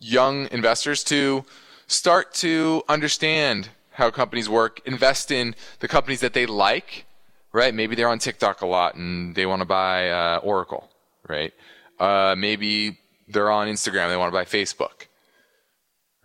young 0.00 0.48
investors 0.50 1.04
to 1.04 1.44
start 1.86 2.32
to 2.34 2.82
understand 2.88 3.68
how 3.90 4.10
companies 4.10 4.48
work, 4.48 4.80
invest 4.86 5.30
in 5.30 5.54
the 5.80 5.88
companies 5.88 6.20
that 6.20 6.32
they 6.32 6.46
like, 6.46 7.04
right? 7.52 7.74
Maybe 7.74 7.94
they're 7.94 8.08
on 8.08 8.18
TikTok 8.18 8.62
a 8.62 8.66
lot 8.66 8.94
and 8.94 9.34
they 9.34 9.46
want 9.46 9.60
to 9.60 9.66
buy 9.66 10.10
uh, 10.10 10.38
Oracle, 10.38 10.90
right? 11.28 11.52
Uh, 11.98 12.34
maybe 12.36 12.98
they're 13.28 13.50
on 13.50 13.68
Instagram, 13.68 14.08
they 14.08 14.16
want 14.16 14.32
to 14.32 14.36
buy 14.36 14.44
Facebook, 14.44 15.06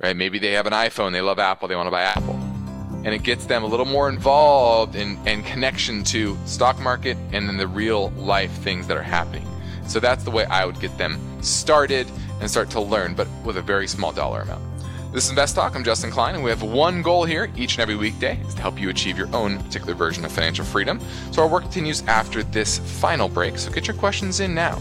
right? 0.01 0.15
Maybe 0.15 0.39
they 0.39 0.53
have 0.53 0.65
an 0.67 0.73
iPhone, 0.73 1.11
they 1.11 1.21
love 1.21 1.39
Apple, 1.39 1.67
they 1.67 1.75
want 1.75 1.87
to 1.87 1.91
buy 1.91 2.03
Apple. 2.03 2.35
And 3.03 3.13
it 3.13 3.23
gets 3.23 3.45
them 3.45 3.63
a 3.63 3.67
little 3.67 3.85
more 3.85 4.09
involved 4.09 4.95
in, 4.95 5.17
in 5.27 5.43
connection 5.43 6.03
to 6.05 6.37
stock 6.45 6.79
market 6.79 7.15
and 7.31 7.47
then 7.47 7.57
the 7.57 7.67
real 7.67 8.09
life 8.11 8.51
things 8.51 8.87
that 8.87 8.97
are 8.97 9.03
happening. 9.03 9.47
So 9.87 9.99
that's 9.99 10.23
the 10.23 10.31
way 10.31 10.45
I 10.45 10.65
would 10.65 10.79
get 10.79 10.97
them 10.97 11.19
started 11.41 12.07
and 12.41 12.49
start 12.49 12.69
to 12.71 12.81
learn, 12.81 13.13
but 13.13 13.27
with 13.45 13.57
a 13.57 13.61
very 13.61 13.87
small 13.87 14.11
dollar 14.11 14.41
amount. 14.41 14.76
This 15.13 15.23
is 15.23 15.29
Invest 15.29 15.55
Talk. 15.55 15.73
I'm 15.73 15.85
Justin 15.85 16.11
Klein, 16.11 16.35
and 16.35 16.43
we 16.43 16.49
have 16.49 16.61
one 16.61 17.01
goal 17.01 17.23
here 17.23 17.49
each 17.55 17.75
and 17.75 17.81
every 17.81 17.95
weekday 17.95 18.37
is 18.41 18.53
to 18.53 18.61
help 18.61 18.79
you 18.79 18.89
achieve 18.89 19.17
your 19.17 19.33
own 19.33 19.57
particular 19.57 19.93
version 19.93 20.25
of 20.25 20.33
financial 20.33 20.65
freedom. 20.65 20.99
So 21.31 21.41
our 21.41 21.47
work 21.47 21.63
continues 21.63 22.03
after 22.07 22.43
this 22.43 22.79
final 22.99 23.29
break. 23.29 23.57
So 23.57 23.71
get 23.71 23.87
your 23.87 23.95
questions 23.95 24.41
in 24.41 24.53
now 24.53 24.75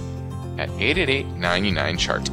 at 0.59 0.69
888 0.71 1.27
99 1.29 1.97
chart. 1.97 2.29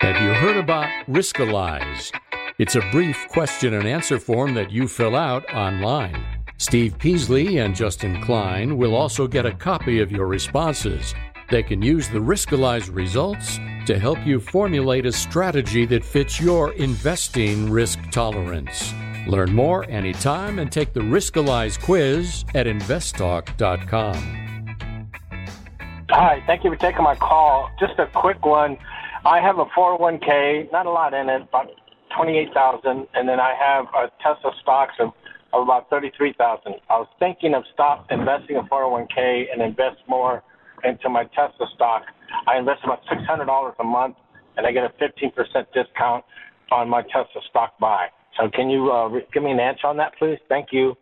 Have 0.00 0.20
you 0.20 0.34
heard 0.34 0.56
about 0.56 0.88
Riskalyze? 1.06 2.12
It's 2.58 2.74
a 2.74 2.80
brief 2.90 3.28
question 3.28 3.74
and 3.74 3.86
answer 3.86 4.18
form 4.18 4.54
that 4.54 4.72
you 4.72 4.88
fill 4.88 5.14
out 5.14 5.48
online. 5.54 6.37
Steve 6.60 6.98
Peasley 6.98 7.58
and 7.58 7.74
Justin 7.74 8.20
Klein 8.20 8.76
will 8.76 8.96
also 8.96 9.28
get 9.28 9.46
a 9.46 9.52
copy 9.52 10.00
of 10.00 10.10
your 10.10 10.26
responses. 10.26 11.14
They 11.50 11.62
can 11.62 11.80
use 11.80 12.08
the 12.08 12.18
Riskalyze 12.18 12.92
results 12.92 13.60
to 13.86 13.96
help 13.96 14.18
you 14.26 14.40
formulate 14.40 15.06
a 15.06 15.12
strategy 15.12 15.86
that 15.86 16.04
fits 16.04 16.40
your 16.40 16.72
investing 16.72 17.70
risk 17.70 18.00
tolerance. 18.10 18.92
Learn 19.28 19.54
more 19.54 19.88
anytime 19.88 20.58
and 20.58 20.70
take 20.70 20.92
the 20.92 21.00
Riskalyze 21.00 21.80
quiz 21.80 22.44
at 22.56 22.66
investtalk.com. 22.66 24.16
Hi, 26.10 26.42
thank 26.46 26.64
you 26.64 26.70
for 26.70 26.76
taking 26.76 27.04
my 27.04 27.14
call. 27.14 27.70
Just 27.78 27.98
a 27.98 28.06
quick 28.06 28.44
one. 28.44 28.76
I 29.24 29.40
have 29.40 29.58
a 29.58 29.66
401k, 29.66 30.72
not 30.72 30.86
a 30.86 30.90
lot 30.90 31.14
in 31.14 31.28
it, 31.28 31.42
about 31.42 31.70
28,000, 32.16 33.06
and 33.14 33.28
then 33.28 33.38
I 33.38 33.54
have 33.54 33.86
a 33.94 34.10
Tesla 34.20 34.52
stocks 34.60 34.94
of, 34.98 35.12
of 35.52 35.62
about 35.62 35.88
33,000. 35.90 36.74
I 36.90 36.98
was 36.98 37.08
thinking 37.18 37.54
of 37.54 37.64
stop 37.72 38.06
investing 38.10 38.56
in 38.56 38.64
401k 38.66 39.46
and 39.52 39.62
invest 39.62 39.98
more 40.08 40.42
into 40.84 41.08
my 41.08 41.24
Tesla 41.24 41.66
stock. 41.74 42.02
I 42.46 42.58
invest 42.58 42.80
about 42.84 43.02
$600 43.06 43.74
a 43.78 43.84
month, 43.84 44.16
and 44.56 44.66
I 44.66 44.72
get 44.72 44.84
a 44.84 44.90
15% 45.02 45.32
discount 45.72 46.24
on 46.70 46.88
my 46.88 47.02
Tesla 47.02 47.40
stock 47.48 47.78
buy. 47.78 48.08
So 48.38 48.48
can 48.50 48.68
you 48.68 48.90
uh, 48.90 49.08
give 49.32 49.42
me 49.42 49.50
an 49.50 49.60
answer 49.60 49.86
on 49.86 49.96
that, 49.96 50.16
please? 50.18 50.38
Thank 50.48 50.68
you. 50.72 50.96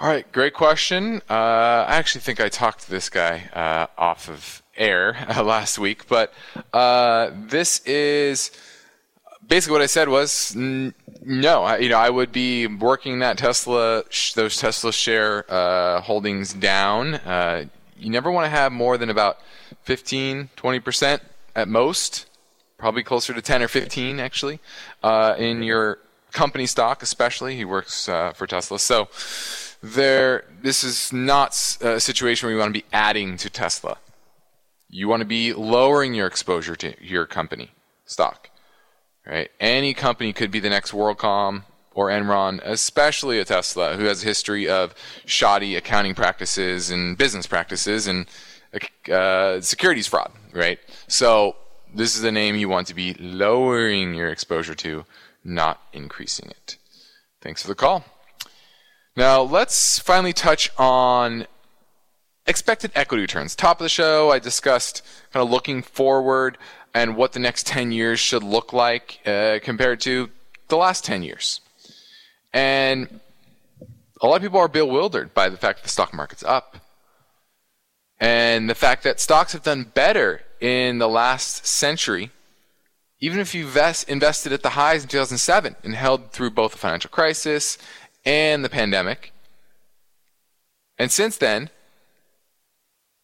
All 0.00 0.08
right, 0.08 0.30
great 0.30 0.54
question. 0.54 1.20
Uh, 1.28 1.84
I 1.88 1.96
actually 1.96 2.20
think 2.20 2.40
I 2.40 2.48
talked 2.48 2.82
to 2.82 2.90
this 2.90 3.08
guy 3.10 3.50
uh, 3.52 3.88
off 4.00 4.28
of 4.28 4.62
air 4.76 5.16
last 5.42 5.76
week, 5.78 6.06
but 6.06 6.32
uh, 6.72 7.30
this 7.34 7.80
is 7.84 8.52
basically 9.48 9.72
what 9.72 9.82
I 9.82 9.86
said 9.86 10.08
was 10.08 10.54
n- 10.54 10.94
no. 11.22 11.64
I, 11.64 11.78
you 11.78 11.88
know, 11.88 11.98
I 11.98 12.10
would 12.10 12.32
be 12.32 12.66
working 12.66 13.18
that 13.20 13.38
Tesla, 13.38 14.04
sh- 14.10 14.32
those 14.32 14.56
Tesla 14.56 14.92
share 14.92 15.44
uh, 15.52 16.00
holdings 16.00 16.52
down. 16.52 17.14
Uh, 17.14 17.64
you 17.96 18.10
never 18.10 18.30
want 18.30 18.44
to 18.44 18.50
have 18.50 18.72
more 18.72 18.96
than 18.96 19.10
about 19.10 19.38
15, 19.82 20.50
20 20.54 20.80
percent 20.80 21.22
at 21.56 21.68
most. 21.68 22.26
Probably 22.76 23.02
closer 23.02 23.34
to 23.34 23.42
10 23.42 23.62
or 23.62 23.68
15 23.68 24.20
actually 24.20 24.60
in 25.02 25.64
your 25.64 25.98
company 26.30 26.64
stock, 26.64 27.02
especially. 27.02 27.56
He 27.56 27.64
works 27.64 28.06
for 28.06 28.46
Tesla, 28.46 28.78
so 28.78 29.08
there 29.82 30.44
this 30.62 30.84
is 30.84 31.12
not 31.12 31.50
a 31.80 31.98
situation 31.98 32.46
where 32.46 32.54
you 32.54 32.58
want 32.60 32.72
to 32.72 32.80
be 32.80 32.86
adding 32.92 33.36
to 33.38 33.50
Tesla. 33.50 33.98
You 34.88 35.08
want 35.08 35.20
to 35.20 35.26
be 35.26 35.52
lowering 35.52 36.14
your 36.14 36.28
exposure 36.28 36.76
to 36.76 36.94
your 37.04 37.26
company 37.26 37.72
stock. 38.06 38.47
Right? 39.28 39.50
Any 39.60 39.92
company 39.92 40.32
could 40.32 40.50
be 40.50 40.58
the 40.58 40.70
next 40.70 40.92
WorldCom 40.92 41.64
or 41.94 42.08
Enron, 42.08 42.60
especially 42.64 43.38
a 43.38 43.44
Tesla 43.44 43.96
who 43.96 44.04
has 44.04 44.22
a 44.22 44.26
history 44.26 44.68
of 44.68 44.94
shoddy 45.26 45.76
accounting 45.76 46.14
practices 46.14 46.90
and 46.90 47.18
business 47.18 47.46
practices 47.46 48.06
and 48.06 48.26
uh, 49.12 49.60
securities 49.60 50.06
fraud, 50.06 50.32
right? 50.52 50.78
So 51.08 51.56
this 51.94 52.16
is 52.16 52.24
a 52.24 52.32
name 52.32 52.56
you 52.56 52.68
want 52.68 52.86
to 52.86 52.94
be 52.94 53.14
lowering 53.14 54.14
your 54.14 54.30
exposure 54.30 54.74
to, 54.76 55.04
not 55.44 55.82
increasing 55.92 56.48
it. 56.50 56.78
Thanks 57.42 57.62
for 57.62 57.68
the 57.68 57.74
call. 57.74 58.04
Now, 59.16 59.42
let's 59.42 59.98
finally 59.98 60.32
touch 60.32 60.70
on 60.78 61.46
expected 62.46 62.92
equity 62.94 63.22
returns. 63.22 63.54
Top 63.54 63.80
of 63.80 63.84
the 63.84 63.88
show, 63.88 64.30
I 64.30 64.38
discussed 64.38 65.02
kind 65.32 65.44
of 65.44 65.50
looking 65.50 65.82
forward 65.82 66.56
and 66.94 67.16
what 67.16 67.32
the 67.32 67.38
next 67.38 67.66
10 67.66 67.92
years 67.92 68.18
should 68.18 68.42
look 68.42 68.72
like 68.72 69.20
uh, 69.26 69.58
compared 69.62 70.00
to 70.00 70.30
the 70.68 70.76
last 70.76 71.04
10 71.04 71.22
years. 71.22 71.60
And 72.52 73.20
a 74.20 74.26
lot 74.26 74.36
of 74.36 74.42
people 74.42 74.58
are 74.58 74.68
bewildered 74.68 75.34
by 75.34 75.48
the 75.48 75.56
fact 75.56 75.78
that 75.78 75.84
the 75.84 75.90
stock 75.90 76.12
market's 76.12 76.42
up. 76.42 76.78
And 78.20 78.68
the 78.68 78.74
fact 78.74 79.04
that 79.04 79.20
stocks 79.20 79.52
have 79.52 79.62
done 79.62 79.84
better 79.94 80.42
in 80.60 80.98
the 80.98 81.08
last 81.08 81.66
century, 81.66 82.30
even 83.20 83.38
if 83.38 83.54
you 83.54 83.64
invest, 83.64 84.08
invested 84.08 84.52
at 84.52 84.62
the 84.62 84.70
highs 84.70 85.02
in 85.04 85.08
2007 85.08 85.76
and 85.84 85.94
held 85.94 86.32
through 86.32 86.50
both 86.50 86.72
the 86.72 86.78
financial 86.78 87.10
crisis 87.10 87.78
and 88.24 88.64
the 88.64 88.68
pandemic. 88.68 89.32
And 90.98 91.12
since 91.12 91.36
then, 91.36 91.70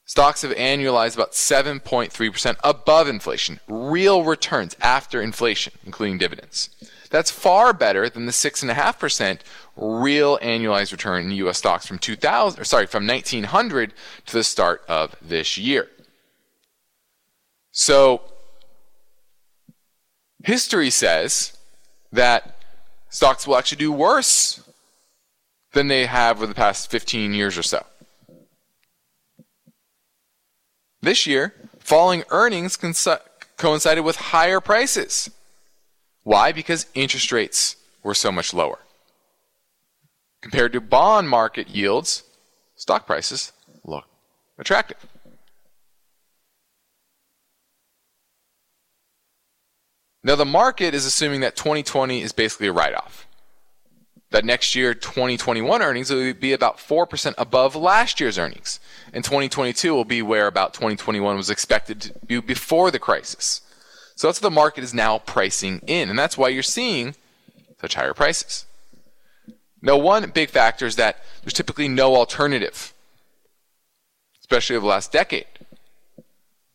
stocks 0.04 0.42
have 0.42 0.52
annualized 0.52 1.14
about 1.14 1.32
7.3% 1.32 2.56
above 2.62 3.08
inflation, 3.08 3.60
real 3.66 4.24
returns 4.24 4.76
after 4.80 5.20
inflation, 5.22 5.72
including 5.84 6.18
dividends. 6.18 6.70
That's 7.10 7.30
far 7.30 7.72
better 7.72 8.08
than 8.08 8.26
the 8.26 8.32
6.5% 8.32 9.40
real 9.76 10.38
annualized 10.38 10.92
return 10.92 11.24
in 11.24 11.30
US 11.32 11.58
stocks 11.58 11.86
from 11.86 11.98
2000 11.98 12.60
or 12.60 12.64
sorry, 12.64 12.86
from 12.86 13.06
1900 13.06 13.92
to 14.26 14.32
the 14.32 14.44
start 14.44 14.82
of 14.88 15.14
this 15.22 15.56
year. 15.56 15.88
So, 17.72 18.22
history 20.44 20.90
says 20.90 21.56
that 22.12 22.56
stocks 23.08 23.46
will 23.46 23.56
actually 23.56 23.78
do 23.78 23.92
worse 23.92 24.62
than 25.72 25.88
they 25.88 26.06
have 26.06 26.36
over 26.36 26.46
the 26.46 26.54
past 26.54 26.90
15 26.90 27.34
years 27.34 27.58
or 27.58 27.62
so. 27.62 27.84
This 31.04 31.26
year, 31.26 31.52
falling 31.80 32.24
earnings 32.30 32.78
coincided 33.58 34.04
with 34.04 34.16
higher 34.16 34.58
prices. 34.58 35.30
Why? 36.22 36.50
Because 36.50 36.86
interest 36.94 37.30
rates 37.30 37.76
were 38.02 38.14
so 38.14 38.32
much 38.32 38.54
lower. 38.54 38.78
Compared 40.40 40.72
to 40.72 40.80
bond 40.80 41.28
market 41.28 41.68
yields, 41.68 42.22
stock 42.74 43.06
prices 43.06 43.52
look 43.84 44.06
attractive. 44.58 44.96
Now, 50.22 50.36
the 50.36 50.46
market 50.46 50.94
is 50.94 51.04
assuming 51.04 51.40
that 51.40 51.54
2020 51.54 52.22
is 52.22 52.32
basically 52.32 52.68
a 52.68 52.72
write 52.72 52.94
off. 52.94 53.26
That 54.30 54.44
next 54.44 54.74
year, 54.74 54.94
2021 54.94 55.82
earnings 55.82 56.10
will 56.10 56.32
be 56.34 56.52
about 56.52 56.78
4% 56.78 57.34
above 57.38 57.76
last 57.76 58.18
year's 58.20 58.38
earnings. 58.38 58.80
And 59.12 59.22
2022 59.22 59.94
will 59.94 60.04
be 60.04 60.22
where 60.22 60.46
about 60.46 60.74
2021 60.74 61.36
was 61.36 61.50
expected 61.50 62.00
to 62.00 62.12
be 62.26 62.40
before 62.40 62.90
the 62.90 62.98
crisis. 62.98 63.60
So 64.16 64.26
that's 64.26 64.40
what 64.40 64.48
the 64.48 64.54
market 64.54 64.84
is 64.84 64.94
now 64.94 65.18
pricing 65.18 65.80
in. 65.86 66.10
And 66.10 66.18
that's 66.18 66.36
why 66.36 66.48
you're 66.48 66.62
seeing 66.62 67.14
such 67.80 67.94
higher 67.94 68.14
prices. 68.14 68.66
Now, 69.82 69.98
one 69.98 70.30
big 70.30 70.48
factor 70.48 70.86
is 70.86 70.96
that 70.96 71.18
there's 71.42 71.52
typically 71.52 71.88
no 71.88 72.16
alternative, 72.16 72.94
especially 74.40 74.76
over 74.76 74.84
the 74.84 74.90
last 74.90 75.12
decade. 75.12 75.46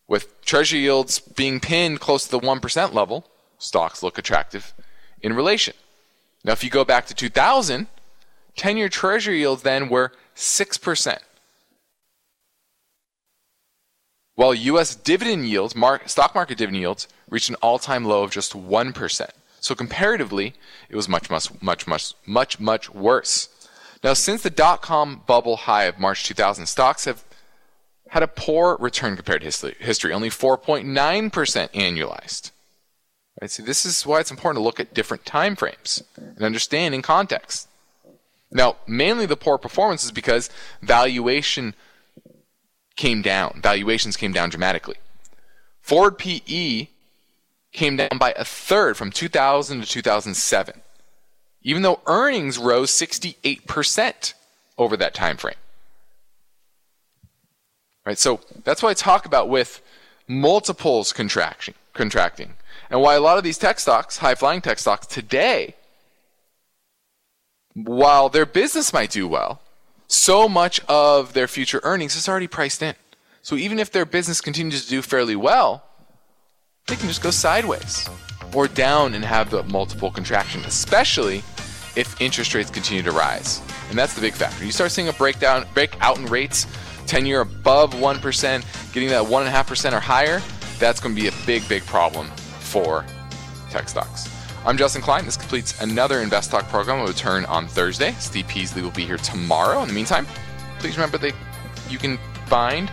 With 0.08 0.40
treasury 0.46 0.82
yields 0.82 1.20
being 1.20 1.60
pinned 1.60 2.00
close 2.00 2.26
to 2.26 2.32
the 2.32 2.40
1% 2.40 2.94
level, 2.94 3.26
stocks 3.58 4.04
look 4.04 4.18
attractive 4.18 4.74
in 5.22 5.34
relation. 5.34 5.74
Now, 6.44 6.54
if 6.54 6.64
you 6.64 6.70
go 6.70 6.86
back 6.86 7.06
to 7.08 7.14
2000, 7.14 7.88
10 8.56 8.78
year 8.78 8.90
treasury 8.90 9.40
yields 9.40 9.62
then 9.64 9.90
were 9.90 10.12
6%. 10.36 11.18
While 14.36 14.54
U.S. 14.54 14.96
dividend 14.96 15.50
yields, 15.50 15.76
stock 16.06 16.34
market 16.34 16.58
dividend 16.58 16.82
yields, 16.82 17.08
reached 17.30 17.50
an 17.50 17.56
all 17.56 17.78
time 17.78 18.06
low 18.06 18.24
of 18.24 18.32
just 18.32 18.54
1%. 18.54 19.30
So 19.60 19.76
comparatively, 19.76 20.54
it 20.90 20.96
was 20.96 21.10
much, 21.10 21.30
much, 21.30 21.62
much, 21.62 21.86
much, 21.86 22.14
much, 22.26 22.60
much 22.60 22.90
worse. 22.90 23.50
Now, 24.02 24.14
since 24.14 24.42
the 24.42 24.50
dot 24.50 24.82
com 24.82 25.24
bubble 25.28 25.58
high 25.58 25.84
of 25.84 26.00
March 26.00 26.24
2000, 26.24 26.66
stocks 26.68 27.04
have 27.04 27.24
had 28.10 28.24
a 28.24 28.28
poor 28.28 28.78
return 28.80 29.16
compared 29.16 29.42
to 29.42 29.76
history, 29.78 30.14
only 30.14 30.30
4.9% 30.30 30.86
annualized. 31.74 32.52
Right? 33.42 33.50
See, 33.50 33.64
this 33.64 33.86
is 33.86 34.06
why 34.06 34.20
it's 34.20 34.32
important 34.32 34.62
to 34.62 34.64
look 34.64 34.80
at 34.80 34.94
different 34.94 35.26
time 35.26 35.56
frames 35.56 36.04
and 36.18 36.42
understand 36.42 36.94
in 36.94 37.02
context. 37.02 37.68
Now, 38.52 38.78
mainly 38.88 39.26
the 39.26 39.38
poor 39.38 39.58
performance 39.58 40.04
is 40.04 40.12
because 40.12 40.50
valuation 40.82 41.76
came 42.96 43.22
down. 43.22 43.60
Valuations 43.62 44.18
came 44.18 44.34
down 44.34 44.50
dramatically. 44.50 44.98
Forward 45.82 46.18
PE 46.18 46.88
came 47.72 47.96
down 47.98 48.18
by 48.18 48.34
a 48.36 48.44
third 48.44 48.98
from 48.98 49.12
2000 49.12 49.82
to 49.82 49.88
2007, 49.88 50.82
even 51.62 51.82
though 51.82 52.02
earnings 52.08 52.58
rose 52.58 52.92
68% 52.92 54.34
over 54.78 54.98
that 54.98 55.14
time 55.14 55.38
frame. 55.38 55.56
Right? 58.06 58.18
So 58.18 58.42
that's 58.64 58.82
why 58.82 58.90
I 58.90 58.94
talk 58.96 59.26
about 59.26 59.50
with 59.50 59.82
multiples 60.28 61.14
contraction, 61.14 61.76
contracting. 61.94 62.54
And 62.90 63.02
why 63.02 63.16
a 63.16 63.22
lot 63.22 63.38
of 63.38 63.44
these 63.44 63.58
tech 63.58 63.80
stocks, 63.80 64.18
high 64.18 64.36
flying 64.36 64.62
tech 64.62 64.80
stocks 64.80 65.06
today, 65.06 65.76
while 67.76 68.30
their 68.30 68.46
business 68.46 68.92
might 68.92 69.12
do 69.12 69.28
well, 69.28 69.62
so 70.08 70.50
much 70.50 70.82
of 70.88 71.34
their 71.34 71.48
future 71.48 71.80
earnings 71.84 72.16
is 72.16 72.28
already 72.28 72.48
priced 72.48 72.82
in. 72.82 72.96
So 73.42 73.56
even 73.56 73.78
if 73.78 73.92
their 73.92 74.06
business 74.06 74.42
continues 74.42 74.84
to 74.84 74.90
do 74.90 75.02
fairly 75.02 75.36
well, 75.36 75.84
they 76.88 76.96
can 76.96 77.08
just 77.08 77.22
go 77.22 77.30
sideways 77.30 78.10
or 78.56 78.68
down 78.68 79.14
and 79.14 79.24
have 79.24 79.52
the 79.52 79.64
multiple 79.64 80.10
contraction, 80.10 80.62
especially 80.66 81.44
if 81.96 82.20
interest 82.20 82.56
rates 82.56 82.72
continue 82.72 83.04
to 83.04 83.12
rise. 83.12 83.62
And 83.90 83.98
that's 83.98 84.16
the 84.16 84.22
big 84.22 84.34
factor. 84.34 84.66
You 84.66 84.72
start 84.72 84.92
seeing 84.92 85.08
a 85.10 85.14
breakdown, 85.14 85.68
breakout 85.76 86.18
in 86.18 86.26
rates, 86.26 86.66
10 87.06 87.28
year 87.28 87.42
above 87.42 87.94
1%, 87.94 88.94
getting 88.94 89.10
that 89.10 89.24
1.5% 89.24 89.94
or 89.94 90.00
higher, 90.00 90.42
that's 90.80 91.00
going 91.00 91.16
to 91.16 91.22
be 91.22 91.28
a 91.28 91.34
big, 91.46 91.68
big 91.70 91.86
problem 91.86 92.32
for 92.70 93.06
tech 93.70 93.90
stocks. 93.90 94.30
I'm 94.66 94.78
Justin 94.78 95.02
Klein. 95.02 95.26
This 95.26 95.38
completes 95.38 95.82
another 95.82 96.22
Invest 96.22 96.52
Talk 96.52 96.68
program. 96.68 97.00
We'll 97.00 97.08
return 97.08 97.46
on 97.46 97.68
Thursday. 97.68 98.12
Steve 98.20 98.48
Peasley 98.48 98.82
will 98.82 98.92
be 98.92 99.06
here 99.06 99.18
tomorrow. 99.18 99.82
In 99.82 99.88
the 99.88 99.94
meantime, 99.94 100.28
please 100.80 100.96
remember 100.96 101.18
that 101.18 101.34
you 101.90 101.98
can 101.98 102.18
find 102.46 102.92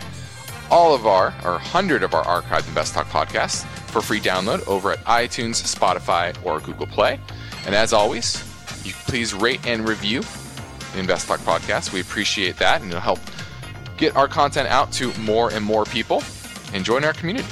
all 0.70 0.94
of 0.94 1.06
our, 1.06 1.34
or 1.44 1.52
100 1.52 2.02
of 2.02 2.14
our 2.14 2.24
archived 2.24 2.68
Invest 2.68 2.94
Talk 2.94 3.06
podcasts 3.08 3.64
for 3.90 4.00
free 4.00 4.20
download 4.20 4.66
over 4.66 4.92
at 4.92 5.04
iTunes, 5.04 5.62
Spotify, 5.62 6.36
or 6.44 6.60
Google 6.60 6.86
Play. 6.86 7.20
And 7.66 7.74
as 7.74 7.92
always, 7.92 8.42
you 8.84 8.92
please 9.06 9.34
rate 9.34 9.66
and 9.66 9.88
review 9.88 10.22
the 10.92 11.00
Invest 11.00 11.28
Talk 11.28 11.40
podcast. 11.40 11.92
We 11.92 12.00
appreciate 12.00 12.56
that, 12.58 12.80
and 12.80 12.90
it'll 12.90 13.00
help 13.00 13.20
get 13.96 14.16
our 14.16 14.28
content 14.28 14.68
out 14.68 14.92
to 14.92 15.12
more 15.18 15.50
and 15.50 15.64
more 15.64 15.84
people 15.84 16.22
and 16.72 16.84
join 16.84 17.04
our 17.04 17.12
community. 17.12 17.48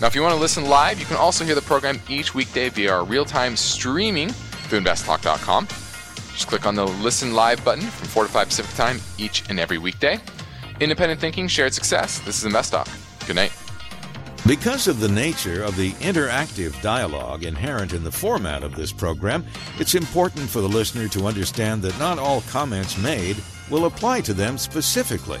Now, 0.00 0.08
if 0.08 0.14
you 0.14 0.22
want 0.22 0.34
to 0.34 0.40
listen 0.40 0.64
live, 0.64 0.98
you 0.98 1.06
can 1.06 1.16
also 1.16 1.44
hear 1.44 1.54
the 1.54 1.62
program 1.62 2.00
each 2.08 2.34
weekday 2.34 2.68
via 2.68 2.92
our 2.92 3.04
real 3.04 3.24
time 3.24 3.56
streaming 3.56 4.30
through 4.30 4.80
investtalk.com. 4.80 5.66
Just 6.32 6.48
click 6.48 6.66
on 6.66 6.74
the 6.74 6.84
Listen 6.84 7.32
Live 7.32 7.64
button 7.64 7.84
from 7.84 8.08
4 8.08 8.24
to 8.24 8.28
5 8.28 8.48
Pacific 8.48 8.74
Time 8.74 9.00
each 9.18 9.48
and 9.48 9.60
every 9.60 9.78
weekday. 9.78 10.18
Independent 10.80 11.20
thinking, 11.20 11.46
shared 11.46 11.72
success. 11.72 12.18
This 12.20 12.38
is 12.38 12.44
Invest 12.44 12.72
Talk. 12.72 12.88
Good 13.26 13.36
night. 13.36 13.52
Because 14.46 14.88
of 14.88 14.98
the 14.98 15.08
nature 15.08 15.62
of 15.62 15.76
the 15.76 15.92
interactive 15.92 16.78
dialogue 16.82 17.44
inherent 17.44 17.92
in 17.92 18.02
the 18.02 18.10
format 18.10 18.64
of 18.64 18.74
this 18.74 18.92
program, 18.92 19.46
it's 19.78 19.94
important 19.94 20.50
for 20.50 20.60
the 20.60 20.68
listener 20.68 21.08
to 21.08 21.26
understand 21.26 21.82
that 21.82 21.98
not 22.00 22.18
all 22.18 22.42
comments 22.42 22.98
made 22.98 23.36
will 23.70 23.86
apply 23.86 24.20
to 24.22 24.34
them 24.34 24.58
specifically. 24.58 25.40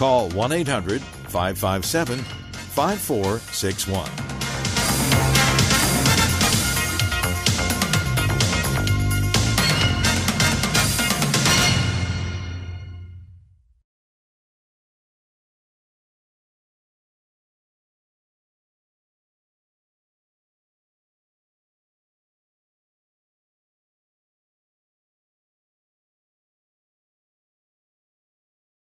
call 0.00 0.30
1 0.30 0.52
800 0.52 1.02
557 1.02 2.20
5461. 2.20 4.49